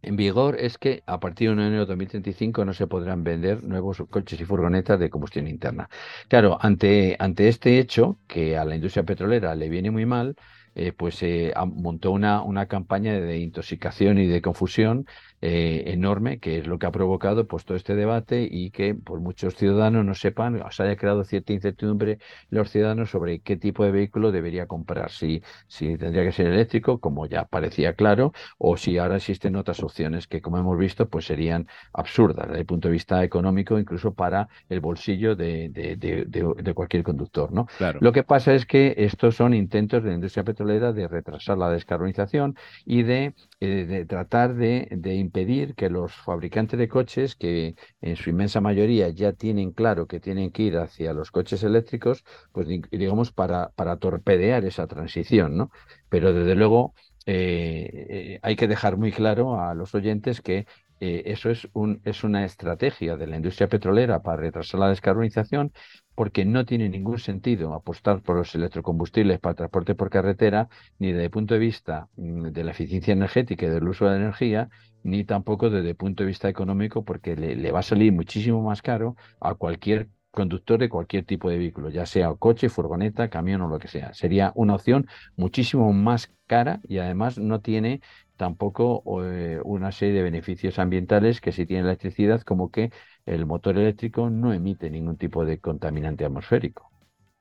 en 0.02 0.16
vigor 0.16 0.56
es 0.60 0.78
que 0.78 1.04
a 1.08 1.20
partir 1.20 1.50
de 1.50 1.54
1 1.54 1.62
de 1.64 1.68
enero 1.68 1.82
de 1.84 1.88
2035 1.88 2.64
no 2.66 2.74
se 2.74 2.88
podrán 2.88 3.24
vender 3.24 3.64
nuevos 3.64 4.02
coches 4.10 4.40
y 4.40 4.46
furgonetas 4.46 5.00
de 5.00 5.10
combustión 5.10 5.48
interna. 5.48 5.90
Claro, 6.30 6.58
ante, 6.62 7.16
ante 7.20 7.48
este 7.50 7.80
hecho, 7.80 8.20
que 8.28 8.58
a 8.58 8.64
la 8.66 8.76
industria 8.76 9.04
petrolera 9.04 9.56
le 9.56 9.68
viene 9.70 9.92
muy 9.92 10.06
mal, 10.06 10.36
eh, 10.76 10.92
pues 10.92 11.16
se 11.16 11.54
montó 11.68 12.12
una, 12.12 12.42
una 12.44 12.68
campaña 12.68 13.20
de 13.20 13.38
intoxicación 13.40 14.18
y 14.18 14.28
de 14.28 14.42
confusión 14.42 15.06
eh, 15.42 15.84
enorme, 15.88 16.40
que 16.40 16.60
es 16.60 16.68
lo 16.68 16.80
que 16.80 16.86
ha 16.86 16.92
provocado 16.92 17.48
pues, 17.48 17.66
todo 17.66 17.78
este 17.78 17.96
debate 17.96 18.48
y 18.50 18.72
que 18.72 18.96
por 18.96 19.20
muchos 19.22 19.56
ciudadanos 19.56 20.06
no 20.06 20.14
sepan, 20.14 20.62
se 20.72 20.84
haya 20.84 20.98
creado 20.98 21.24
cierta 21.24 21.54
incertidumbre 21.54 22.20
los 22.50 22.70
ciudadanos 22.70 23.10
sobre 23.10 23.40
qué 23.40 23.56
tipo 23.58 23.84
de 23.84 23.92
vehículo 23.92 24.32
debería 24.32 24.68
comprar, 24.68 25.12
si, 25.12 25.42
si 25.68 25.98
tendría 25.98 26.24
que 26.24 26.32
ser 26.32 26.48
eléctrico, 26.48 27.00
como 27.00 27.26
ya 27.26 27.46
parecía 27.46 27.94
claro, 27.94 28.34
o 28.58 28.78
si 28.78 28.98
ahora 28.98 29.18
existen 29.18 29.56
otras 29.56 29.82
opciones 29.82 30.28
que, 30.28 30.42
como 30.42 30.58
hemos 30.58 30.78
visto, 30.78 31.08
pues 31.08 31.26
serían 31.26 31.68
absurdas 31.94 32.48
desde 32.48 32.62
el 32.62 32.66
punto 32.66 32.88
de 32.88 32.94
vista 32.94 33.24
económico, 33.24 33.80
incluso 33.80 34.14
para 34.14 34.50
el 34.68 34.80
bolsillo 34.80 35.36
de, 35.36 35.70
de, 35.70 35.96
de, 35.96 36.74
cualquier 36.74 37.04
conductor. 37.04 37.52
¿no? 37.52 37.66
Claro. 37.78 38.00
Lo 38.02 38.12
que 38.12 38.24
pasa 38.24 38.54
es 38.54 38.66
que 38.66 38.94
estos 38.98 39.36
son 39.36 39.54
intentos 39.54 40.04
de 40.04 40.10
la 40.10 40.16
industria 40.16 40.44
petrolera 40.44 40.94
de 40.94 41.08
retrasar 41.08 41.58
la 41.58 41.70
descarbonización 41.70 42.56
y 42.86 43.04
de, 43.04 43.34
eh, 43.60 43.86
de 43.86 44.06
tratar 44.06 44.56
de, 44.56 44.88
de 44.92 45.16
impedir 45.30 45.76
que 45.76 45.90
los 45.90 46.14
fabricantes 46.14 46.80
de 46.80 46.88
coches, 46.88 47.36
que 47.36 47.76
en 48.02 48.16
su 48.16 48.30
inmensa 48.30 48.62
mayoría 48.62 49.10
ya 49.10 49.34
tienen 49.34 49.72
claro 49.72 50.08
que 50.08 50.20
tienen 50.20 50.52
que 50.52 50.64
ir 50.64 50.78
hacia 50.78 51.14
los 51.14 51.32
coches 51.32 51.64
eléctricos, 51.64 52.24
pues 52.52 52.68
digamos 52.92 53.32
para, 53.32 53.70
para 53.76 53.98
torpedear 53.98 54.66
esa 54.66 54.88
transición, 54.88 55.56
¿no? 55.58 55.72
Pero 56.10 56.34
desde 56.34 56.56
luego 56.56 56.94
eh, 57.26 58.08
eh, 58.10 58.40
hay 58.42 58.56
que 58.56 58.68
dejar 58.68 58.98
muy 58.98 59.12
claro 59.12 59.60
a 59.62 59.74
los 59.76 59.94
oyentes 59.96 60.42
que 60.42 60.66
eh, 61.00 61.24
eso 61.26 61.50
es, 61.50 61.68
un, 61.74 62.02
es 62.04 62.24
una 62.24 62.46
estrategia 62.46 63.18
de 63.18 63.28
la 63.28 63.38
industria 63.38 63.70
petrolera 63.70 64.22
para 64.22 64.42
retrasar 64.42 64.80
la 64.80 64.90
descarbonización, 64.90 65.72
porque 66.16 66.46
no 66.46 66.66
tiene 66.66 66.90
ningún 66.90 67.20
sentido 67.20 67.74
apostar 67.74 68.22
por 68.22 68.36
los 68.38 68.54
electrocombustibles 68.56 69.40
para 69.40 69.56
transporte 69.56 69.96
por 69.96 70.10
carretera, 70.10 70.68
ni 71.00 71.12
desde 71.12 71.26
el 71.26 71.32
punto 71.32 71.54
de 71.54 71.60
vista 71.60 72.10
mm, 72.18 72.48
de 72.48 72.64
la 72.64 72.72
eficiencia 72.72 73.14
energética 73.14 73.66
y 73.66 73.70
del 73.70 73.88
uso 73.88 74.06
de 74.06 74.12
la 74.12 74.18
energía, 74.18 74.70
ni 75.04 75.24
tampoco 75.24 75.70
desde 75.70 75.90
el 75.92 75.96
punto 75.96 76.24
de 76.24 76.28
vista 76.28 76.50
económico, 76.50 77.04
porque 77.06 77.36
le, 77.36 77.56
le 77.56 77.72
va 77.72 77.80
a 77.80 77.84
salir 77.84 78.12
muchísimo 78.12 78.62
más 78.62 78.82
caro 78.82 79.16
a 79.40 79.56
cualquier 79.56 80.10
conductor 80.32 80.80
de 80.80 80.90
cualquier 80.90 81.26
tipo 81.26 81.50
de 81.50 81.58
vehículo, 81.58 81.90
ya 81.90 82.06
sea 82.06 82.34
coche, 82.36 82.70
furgoneta, 82.70 83.30
camión 83.30 83.62
o 83.62 83.68
lo 83.68 83.80
que 83.80 83.88
sea. 83.88 84.14
Sería 84.14 84.52
una 84.56 84.76
opción 84.76 85.08
muchísimo 85.36 85.92
más 85.94 86.32
cara 86.48 86.80
y 86.84 87.00
además 87.00 87.38
no 87.40 87.62
tiene 87.62 88.02
tampoco 88.40 89.04
eh, 89.26 89.62
una 89.66 89.92
serie 89.94 90.16
de 90.16 90.24
beneficios 90.24 90.80
ambientales 90.80 91.42
que 91.42 91.52
si 91.54 91.68
tiene 91.68 91.84
electricidad, 91.84 92.42
como 92.44 92.72
que 92.72 92.92
el 93.28 93.46
motor 93.46 93.78
eléctrico 93.78 94.32
no 94.32 94.54
emite 94.54 94.90
ningún 94.90 95.18
tipo 95.18 95.46
de 95.46 95.60
contaminante 95.62 96.26
atmosférico. 96.26 96.92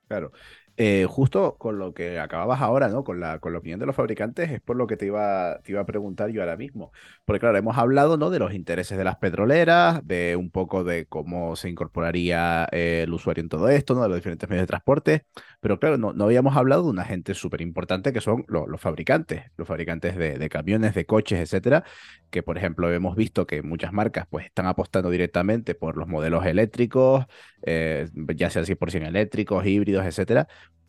Claro. 0.08 0.32
Eh, 0.80 1.06
justo 1.08 1.56
con 1.58 1.76
lo 1.80 1.92
que 1.92 2.20
acababas 2.20 2.60
ahora, 2.60 2.86
¿no? 2.88 3.02
Con 3.02 3.18
la, 3.18 3.40
con 3.40 3.52
la 3.52 3.58
opinión 3.58 3.80
de 3.80 3.86
los 3.86 3.96
fabricantes, 3.96 4.48
es 4.52 4.60
por 4.60 4.76
lo 4.76 4.86
que 4.86 4.96
te 4.96 5.06
iba, 5.06 5.58
te 5.64 5.72
iba 5.72 5.80
a 5.80 5.86
preguntar 5.86 6.30
yo 6.30 6.40
ahora 6.40 6.56
mismo. 6.56 6.92
Porque, 7.24 7.40
claro, 7.40 7.58
hemos 7.58 7.76
hablado, 7.76 8.16
¿no? 8.16 8.30
De 8.30 8.38
los 8.38 8.54
intereses 8.54 8.96
de 8.96 9.02
las 9.02 9.16
petroleras, 9.16 10.06
de 10.06 10.36
un 10.36 10.50
poco 10.52 10.84
de 10.84 11.06
cómo 11.06 11.56
se 11.56 11.68
incorporaría 11.68 12.68
eh, 12.70 13.02
el 13.04 13.12
usuario 13.12 13.42
en 13.42 13.48
todo 13.48 13.68
esto, 13.68 13.94
¿no? 13.96 14.02
De 14.02 14.08
los 14.08 14.18
diferentes 14.18 14.48
medios 14.48 14.62
de 14.62 14.66
transporte. 14.68 15.24
Pero, 15.58 15.80
claro, 15.80 15.98
no, 15.98 16.12
no 16.12 16.24
habíamos 16.26 16.56
hablado 16.56 16.84
de 16.84 16.90
una 16.90 17.04
gente 17.04 17.34
súper 17.34 17.60
importante 17.60 18.12
que 18.12 18.20
son 18.20 18.44
los 18.46 18.80
fabricantes, 18.80 19.50
los 19.56 19.66
fabricantes 19.66 20.16
de, 20.16 20.48
camiones, 20.48 20.94
de 20.94 21.06
coches, 21.06 21.40
etcétera. 21.40 21.82
Que, 22.30 22.44
por 22.44 22.56
ejemplo, 22.56 22.92
hemos 22.92 23.16
visto 23.16 23.48
que 23.48 23.62
muchas 23.62 23.92
marcas, 23.92 24.26
pues, 24.30 24.46
están 24.46 24.66
apostando 24.66 25.10
directamente 25.10 25.74
por 25.74 25.96
los 25.96 26.06
modelos 26.06 26.46
eléctricos, 26.46 27.24
eh, 27.62 28.08
ya 28.36 28.48
sea 28.50 28.64
100% 28.64 29.08
eléctricos, 29.08 29.66
híbridos, 29.66 30.06
etcétera 30.06 30.46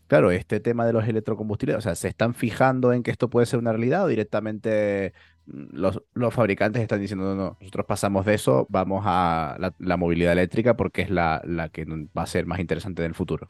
Claro, 0.09 0.31
este 0.31 0.59
tema 0.59 0.87
de 0.87 0.93
los 0.93 1.07
electrocombustibles, 1.07 1.77
o 1.77 1.81
sea, 1.81 1.93
¿se 1.93 2.07
están 2.07 2.33
fijando 2.33 2.93
en 2.93 3.03
que 3.03 3.11
esto 3.11 3.29
puede 3.29 3.45
ser 3.45 3.59
una 3.59 3.73
realidad 3.73 4.05
o 4.05 4.07
directamente 4.07 5.13
mm, 5.45 5.67
los, 5.71 6.01
los 6.15 6.33
fabricantes 6.33 6.81
están 6.81 6.99
diciendo, 6.99 7.25
no, 7.25 7.35
no, 7.35 7.57
nosotros 7.61 7.85
pasamos 7.85 8.25
de 8.25 8.33
eso, 8.33 8.65
vamos 8.71 9.03
a 9.05 9.55
la, 9.77 9.97
movilidad 9.97 10.33
eléctrica 10.33 10.75
porque 10.75 11.03
es 11.03 11.11
la, 11.11 11.43
la, 11.45 11.69
que 11.69 11.85
va 11.85 12.23
a 12.23 12.25
ser 12.25 12.47
más 12.47 12.59
interesante 12.59 13.03
en 13.03 13.09
el 13.09 13.13
futuro? 13.13 13.49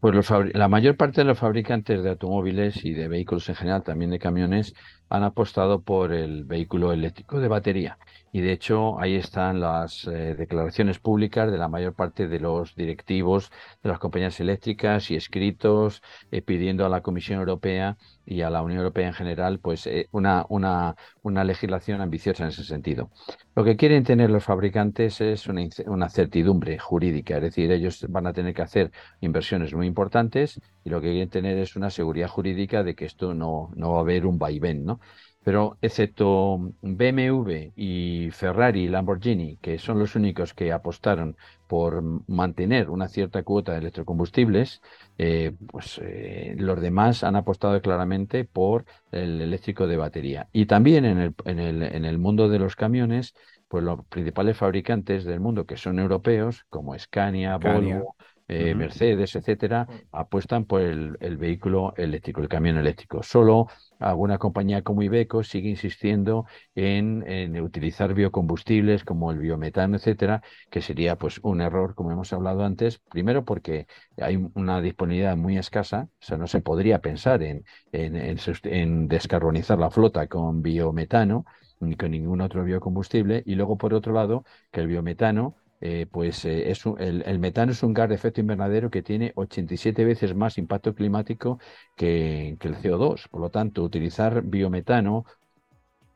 Pues 0.00 0.28
la 0.54 0.66
mayor 0.66 0.96
parte 0.96 1.20
de 1.20 1.24
los 1.24 1.38
fabricantes 1.38 2.02
de 2.02 2.10
automóviles 2.10 2.84
y 2.84 2.94
de 2.94 3.06
vehículos 3.06 3.48
en 3.48 3.54
general, 3.54 3.84
también 3.84 4.10
de 4.10 4.18
camiones, 4.18 4.74
han 5.12 5.24
apostado 5.24 5.82
por 5.82 6.12
el 6.12 6.44
vehículo 6.44 6.90
eléctrico 6.90 7.38
de 7.38 7.48
batería. 7.48 7.98
Y 8.32 8.40
de 8.40 8.52
hecho 8.52 8.98
ahí 8.98 9.14
están 9.14 9.60
las 9.60 10.06
eh, 10.06 10.34
declaraciones 10.34 10.98
públicas 10.98 11.52
de 11.52 11.58
la 11.58 11.68
mayor 11.68 11.92
parte 11.92 12.28
de 12.28 12.40
los 12.40 12.74
directivos 12.74 13.52
de 13.82 13.90
las 13.90 13.98
compañías 13.98 14.40
eléctricas 14.40 15.10
y 15.10 15.16
escritos 15.16 16.02
eh, 16.30 16.40
pidiendo 16.40 16.86
a 16.86 16.88
la 16.88 17.02
Comisión 17.02 17.40
Europea 17.40 17.98
y 18.24 18.40
a 18.40 18.48
la 18.48 18.62
Unión 18.62 18.78
Europea 18.78 19.08
en 19.08 19.12
general 19.12 19.58
pues 19.58 19.86
eh, 19.86 20.08
una, 20.12 20.46
una, 20.48 20.96
una, 21.22 21.44
legislación 21.44 22.00
ambiciosa 22.00 22.44
en 22.44 22.48
ese 22.48 22.64
sentido. 22.64 23.10
Lo 23.54 23.64
que 23.64 23.76
quieren 23.76 24.04
tener 24.04 24.30
los 24.30 24.44
fabricantes 24.44 25.20
es 25.20 25.46
una, 25.46 25.62
una 25.86 26.08
certidumbre 26.08 26.78
jurídica, 26.78 27.36
es 27.36 27.42
decir, 27.42 27.70
ellos 27.70 28.06
van 28.08 28.26
a 28.26 28.32
tener 28.32 28.54
que 28.54 28.62
hacer 28.62 28.92
inversiones 29.20 29.74
muy 29.74 29.86
importantes 29.86 30.58
y 30.84 30.88
lo 30.88 31.02
que 31.02 31.10
quieren 31.10 31.28
tener 31.28 31.58
es 31.58 31.76
una 31.76 31.90
seguridad 31.90 32.28
jurídica 32.28 32.82
de 32.82 32.94
que 32.94 33.04
esto 33.04 33.34
no, 33.34 33.70
no 33.74 33.92
va 33.92 33.98
a 33.98 34.00
haber 34.00 34.24
un 34.24 34.38
vaivén, 34.38 34.86
¿no? 34.86 35.00
Pero 35.42 35.76
excepto 35.82 36.58
BMW 36.82 37.72
y 37.76 38.30
Ferrari 38.30 38.84
y 38.84 38.88
Lamborghini, 38.88 39.56
que 39.58 39.78
son 39.78 39.98
los 39.98 40.14
únicos 40.14 40.54
que 40.54 40.72
apostaron 40.72 41.36
por 41.66 42.02
mantener 42.28 42.90
una 42.90 43.08
cierta 43.08 43.42
cuota 43.42 43.72
de 43.72 43.78
electrocombustibles, 43.78 44.82
eh, 45.18 45.52
pues 45.68 45.98
eh, 46.02 46.54
los 46.58 46.80
demás 46.80 47.24
han 47.24 47.36
apostado 47.36 47.80
claramente 47.82 48.44
por 48.44 48.84
el 49.10 49.40
eléctrico 49.40 49.86
de 49.86 49.96
batería. 49.96 50.48
Y 50.52 50.66
también 50.66 51.04
en 51.04 51.18
el, 51.18 51.34
en 51.44 51.58
el, 51.58 51.82
en 51.82 52.04
el 52.04 52.18
mundo 52.18 52.48
de 52.48 52.58
los 52.58 52.76
camiones, 52.76 53.34
pues 53.68 53.82
los 53.84 54.04
principales 54.06 54.56
fabricantes 54.56 55.24
del 55.24 55.40
mundo 55.40 55.66
que 55.66 55.76
son 55.76 55.98
europeos, 55.98 56.66
como 56.68 56.96
Scania, 56.98 57.56
Volvo, 57.56 58.16
eh, 58.52 58.74
Mercedes, 58.74 59.34
etcétera, 59.34 59.86
apuestan 60.12 60.66
por 60.66 60.82
el, 60.82 61.16
vehículo 61.38 61.94
eléctrico, 61.96 62.42
el 62.42 62.48
camión 62.48 62.76
eléctrico. 62.76 63.22
Solo 63.22 63.68
alguna 63.98 64.36
compañía 64.38 64.82
como 64.82 65.02
Ibeco 65.02 65.42
sigue 65.42 65.70
insistiendo 65.70 66.44
en, 66.74 67.58
utilizar 67.60 68.12
biocombustibles 68.12 69.04
como 69.04 69.32
el 69.32 69.38
biometano, 69.38 69.96
etcétera, 69.96 70.42
que 70.70 70.82
sería 70.82 71.16
pues 71.16 71.40
un 71.42 71.62
error, 71.62 71.94
como 71.94 72.12
hemos 72.12 72.32
hablado 72.32 72.64
antes, 72.64 72.98
primero 72.98 73.44
porque 73.44 73.86
hay 74.20 74.36
una 74.54 74.80
disponibilidad 74.82 75.36
muy 75.36 75.56
escasa, 75.56 76.08
o 76.20 76.24
sea, 76.24 76.36
no 76.36 76.46
se 76.46 76.60
podría 76.60 77.00
pensar 77.00 77.42
en, 77.42 77.64
en, 77.92 78.38
en 78.64 79.08
descarbonizar 79.08 79.78
la 79.78 79.90
flota 79.90 80.26
con 80.26 80.62
biometano 80.62 81.46
ni 81.80 81.96
con 81.96 82.10
ningún 82.12 82.40
otro 82.40 82.64
biocombustible, 82.64 83.42
y 83.46 83.54
luego 83.54 83.76
por 83.76 83.94
otro 83.94 84.12
lado 84.12 84.44
que 84.70 84.80
el 84.80 84.86
biometano 84.86 85.56
eh, 85.84 86.06
pues 86.10 86.44
eh, 86.44 86.70
es 86.70 86.84
el, 86.98 87.22
el, 87.26 87.38
metano 87.40 87.72
es 87.72 87.82
un 87.82 87.92
gas 87.92 88.08
de 88.08 88.14
efecto 88.14 88.40
invernadero 88.40 88.88
que 88.88 89.02
tiene 89.02 89.32
87 89.34 90.04
veces 90.04 90.32
más 90.34 90.56
impacto 90.56 90.94
climático 90.94 91.58
que, 91.96 92.56
que 92.60 92.68
el 92.68 92.76
CO2. 92.76 93.28
Por 93.28 93.40
lo 93.40 93.50
tanto, 93.50 93.82
utilizar 93.82 94.42
biometano 94.42 95.24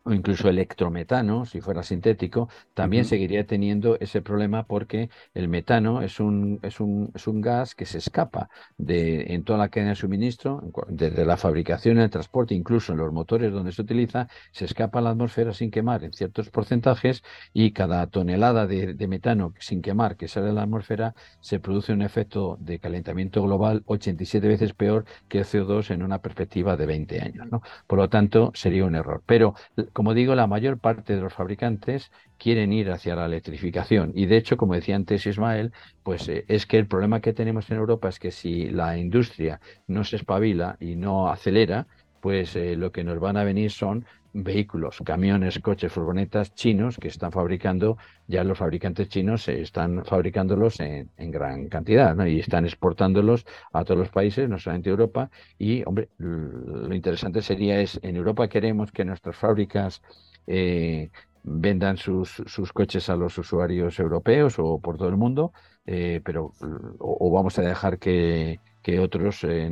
o 0.07 0.12
incluso 0.12 0.48
electrometano, 0.48 1.44
si 1.46 1.61
fuera 1.61 1.82
sintético, 1.82 2.48
también 2.74 3.04
seguiría 3.04 3.44
teniendo 3.44 3.98
ese 3.98 4.22
problema 4.22 4.64
porque 4.64 5.11
el 5.34 5.48
metano 5.48 6.00
es 6.00 6.20
un, 6.20 6.61
es 6.62 6.78
un, 6.78 7.11
es 7.14 7.26
un 7.26 7.40
gas 7.40 7.74
que 7.74 7.86
se 7.86 7.98
escapa 7.98 8.48
de, 8.78 9.34
en 9.34 9.42
toda 9.42 9.59
la 9.59 9.68
cadena 9.68 9.90
de 9.90 9.96
suministro, 9.96 10.62
desde 10.88 11.24
la 11.24 11.36
fabricación, 11.36 11.98
el 11.98 12.09
transporte, 12.09 12.54
incluso 12.54 12.92
en 12.92 12.98
los 12.98 13.12
motores 13.12 13.52
donde 13.52 13.72
se 13.72 13.82
utiliza, 13.82 14.28
se 14.52 14.64
escapa 14.64 15.00
a 15.00 15.02
la 15.02 15.11
atmósfera 15.11 15.52
sin 15.52 15.72
quemar 15.72 16.04
en 16.04 16.12
ciertos 16.12 16.50
porcentajes 16.50 17.24
y 17.52 17.72
cada 17.72 18.07
tonelada 18.07 18.66
de, 18.66 19.07
metano 19.09 19.54
sin 19.59 19.82
quemar 19.82 20.16
que 20.16 20.28
sale 20.28 20.50
a 20.50 20.52
la 20.52 20.62
atmósfera 20.62 21.14
se 21.40 21.59
produce 21.59 21.92
un 21.92 22.02
efecto 22.02 22.57
de 22.61 22.78
calentamiento 22.78 23.42
global 23.42 23.82
87 23.86 24.46
veces 24.46 24.72
peor 24.72 25.04
que 25.28 25.38
el 25.38 25.44
CO2 25.44 25.90
en 25.90 26.02
una 26.02 26.20
perspectiva 26.20 26.76
de 26.76 26.86
20 26.86 27.20
años. 27.20 27.46
¿no? 27.50 27.62
Por 27.86 27.98
lo 27.98 28.09
tanto, 28.09 28.52
sería 28.54 28.84
un 28.84 28.94
error. 28.94 29.22
Pero 29.26 29.54
como 29.97 30.12
digo, 30.12 30.34
la 30.34 30.47
mayor 30.47 30.78
parte 30.78 31.14
de 31.14 31.22
los 31.22 31.32
fabricantes 31.32 32.12
quieren 32.36 32.70
ir 32.70 32.90
hacia 32.90 33.16
la 33.16 33.24
electrificación. 33.24 34.12
Y 34.14 34.26
de 34.26 34.36
hecho, 34.36 34.59
como 34.59 34.74
decía 34.74 34.94
antes 34.94 35.24
Ismael, 35.26 35.72
pues 36.03 36.28
eh, 36.28 36.44
es 36.49 36.66
que 36.66 36.76
el 36.76 36.86
problema 36.86 37.22
que 37.22 37.32
tenemos 37.32 37.70
en 37.70 37.78
Europa 37.78 38.11
es 38.11 38.18
que 38.18 38.30
si 38.30 38.68
la 38.68 38.99
industria 38.99 39.59
no 39.86 40.05
se 40.05 40.16
espabila 40.16 40.76
y 40.80 40.97
no 40.97 41.30
acelera, 41.30 41.86
pues 42.20 42.57
eh, 42.57 42.76
lo 42.76 42.92
que 42.92 43.05
nos 43.05 43.18
van 43.20 43.38
a 43.38 43.44
venir 43.44 43.70
son 43.70 44.05
vehículos, 44.43 45.03
camiones, 45.05 45.59
coches, 45.61 45.93
furgonetas 45.93 46.55
chinos 46.55 46.99
que 46.99 47.09
están 47.09 47.32
fabricando, 47.32 47.97
ya 48.26 48.45
los 48.45 48.59
fabricantes 48.59 49.09
chinos 49.09 49.49
están 49.49 50.05
fabricándolos 50.05 50.80
en, 50.80 51.09
gran 51.16 51.68
cantidad 51.68 52.14
¿no? 52.14 52.26
y 52.26 52.41
están 52.41 52.64
exportándolos 52.64 53.47
a 53.72 53.84
todos 53.84 53.99
los 53.99 54.09
países, 54.11 54.49
no 54.49 54.59
solamente 54.59 54.91
Europa. 54.91 55.30
Y, 55.59 55.82
hombre, 55.87 56.09
lo 56.18 56.95
interesante 56.95 57.41
sería 57.41 57.80
es, 57.80 57.99
en 58.03 58.16
Europa 58.16 58.49
queremos 58.49 58.93
que 58.93 59.05
nuestras 59.05 59.37
fábricas 59.37 60.03
eh, 60.47 61.11
vendan 61.43 61.97
sus, 61.97 62.43
sus, 62.47 62.72
coches 62.72 63.09
a 63.09 63.16
los 63.16 63.39
usuarios 63.39 63.99
europeos 63.99 64.59
o 64.59 64.78
por 64.80 64.99
todo 64.99 65.09
el 65.09 65.16
mundo, 65.16 65.53
eh, 65.87 66.20
pero 66.24 66.53
o 66.99 67.30
vamos 67.30 67.59
a 67.59 67.62
dejar 67.62 67.99
que 67.99 68.59
que 68.87 69.01
otros, 69.01 69.43
eh, 69.43 69.68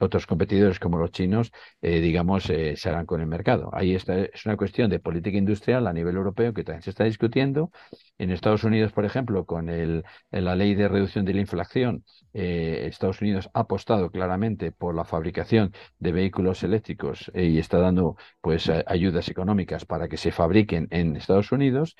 otros 0.00 0.26
competidores 0.26 0.80
como 0.80 0.98
los 0.98 1.12
chinos, 1.12 1.52
eh, 1.80 2.00
digamos, 2.00 2.50
eh, 2.50 2.74
se 2.76 2.88
hagan 2.88 3.06
con 3.06 3.20
el 3.20 3.28
mercado. 3.28 3.70
Ahí 3.72 3.94
está, 3.94 4.18
es 4.18 4.44
una 4.46 4.56
cuestión 4.56 4.90
de 4.90 4.98
política 4.98 5.38
industrial 5.38 5.86
a 5.86 5.92
nivel 5.92 6.16
europeo 6.16 6.52
que 6.52 6.64
también 6.64 6.82
se 6.82 6.90
está 6.90 7.04
discutiendo. 7.04 7.70
En 8.18 8.32
Estados 8.32 8.64
Unidos, 8.64 8.90
por 8.92 9.04
ejemplo, 9.04 9.46
con 9.46 9.68
el, 9.68 10.02
la 10.32 10.56
ley 10.56 10.74
de 10.74 10.88
reducción 10.88 11.24
de 11.24 11.34
la 11.34 11.40
inflación, 11.40 12.04
Estados 12.32 13.20
Unidos 13.20 13.48
ha 13.54 13.60
apostado 13.60 14.10
claramente 14.10 14.72
por 14.72 14.94
la 14.96 15.04
fabricación 15.04 15.72
de 16.00 16.10
vehículos 16.10 16.64
eléctricos 16.64 17.30
y 17.34 17.58
está 17.58 17.78
dando 17.78 18.16
pues 18.40 18.68
ayudas 18.86 19.28
económicas 19.28 19.84
para 19.84 20.08
que 20.08 20.16
se 20.16 20.32
fabriquen 20.32 20.88
en 20.90 21.14
Estados 21.14 21.52
Unidos. 21.52 21.94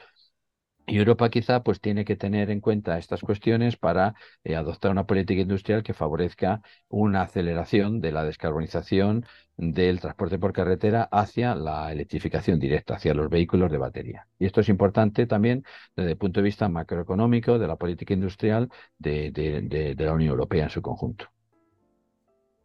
Y 0.87 0.99
Europa 0.99 1.31
quizá 1.31 1.63
pues 1.63 1.81
tiene 1.81 2.05
que 2.05 2.17
tener 2.17 2.51
en 2.51 2.61
cuenta 2.61 2.99
estas 2.99 3.21
cuestiones 3.21 3.77
para 3.77 4.15
eh, 4.43 4.57
adoptar 4.57 4.91
una 4.91 5.07
política 5.07 5.41
industrial 5.41 5.83
que 5.83 5.95
favorezca 5.95 6.61
una 6.89 7.23
aceleración 7.23 8.01
de 8.01 8.11
la 8.11 8.25
descarbonización 8.25 9.25
del 9.57 10.01
transporte 10.01 10.39
por 10.39 10.53
carretera 10.53 11.09
hacia 11.13 11.55
la 11.55 11.93
electrificación 11.93 12.59
directa, 12.59 12.97
hacia 12.97 13.15
los 13.15 13.29
vehículos 13.29 13.71
de 13.71 13.79
batería. 13.79 14.27
Y 14.39 14.47
esto 14.47 14.61
es 14.61 14.69
importante 14.69 15.27
también 15.27 15.65
desde 15.95 16.13
el 16.13 16.17
punto 16.17 16.41
de 16.41 16.45
vista 16.45 16.69
macroeconómico 16.69 17.59
de 17.59 17.69
la 17.69 17.77
política 17.77 18.15
industrial 18.15 18.69
de, 18.99 19.95
la 19.99 20.13
Unión 20.13 20.31
Europea 20.31 20.65
en 20.65 20.71
su 20.71 20.83
conjunto. 20.83 21.27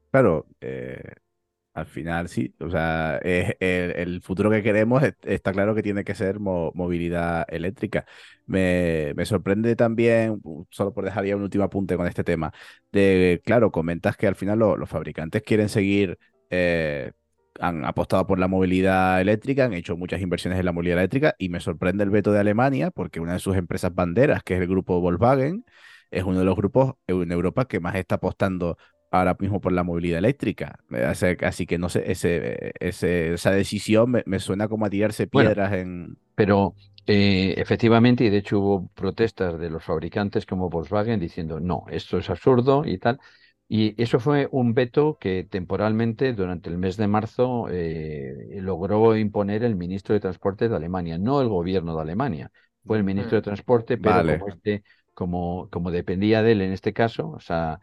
Claro, 0.10 0.48
eh, 0.62 1.14
al 1.78 1.86
final 1.86 2.28
sí, 2.28 2.56
o 2.60 2.72
sea, 2.72 3.20
el, 3.20 4.22
futuro 4.24 4.50
que 4.50 4.64
queremos 4.64 5.04
está 5.24 5.52
claro 5.52 5.76
que 5.76 5.84
tiene 5.84 6.04
que 6.04 6.16
ser 6.16 6.40
movilidad 6.40 7.46
eléctrica. 7.50 8.04
Me, 8.48 9.14
sorprende 9.26 9.76
también, 9.76 10.42
solo 10.72 10.92
por 10.92 11.06
dejar 11.06 11.26
ya 11.26 11.36
un 11.36 11.44
último 11.44 11.66
apunte 11.66 11.96
con 11.96 12.08
este 12.08 12.24
tema, 12.24 12.52
de, 12.92 13.42
claro, 13.46 13.72
comentas 13.72 14.18
que 14.18 14.26
al 14.26 14.36
final 14.36 14.58
los 14.58 14.90
fabricantes 14.90 15.44
quieren 15.44 15.70
seguir, 15.70 16.18
eh, 16.50 17.12
han 17.60 17.86
apostado 17.86 18.26
por 18.26 18.40
la 18.40 18.48
movilidad 18.48 19.22
eléctrica, 19.22 19.66
han 19.66 19.74
hecho 19.74 19.96
muchas 19.98 20.20
inversiones 20.22 20.60
en 20.60 20.66
la 20.66 20.72
movilidad 20.72 20.98
eléctrica 20.98 21.36
y 21.38 21.50
me 21.50 21.60
sorprende 21.60 22.04
el 22.04 22.10
veto 22.10 22.32
de 22.32 22.40
Alemania 22.40 22.90
porque 22.90 23.20
una 23.20 23.34
de 23.34 23.40
sus 23.40 23.56
empresas 23.56 23.94
banderas, 23.94 24.42
que 24.42 24.56
es 24.56 24.62
el 24.62 24.68
grupo 24.68 25.00
Volkswagen, 25.00 25.64
es 26.10 26.24
uno 26.24 26.40
de 26.40 26.46
los 26.46 26.56
grupos 26.56 26.96
en 27.06 27.32
Europa 27.32 27.68
que 27.68 27.80
más 27.80 27.96
está 27.96 28.16
apostando 28.16 28.78
ahora 29.12 29.36
mismo 29.40 29.62
por 29.62 29.72
la 29.72 29.84
movilidad 29.84 30.20
eléctrica. 30.20 30.80
Así 31.42 31.66
que 31.66 31.78
no 31.78 31.90
sé, 31.90 32.12
ese, 32.12 32.74
esa 32.80 33.52
decisión 33.52 34.24
me, 34.26 34.40
suena 34.40 34.68
como 34.68 34.86
a 34.86 34.90
tirarse 34.90 35.28
piedras 35.28 35.74
en... 35.74 36.18
Pero 36.36 36.76
eh, 37.06 37.56
efectivamente, 37.58 38.26
y 38.26 38.30
de 38.30 38.38
hecho 38.38 38.60
hubo 38.60 38.88
protestas 38.90 39.58
de 39.58 39.70
los 39.70 39.84
fabricantes 39.84 40.46
como 40.46 40.70
Volkswagen 40.70 41.20
diciendo, 41.20 41.60
no, 41.60 41.86
esto 41.90 42.18
es 42.18 42.30
absurdo 42.30 42.84
y 42.86 42.98
tal. 42.98 43.20
Y 43.70 44.02
eso 44.02 44.20
fue 44.20 44.48
un 44.52 44.74
veto 44.74 45.18
que 45.20 45.44
temporalmente, 45.44 46.34
durante 46.34 46.70
el 46.70 46.78
mes 46.78 46.96
de 46.96 47.08
marzo, 47.08 47.68
eh, 47.70 48.60
logró 48.62 49.18
imponer 49.18 49.64
el 49.64 49.76
ministro 49.76 50.14
de 50.14 50.22
Transporte 50.22 50.70
de 50.70 50.76
Alemania, 50.76 51.18
no 51.18 51.42
el 51.42 51.50
gobierno 51.50 51.96
de 51.96 52.02
Alemania. 52.02 52.52
Fue 52.86 52.98
el 52.98 53.04
ministro 53.04 53.38
de 53.38 53.42
Transporte, 53.42 53.98
pero 53.98 54.40
como 54.40 54.50
este 54.50 54.84
como, 55.18 55.68
como 55.72 55.90
dependía 55.90 56.44
de 56.44 56.52
él 56.52 56.62
en 56.62 56.74
este 56.74 56.94
caso, 56.94 57.32
o 57.32 57.40
sea, 57.40 57.80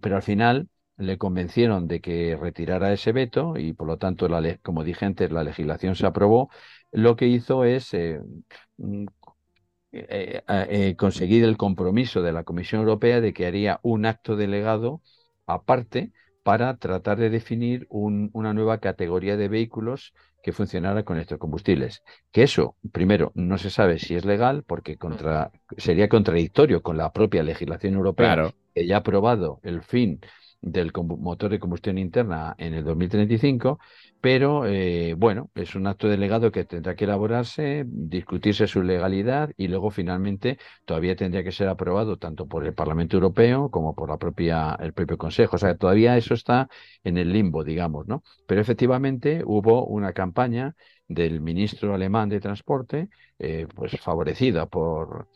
pero 0.00 0.16
al 0.16 0.22
final 0.22 0.68
le 0.96 1.18
convencieron 1.18 1.88
de 1.88 2.00
que 2.00 2.38
retirara 2.40 2.90
ese 2.94 3.12
veto 3.12 3.58
y 3.58 3.74
por 3.74 3.86
lo 3.86 3.98
tanto, 3.98 4.28
la, 4.28 4.56
como 4.62 4.82
dije 4.82 5.04
antes, 5.04 5.30
la 5.30 5.44
legislación 5.44 5.94
se 5.94 6.06
aprobó, 6.06 6.48
lo 6.90 7.16
que 7.16 7.26
hizo 7.26 7.64
es 7.64 7.92
eh, 7.92 8.18
mm, 8.78 9.04
eh, 9.92 10.42
eh, 10.48 10.96
conseguir 10.96 11.44
el 11.44 11.58
compromiso 11.58 12.22
de 12.22 12.32
la 12.32 12.44
Comisión 12.44 12.80
Europea 12.80 13.20
de 13.20 13.34
que 13.34 13.46
haría 13.46 13.78
un 13.82 14.06
acto 14.06 14.34
delegado 14.34 15.02
aparte 15.46 16.12
para 16.42 16.78
tratar 16.78 17.18
de 17.18 17.28
definir 17.30 17.86
una 17.90 18.54
nueva 18.54 18.78
categoría 18.78 19.36
de 19.36 19.48
vehículos 19.48 20.14
que 20.44 20.52
funcionara 20.52 21.04
con 21.04 21.18
estos 21.18 21.38
combustibles. 21.38 22.02
Que 22.30 22.42
eso, 22.42 22.76
primero, 22.92 23.32
no 23.34 23.56
se 23.56 23.70
sabe 23.70 23.98
si 23.98 24.14
es 24.14 24.26
legal 24.26 24.62
porque 24.62 24.98
contra, 24.98 25.50
sería 25.78 26.10
contradictorio 26.10 26.82
con 26.82 26.98
la 26.98 27.12
propia 27.12 27.42
legislación 27.42 27.94
europea 27.94 28.52
que 28.74 28.86
ya 28.86 28.96
ha 28.96 28.98
aprobado 28.98 29.58
el 29.62 29.82
fin 29.82 30.20
del 30.64 30.92
motor 30.96 31.50
de 31.50 31.58
combustión 31.58 31.98
interna 31.98 32.54
en 32.58 32.72
el 32.72 32.84
2035, 32.84 33.78
pero 34.20 34.64
eh, 34.66 35.14
bueno, 35.16 35.50
es 35.54 35.74
un 35.74 35.86
acto 35.86 36.08
delegado 36.08 36.50
que 36.50 36.64
tendrá 36.64 36.96
que 36.96 37.04
elaborarse, 37.04 37.84
discutirse 37.86 38.66
su 38.66 38.82
legalidad 38.82 39.50
y 39.58 39.68
luego 39.68 39.90
finalmente 39.90 40.58
todavía 40.86 41.16
tendría 41.16 41.44
que 41.44 41.52
ser 41.52 41.68
aprobado 41.68 42.16
tanto 42.16 42.46
por 42.46 42.64
el 42.66 42.72
Parlamento 42.74 43.16
Europeo 43.16 43.70
como 43.70 43.94
por 43.94 44.08
la 44.08 44.16
propia, 44.16 44.76
el 44.80 44.94
propio 44.94 45.18
Consejo. 45.18 45.56
O 45.56 45.58
sea, 45.58 45.76
todavía 45.76 46.16
eso 46.16 46.32
está 46.34 46.68
en 47.04 47.18
el 47.18 47.32
limbo, 47.32 47.62
digamos, 47.62 48.06
¿no? 48.06 48.22
Pero 48.46 48.60
efectivamente 48.62 49.42
hubo 49.44 49.84
una 49.86 50.12
campaña 50.14 50.74
del 51.08 51.40
ministro 51.42 51.94
alemán 51.94 52.30
de 52.30 52.40
Transporte, 52.40 53.08
eh, 53.38 53.66
pues 53.74 54.00
favorecida 54.00 54.66
por 54.66 55.28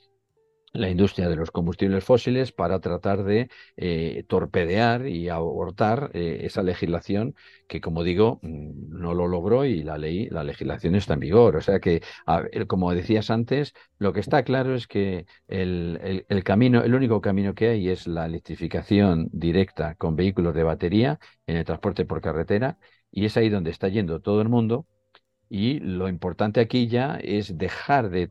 la 0.78 0.90
industria 0.90 1.28
de 1.28 1.36
los 1.36 1.50
combustibles 1.50 2.04
fósiles 2.04 2.52
para 2.52 2.80
tratar 2.80 3.24
de 3.24 3.50
eh, 3.76 4.24
torpedear 4.28 5.06
y 5.06 5.28
abortar 5.28 6.10
eh, 6.14 6.40
esa 6.42 6.62
legislación 6.62 7.34
que, 7.66 7.80
como 7.80 8.04
digo, 8.04 8.38
mm, 8.42 8.98
no 8.98 9.14
lo 9.14 9.26
logró 9.28 9.64
y 9.64 9.82
la 9.82 9.98
ley, 9.98 10.28
la 10.30 10.44
legislación 10.44 10.94
está 10.94 11.14
en 11.14 11.20
vigor. 11.20 11.56
O 11.56 11.60
sea 11.60 11.80
que, 11.80 12.02
como 12.66 12.94
decías 12.94 13.30
antes, 13.30 13.74
lo 13.98 14.12
que 14.12 14.20
está 14.20 14.42
claro 14.44 14.74
es 14.74 14.86
que 14.86 15.26
el, 15.48 16.24
el, 16.28 16.44
camino, 16.44 16.82
el 16.82 16.94
único 16.94 17.20
camino 17.20 17.54
que 17.54 17.68
hay 17.68 17.88
es 17.88 18.06
la 18.06 18.26
electrificación 18.26 19.28
directa 19.32 19.94
con 19.96 20.16
vehículos 20.16 20.54
de 20.54 20.62
batería 20.62 21.18
en 21.46 21.56
el 21.56 21.64
transporte 21.64 22.04
por 22.04 22.20
carretera 22.20 22.78
y 23.10 23.24
es 23.24 23.36
ahí 23.36 23.48
donde 23.48 23.70
está 23.70 23.88
yendo 23.88 24.20
todo 24.20 24.42
el 24.42 24.48
mundo 24.48 24.86
y 25.48 25.80
lo 25.80 26.08
importante 26.08 26.60
aquí 26.60 26.88
ya 26.88 27.16
es 27.22 27.56
dejar 27.56 28.10
de, 28.10 28.30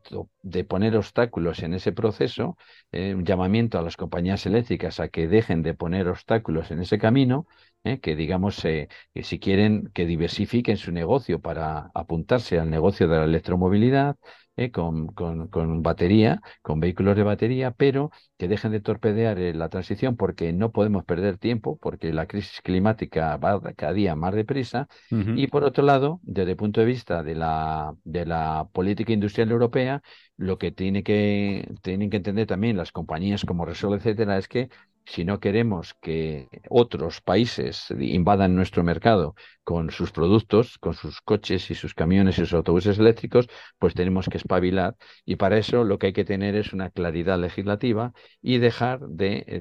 poner 0.64 0.96
obstáculos 0.96 1.62
en 1.62 1.74
ese 1.74 1.92
proceso, 1.92 2.56
eh, 2.92 3.14
un 3.14 3.24
llamamiento 3.24 3.78
a 3.78 3.82
las 3.82 3.96
compañías 3.96 4.46
eléctricas 4.46 5.00
a 5.00 5.08
que 5.08 5.26
dejen 5.28 5.62
de 5.62 5.74
poner 5.74 6.08
obstáculos 6.08 6.70
en 6.70 6.80
ese 6.80 6.98
camino, 6.98 7.46
eh, 7.84 8.00
que 8.00 8.16
digamos, 8.16 8.64
eh, 8.64 8.88
que 9.14 9.22
si 9.24 9.38
quieren 9.38 9.90
que 9.94 10.06
diversifiquen 10.06 10.76
su 10.76 10.92
negocio 10.92 11.40
para 11.40 11.90
apuntarse 11.94 12.58
al 12.58 12.70
negocio 12.70 13.08
de 13.08 13.16
la 13.18 13.24
electromovilidad, 13.24 14.16
eh, 14.58 14.72
con, 14.72 15.06
con, 15.06 15.82
batería, 15.82 16.42
con 16.62 16.80
vehículos 16.80 17.16
de 17.16 17.22
batería, 17.22 17.70
pero 17.70 18.10
que 18.36 18.48
dejen 18.48 18.72
de 18.72 18.80
torpedear 18.80 19.38
eh, 19.38 19.54
la 19.54 19.68
transición 19.68 20.16
porque 20.16 20.52
no 20.52 20.72
podemos 20.72 21.04
perder 21.04 21.38
tiempo, 21.38 21.78
porque 21.80 22.12
la 22.12 22.26
crisis 22.26 22.60
climática 22.62 23.36
va 23.36 23.60
cada 23.76 23.92
día 23.92 24.16
más 24.16 24.34
deprisa. 24.34 24.88
Y 25.10 25.46
por 25.46 25.62
otro 25.62 25.84
lado, 25.84 26.18
desde 26.24 26.50
el 26.50 26.56
punto 26.56 26.80
de 26.80 26.86
vista 26.86 27.22
de 27.22 27.36
la, 27.36 27.94
de 28.02 28.26
la 28.26 28.68
política 28.72 29.12
industrial 29.12 29.52
europea, 29.52 30.02
lo 30.36 30.58
que, 30.58 30.72
tiene 30.72 31.04
que 31.04 31.68
tienen 31.82 32.10
que 32.10 32.16
entender 32.16 32.48
también 32.48 32.76
las 32.76 32.90
compañías 32.90 33.44
como 33.44 33.64
Resol, 33.64 33.94
etcétera, 33.94 34.38
es 34.38 34.48
que 34.48 34.70
si 35.08 35.24
no 35.24 35.40
queremos 35.40 35.94
que 36.02 36.48
otros 36.68 37.22
países 37.22 37.86
invadan 37.98 38.54
nuestro 38.54 38.84
mercado 38.84 39.34
con 39.64 39.90
sus 39.90 40.12
productos, 40.12 40.78
con 40.78 40.94
sus 40.94 41.20
coches 41.22 41.70
y 41.70 41.74
sus 41.74 41.94
camiones 41.94 42.36
y 42.36 42.42
sus 42.42 42.52
autobuses 42.52 42.98
eléctricos, 42.98 43.48
pues 43.78 43.94
tenemos 43.94 44.28
que 44.28 44.36
espabilar 44.36 44.96
y 45.24 45.36
para 45.36 45.56
eso 45.56 45.84
lo 45.84 45.98
que 45.98 46.08
hay 46.08 46.12
que 46.12 46.26
tener 46.26 46.54
es 46.56 46.74
una 46.74 46.90
claridad 46.90 47.38
legislativa 47.38 48.12
y 48.42 48.58
dejar 48.58 49.00
de, 49.00 49.60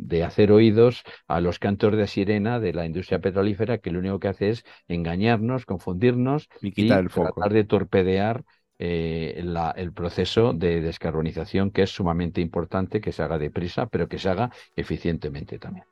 de, 0.00 0.24
hacer 0.24 0.50
oídos 0.50 1.02
a 1.26 1.40
los 1.40 1.58
cantos 1.58 1.96
de 1.96 2.06
sirena 2.06 2.58
de 2.58 2.72
la 2.72 2.86
industria 2.86 3.20
petrolífera 3.20 3.78
que 3.78 3.90
lo 3.90 3.98
único 3.98 4.18
que 4.18 4.28
hace 4.28 4.50
es 4.50 4.64
engañarnos, 4.88 5.66
confundirnos 5.66 6.48
y, 6.62 6.88
tratar 6.88 7.52
de 7.52 7.64
torpedear 7.64 8.44
eh, 8.78 9.42
el 9.76 9.92
proceso 9.92 10.52
de 10.52 10.80
descarbonización, 10.80 11.70
que 11.70 11.82
es 11.82 11.90
sumamente 11.90 12.40
importante 12.40 13.00
que 13.00 13.12
se 13.12 13.22
haga 13.22 13.38
deprisa, 13.38 13.86
pero 13.86 14.08
que 14.08 14.18
se 14.18 14.28
haga 14.28 14.50
eficientemente 14.76 15.58
también. 15.58 15.84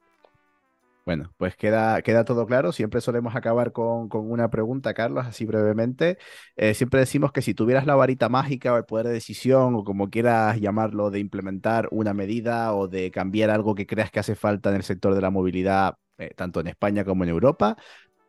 Bueno, 1.04 1.32
pues 1.36 1.54
queda, 1.54 2.02
queda 2.02 2.24
todo 2.24 2.46
claro. 2.46 2.72
Siempre 2.72 3.00
solemos 3.00 3.36
acabar 3.36 3.70
con, 3.70 4.08
con 4.08 4.28
una 4.28 4.50
pregunta, 4.50 4.92
Carlos, 4.92 5.24
así 5.24 5.44
brevemente. 5.46 6.18
Eh, 6.56 6.74
siempre 6.74 6.98
decimos 6.98 7.30
que 7.30 7.42
si 7.42 7.54
tuvieras 7.54 7.86
la 7.86 7.94
varita 7.94 8.28
mágica 8.28 8.72
o 8.72 8.76
el 8.76 8.84
poder 8.84 9.06
de 9.06 9.12
decisión 9.12 9.76
o 9.76 9.84
como 9.84 10.10
quieras 10.10 10.60
llamarlo, 10.60 11.10
de 11.12 11.20
implementar 11.20 11.88
una 11.92 12.12
medida 12.12 12.74
o 12.74 12.88
de 12.88 13.12
cambiar 13.12 13.50
algo 13.50 13.76
que 13.76 13.86
creas 13.86 14.10
que 14.10 14.18
hace 14.18 14.34
falta 14.34 14.70
en 14.70 14.76
el 14.76 14.82
sector 14.82 15.14
de 15.14 15.20
la 15.20 15.30
movilidad, 15.30 15.94
eh, 16.18 16.32
tanto 16.34 16.58
en 16.58 16.66
España 16.66 17.04
como 17.04 17.22
en 17.22 17.30
Europa, 17.30 17.76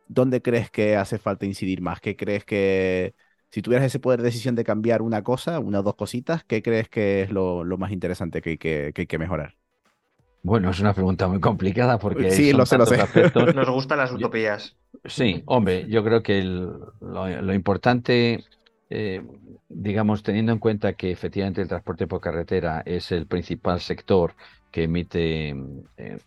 ¿dónde 0.06 0.40
crees 0.42 0.70
que 0.70 0.96
hace 0.96 1.18
falta 1.18 1.46
incidir 1.46 1.80
más? 1.82 2.00
¿Qué 2.00 2.16
crees 2.16 2.44
que, 2.44 3.14
si 3.50 3.62
tuvieras 3.62 3.86
ese 3.86 4.00
poder 4.00 4.20
de 4.20 4.26
decisión 4.26 4.54
de 4.54 4.64
cambiar 4.64 5.02
una 5.02 5.22
cosa, 5.22 5.58
una 5.60 5.80
o 5.80 5.82
dos 5.82 5.96
cositas, 5.96 6.44
¿qué 6.44 6.62
crees 6.62 6.88
que 6.88 7.22
es 7.22 7.30
lo, 7.30 7.64
lo 7.64 7.78
más 7.78 7.92
interesante 7.92 8.42
que 8.42 8.50
hay 8.50 8.58
que, 8.58 8.92
que 8.94 9.02
hay 9.02 9.06
que 9.06 9.18
mejorar? 9.18 9.56
Bueno, 10.42 10.70
es 10.70 10.80
una 10.80 10.94
pregunta 10.94 11.28
muy 11.28 11.40
complicada 11.40 11.98
porque 11.98 12.28
Sí, 12.28 12.52
lo 12.52 12.64
sé, 12.66 12.76
lo 12.78 12.86
tantos 12.86 12.86
sé. 12.86 12.98
aspectos. 12.98 13.54
Nos 13.54 13.68
gustan 13.70 13.98
las 13.98 14.12
utopías. 14.12 14.76
Sí, 15.04 15.42
hombre, 15.46 15.86
yo 15.88 16.02
creo 16.04 16.22
que 16.22 16.38
el- 16.38 16.66
lo, 17.00 17.42
lo 17.42 17.54
importante, 17.54 18.44
eh, 18.90 19.22
digamos, 19.68 20.22
teniendo 20.22 20.52
en 20.52 20.58
cuenta 20.58 20.94
que 20.94 21.10
efectivamente 21.10 21.60
el 21.62 21.68
transporte 21.68 22.06
por 22.06 22.20
carretera 22.20 22.82
es 22.84 23.12
el 23.12 23.26
principal 23.26 23.80
sector 23.80 24.34
que 24.70 24.84
emite 24.84 25.50
eh, 25.96 26.20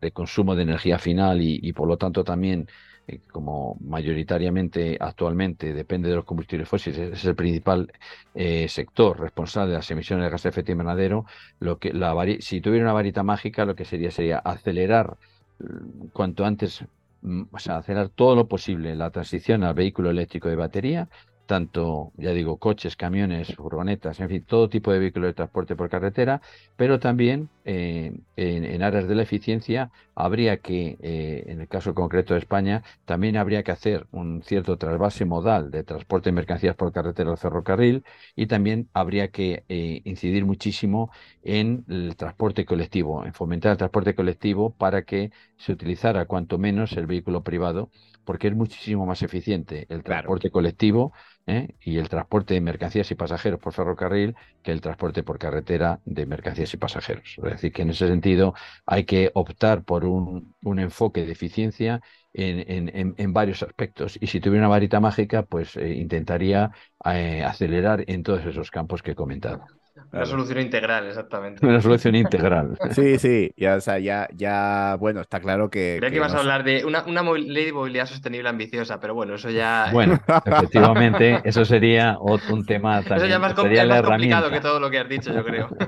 de 0.00 0.12
consumo 0.12 0.54
de 0.56 0.62
energía 0.64 0.98
final 0.98 1.40
y, 1.42 1.60
y 1.62 1.72
por 1.72 1.88
lo 1.88 1.98
tanto 1.98 2.24
también, 2.24 2.68
eh, 3.10 3.20
como 3.32 3.76
mayoritariamente 3.80 4.96
actualmente 5.00 5.72
depende 5.72 6.08
de 6.08 6.16
los 6.16 6.24
combustibles 6.24 6.68
fósiles, 6.68 7.12
es 7.12 7.24
el 7.24 7.34
principal 7.34 7.92
eh, 8.34 8.68
sector 8.68 9.18
responsable 9.18 9.72
de 9.72 9.78
las 9.78 9.90
emisiones 9.90 10.24
de 10.24 10.30
gases 10.30 10.44
de 10.44 10.50
efecto 10.50 10.72
invernadero, 10.72 11.26
lo 11.58 11.78
que 11.78 11.92
la 11.92 12.14
si 12.40 12.60
tuviera 12.60 12.84
una 12.84 12.92
varita 12.92 13.22
mágica, 13.22 13.64
lo 13.64 13.74
que 13.74 13.84
sería 13.84 14.10
sería 14.10 14.38
acelerar 14.38 15.16
mm, 15.58 16.08
cuanto 16.12 16.44
antes 16.44 16.84
mm, 17.22 17.42
o 17.50 17.58
sea, 17.58 17.78
acelerar 17.78 18.10
todo 18.10 18.36
lo 18.36 18.46
posible 18.48 18.94
la 18.94 19.10
transición 19.10 19.64
al 19.64 19.74
vehículo 19.74 20.10
eléctrico 20.10 20.48
de 20.48 20.56
batería, 20.56 21.08
tanto, 21.46 22.12
ya 22.16 22.30
digo, 22.30 22.58
coches, 22.58 22.94
camiones, 22.96 23.54
furgonetas, 23.56 24.20
en 24.20 24.28
fin, 24.28 24.44
todo 24.44 24.68
tipo 24.68 24.92
de 24.92 25.00
vehículos 25.00 25.30
de 25.30 25.34
transporte 25.34 25.74
por 25.74 25.88
carretera, 25.90 26.40
pero 26.76 27.00
también 27.00 27.50
eh, 27.64 28.12
en 28.36 28.82
áreas 28.84 29.08
de 29.08 29.16
la 29.16 29.22
eficiencia 29.24 29.90
habría 30.20 30.58
que, 30.60 30.96
eh, 31.02 31.44
en 31.48 31.60
el 31.60 31.68
caso 31.68 31.94
concreto 31.94 32.34
de 32.34 32.40
España, 32.40 32.82
también 33.04 33.36
habría 33.36 33.62
que 33.62 33.72
hacer 33.72 34.06
un 34.12 34.42
cierto 34.42 34.78
trasvase 34.78 35.24
modal 35.24 35.70
de 35.70 35.84
transporte 35.84 36.30
de 36.30 36.34
mercancías 36.34 36.76
por 36.76 36.92
carretera 36.92 37.30
al 37.30 37.38
ferrocarril 37.38 38.04
y 38.36 38.46
también 38.46 38.88
habría 38.94 39.30
que 39.30 39.64
eh, 39.68 40.02
incidir 40.04 40.44
muchísimo 40.44 41.10
en 41.42 41.84
el 41.88 42.16
transporte 42.16 42.64
colectivo, 42.64 43.24
en 43.24 43.32
fomentar 43.34 43.72
el 43.72 43.78
transporte 43.78 44.14
colectivo 44.14 44.74
para 44.76 45.02
que 45.04 45.30
se 45.56 45.72
utilizara 45.72 46.26
cuanto 46.26 46.58
menos 46.58 46.92
el 46.96 47.06
vehículo 47.06 47.42
privado, 47.42 47.90
porque 48.24 48.48
es 48.48 48.54
muchísimo 48.54 49.06
más 49.06 49.22
eficiente 49.22 49.86
el 49.88 50.02
Claro. 50.02 50.22
transporte 50.22 50.50
colectivo 50.50 51.12
¿eh? 51.46 51.68
y 51.80 51.98
el 51.98 52.08
transporte 52.08 52.54
de 52.54 52.60
mercancías 52.60 53.10
y 53.10 53.14
pasajeros 53.14 53.60
por 53.60 53.72
ferrocarril 53.72 54.34
que 54.62 54.72
el 54.72 54.80
transporte 54.80 55.22
por 55.22 55.38
carretera 55.38 56.00
de 56.04 56.26
mercancías 56.26 56.72
y 56.74 56.76
pasajeros. 56.76 57.34
Es 57.38 57.44
decir, 57.52 57.72
que 57.72 57.82
en 57.82 57.90
ese 57.90 58.06
sentido 58.08 58.54
hay 58.86 59.04
que 59.04 59.30
optar 59.34 59.84
por 59.84 60.04
un, 60.04 60.54
un 60.62 60.78
enfoque 60.78 61.24
de 61.26 61.32
eficiencia 61.32 62.00
en, 62.32 62.90
en- 62.94 63.14
en- 63.18 63.32
varios 63.32 63.62
aspectos. 63.62 64.16
Y 64.20 64.26
si 64.28 64.40
tuviera 64.40 64.62
una 64.66 64.68
varita 64.68 65.00
mágica, 65.00 65.42
pues 65.44 65.76
eh, 65.76 65.94
intentaría 65.94 66.70
eh, 67.04 67.42
acelerar 67.44 68.04
en 68.08 68.22
todos 68.22 68.44
esos 68.46 68.70
campos 68.70 69.02
que 69.02 69.12
he 69.12 69.14
comentado. 69.14 69.79
Una 70.12 70.26
solución 70.26 70.58
integral, 70.60 71.06
exactamente. 71.06 71.64
Una 71.64 71.80
solución 71.80 72.14
integral. 72.16 72.76
Sí, 72.90 73.18
sí, 73.18 73.52
ya, 73.56 73.76
o 73.76 73.80
sea, 73.80 73.98
ya, 73.98 74.28
ya, 74.34 74.96
bueno, 74.98 75.20
está 75.20 75.38
claro 75.40 75.70
que, 75.70 75.96
Creía 75.98 76.10
que 76.10 76.16
ibas 76.16 76.32
a 76.32 76.36
nos- 76.36 76.42
hablar 76.42 76.64
de 76.64 76.84
una, 76.84 77.04
una 77.04 77.22
ley 77.32 77.66
de 77.66 77.72
movilidad 77.72 78.06
sostenible 78.06 78.48
ambiciosa, 78.48 78.98
pero 79.00 79.14
bueno, 79.14 79.34
eso 79.36 79.50
ya, 79.50 79.88
Bueno, 79.92 80.18
efectivamente, 80.44 81.40
eso 81.44 81.64
sería 81.64 82.16
ot- 82.18 82.50
un 82.50 82.64
tema 82.66 82.98
eso 83.00 83.08
también. 83.10 83.28
ya 83.28 83.34
es 83.36 83.40
más, 83.40 83.54
sería 83.60 83.86
más 83.86 84.02
complicado 84.02 84.50
que 84.50 84.60
todo 84.60 84.80
lo 84.80 84.90
que 84.90 84.98
has 84.98 85.08
dicho, 85.08 85.32
yo 85.32 85.44
creo. 85.44 85.68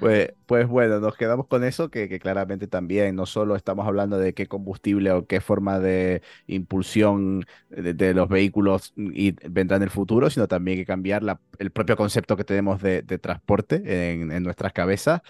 Pues, 0.00 0.32
pues 0.46 0.66
bueno, 0.66 0.98
nos 0.98 1.16
quedamos 1.16 1.46
con 1.46 1.62
eso, 1.62 1.90
que, 1.90 2.18
claramente 2.18 2.66
también 2.66 3.14
no 3.16 3.26
solo 3.26 3.54
estamos 3.54 3.86
hablando 3.86 4.18
de 4.18 4.32
qué 4.32 4.46
combustible 4.46 5.10
o 5.12 5.26
qué 5.26 5.40
forma 5.40 5.78
de 5.78 6.22
impulsión 6.46 7.44
de, 7.68 8.14
los 8.14 8.28
vehículos 8.28 8.94
y 8.96 9.32
vendrá 9.48 9.76
en 9.76 9.82
el 9.82 9.90
futuro, 9.90 10.30
sino 10.30 10.48
también 10.48 10.78
que 10.78 10.86
cambiar 10.86 11.22
el 11.58 11.70
propio 11.70 11.96
concepto 11.96 12.36
que 12.36 12.44
tenemos 12.44 12.80
de, 12.80 13.02
transporte 13.02 14.12
en, 14.12 14.32
en 14.32 14.42
nuestras 14.42 14.72
cabezas. 14.72 15.20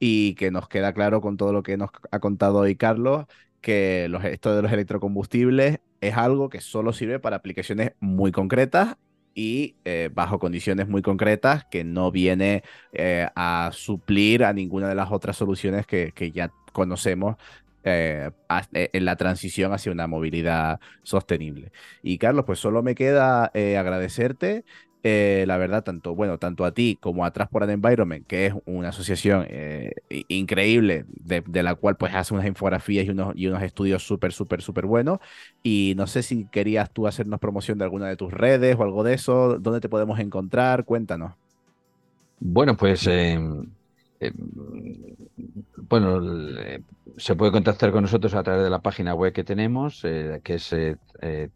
Y 0.00 0.36
que 0.36 0.52
nos 0.52 0.68
queda 0.68 0.92
claro 0.92 1.20
con 1.20 1.36
todo 1.36 1.52
lo 1.52 1.64
que 1.64 1.76
nos 1.76 1.90
ha 2.12 2.20
contado 2.20 2.58
hoy 2.58 2.76
Carlos, 2.76 3.26
que 3.60 4.06
los, 4.08 4.24
esto 4.24 4.54
de 4.54 4.62
los 4.62 4.72
electrocombustibles 4.72 5.80
es 6.00 6.16
algo 6.16 6.48
que 6.48 6.60
solo 6.60 6.92
sirve 6.92 7.18
para 7.18 7.36
aplicaciones 7.36 7.92
muy 7.98 8.30
concretas 8.30 8.96
y 9.38 9.76
eh, 9.84 10.10
bajo 10.12 10.40
condiciones 10.40 10.88
muy 10.88 11.00
concretas 11.00 11.64
que 11.70 11.84
no 11.84 12.10
viene 12.10 12.64
eh, 12.92 13.28
a 13.36 13.70
suplir 13.72 14.42
a 14.42 14.52
ninguna 14.52 14.88
de 14.88 14.96
las 14.96 15.12
otras 15.12 15.36
soluciones 15.36 15.86
que, 15.86 16.10
que 16.10 16.32
ya 16.32 16.50
conocemos 16.72 17.36
eh, 17.84 18.32
en 18.72 19.04
la 19.04 19.14
transición 19.14 19.72
hacia 19.72 19.92
una 19.92 20.08
movilidad 20.08 20.80
sostenible. 21.04 21.70
Y 22.02 22.18
Carlos, 22.18 22.46
pues 22.46 22.58
solo 22.58 22.82
me 22.82 22.96
queda 22.96 23.44
agradecerte. 23.44 24.64
Eh, 25.02 25.44
la 25.46 25.56
verdad, 25.56 25.84
tanto, 25.84 26.14
bueno, 26.14 26.38
tanto 26.38 26.64
a 26.64 26.72
ti 26.72 26.98
como 27.00 27.24
a 27.24 27.30
Transport 27.30 27.68
Environment, 27.70 28.26
que 28.26 28.46
es 28.46 28.54
una 28.64 28.88
asociación 28.88 29.46
eh, 29.48 29.92
increíble, 30.28 31.04
de, 31.08 31.42
la 31.62 31.74
cual 31.74 31.96
pues 31.96 32.14
hace 32.14 32.34
unas 32.34 32.46
infografías 32.46 33.06
y 33.06 33.10
unos, 33.10 33.34
y 33.36 33.46
unos 33.46 33.62
estudios 33.62 34.06
súper, 34.06 34.32
súper, 34.32 34.62
súper 34.62 34.86
buenos. 34.86 35.18
Y 35.62 35.94
no 35.96 36.06
sé 36.06 36.22
si 36.22 36.46
querías 36.46 36.92
tú 36.92 37.06
hacernos 37.06 37.40
promoción 37.40 37.78
de 37.78 37.84
alguna 37.84 38.08
de 38.08 38.16
tus 38.16 38.32
redes 38.32 38.76
o 38.78 38.82
algo 38.82 39.04
de 39.04 39.14
eso, 39.14 39.58
¿dónde 39.58 39.80
te 39.80 39.88
podemos 39.88 40.18
encontrar? 40.18 40.84
Cuéntanos. 40.84 41.32
Bueno, 42.40 42.76
pues 42.76 43.06
eh, 43.06 43.38
eh, 44.20 44.32
bueno, 45.76 46.20
eh, 46.60 46.82
se 47.16 47.34
puede 47.34 47.52
contactar 47.52 47.90
con 47.90 48.02
nosotros 48.02 48.34
a 48.34 48.42
través 48.42 48.62
de 48.62 48.70
la 48.70 48.80
página 48.80 49.14
web 49.14 49.32
que 49.32 49.44
tenemos, 49.44 50.02
que 50.02 50.54
es 50.54 50.74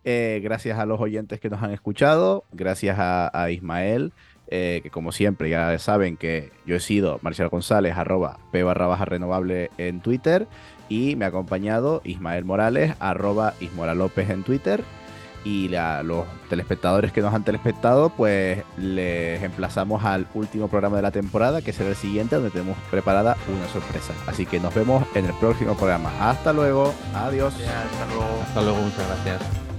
Eh, 0.05 0.39
gracias 0.43 0.79
a 0.79 0.85
los 0.85 0.99
oyentes 1.01 1.39
que 1.39 1.49
nos 1.49 1.61
han 1.61 1.71
escuchado, 1.71 2.45
gracias 2.51 2.97
a, 2.99 3.29
a 3.33 3.51
Ismael, 3.51 4.13
eh, 4.49 4.79
que 4.83 4.89
como 4.89 5.11
siempre 5.11 5.49
ya 5.49 5.77
saben 5.79 6.17
que 6.17 6.51
yo 6.65 6.75
he 6.75 6.79
sido 6.79 7.19
Marcial 7.21 7.49
González, 7.49 7.95
arroba 7.95 8.39
P 8.51 8.63
barra 8.63 8.87
baja 8.87 9.05
renovable 9.05 9.71
en 9.77 10.01
Twitter, 10.01 10.47
y 10.89 11.15
me 11.15 11.25
ha 11.25 11.27
acompañado 11.27 12.01
Ismael 12.03 12.45
Morales, 12.45 12.95
arroba 12.99 13.53
Ismora 13.59 13.93
López 13.93 14.29
en 14.29 14.43
Twitter. 14.43 14.83
Y 15.45 15.73
a 15.75 16.03
los 16.03 16.25
telespectadores 16.49 17.13
que 17.13 17.21
nos 17.21 17.33
han 17.33 17.45
telespectado, 17.45 18.09
pues 18.09 18.61
les 18.77 19.41
emplazamos 19.41 20.03
al 20.03 20.27
último 20.33 20.67
programa 20.67 20.97
de 20.97 21.01
la 21.01 21.11
temporada, 21.11 21.61
que 21.61 21.71
será 21.71 21.89
el 21.89 21.95
siguiente, 21.95 22.35
donde 22.35 22.51
tenemos 22.51 22.77
preparada 22.91 23.37
una 23.47 23.67
sorpresa. 23.69 24.13
Así 24.27 24.45
que 24.45 24.59
nos 24.59 24.75
vemos 24.75 25.05
en 25.15 25.25
el 25.27 25.33
próximo 25.35 25.77
programa. 25.77 26.11
Hasta 26.19 26.51
luego. 26.51 26.93
Adiós. 27.13 27.53
Hasta 27.53 28.05
luego. 28.07 28.41
Hasta 28.41 28.61
luego, 28.61 28.81
muchas 28.81 29.07
gracias. 29.07 29.78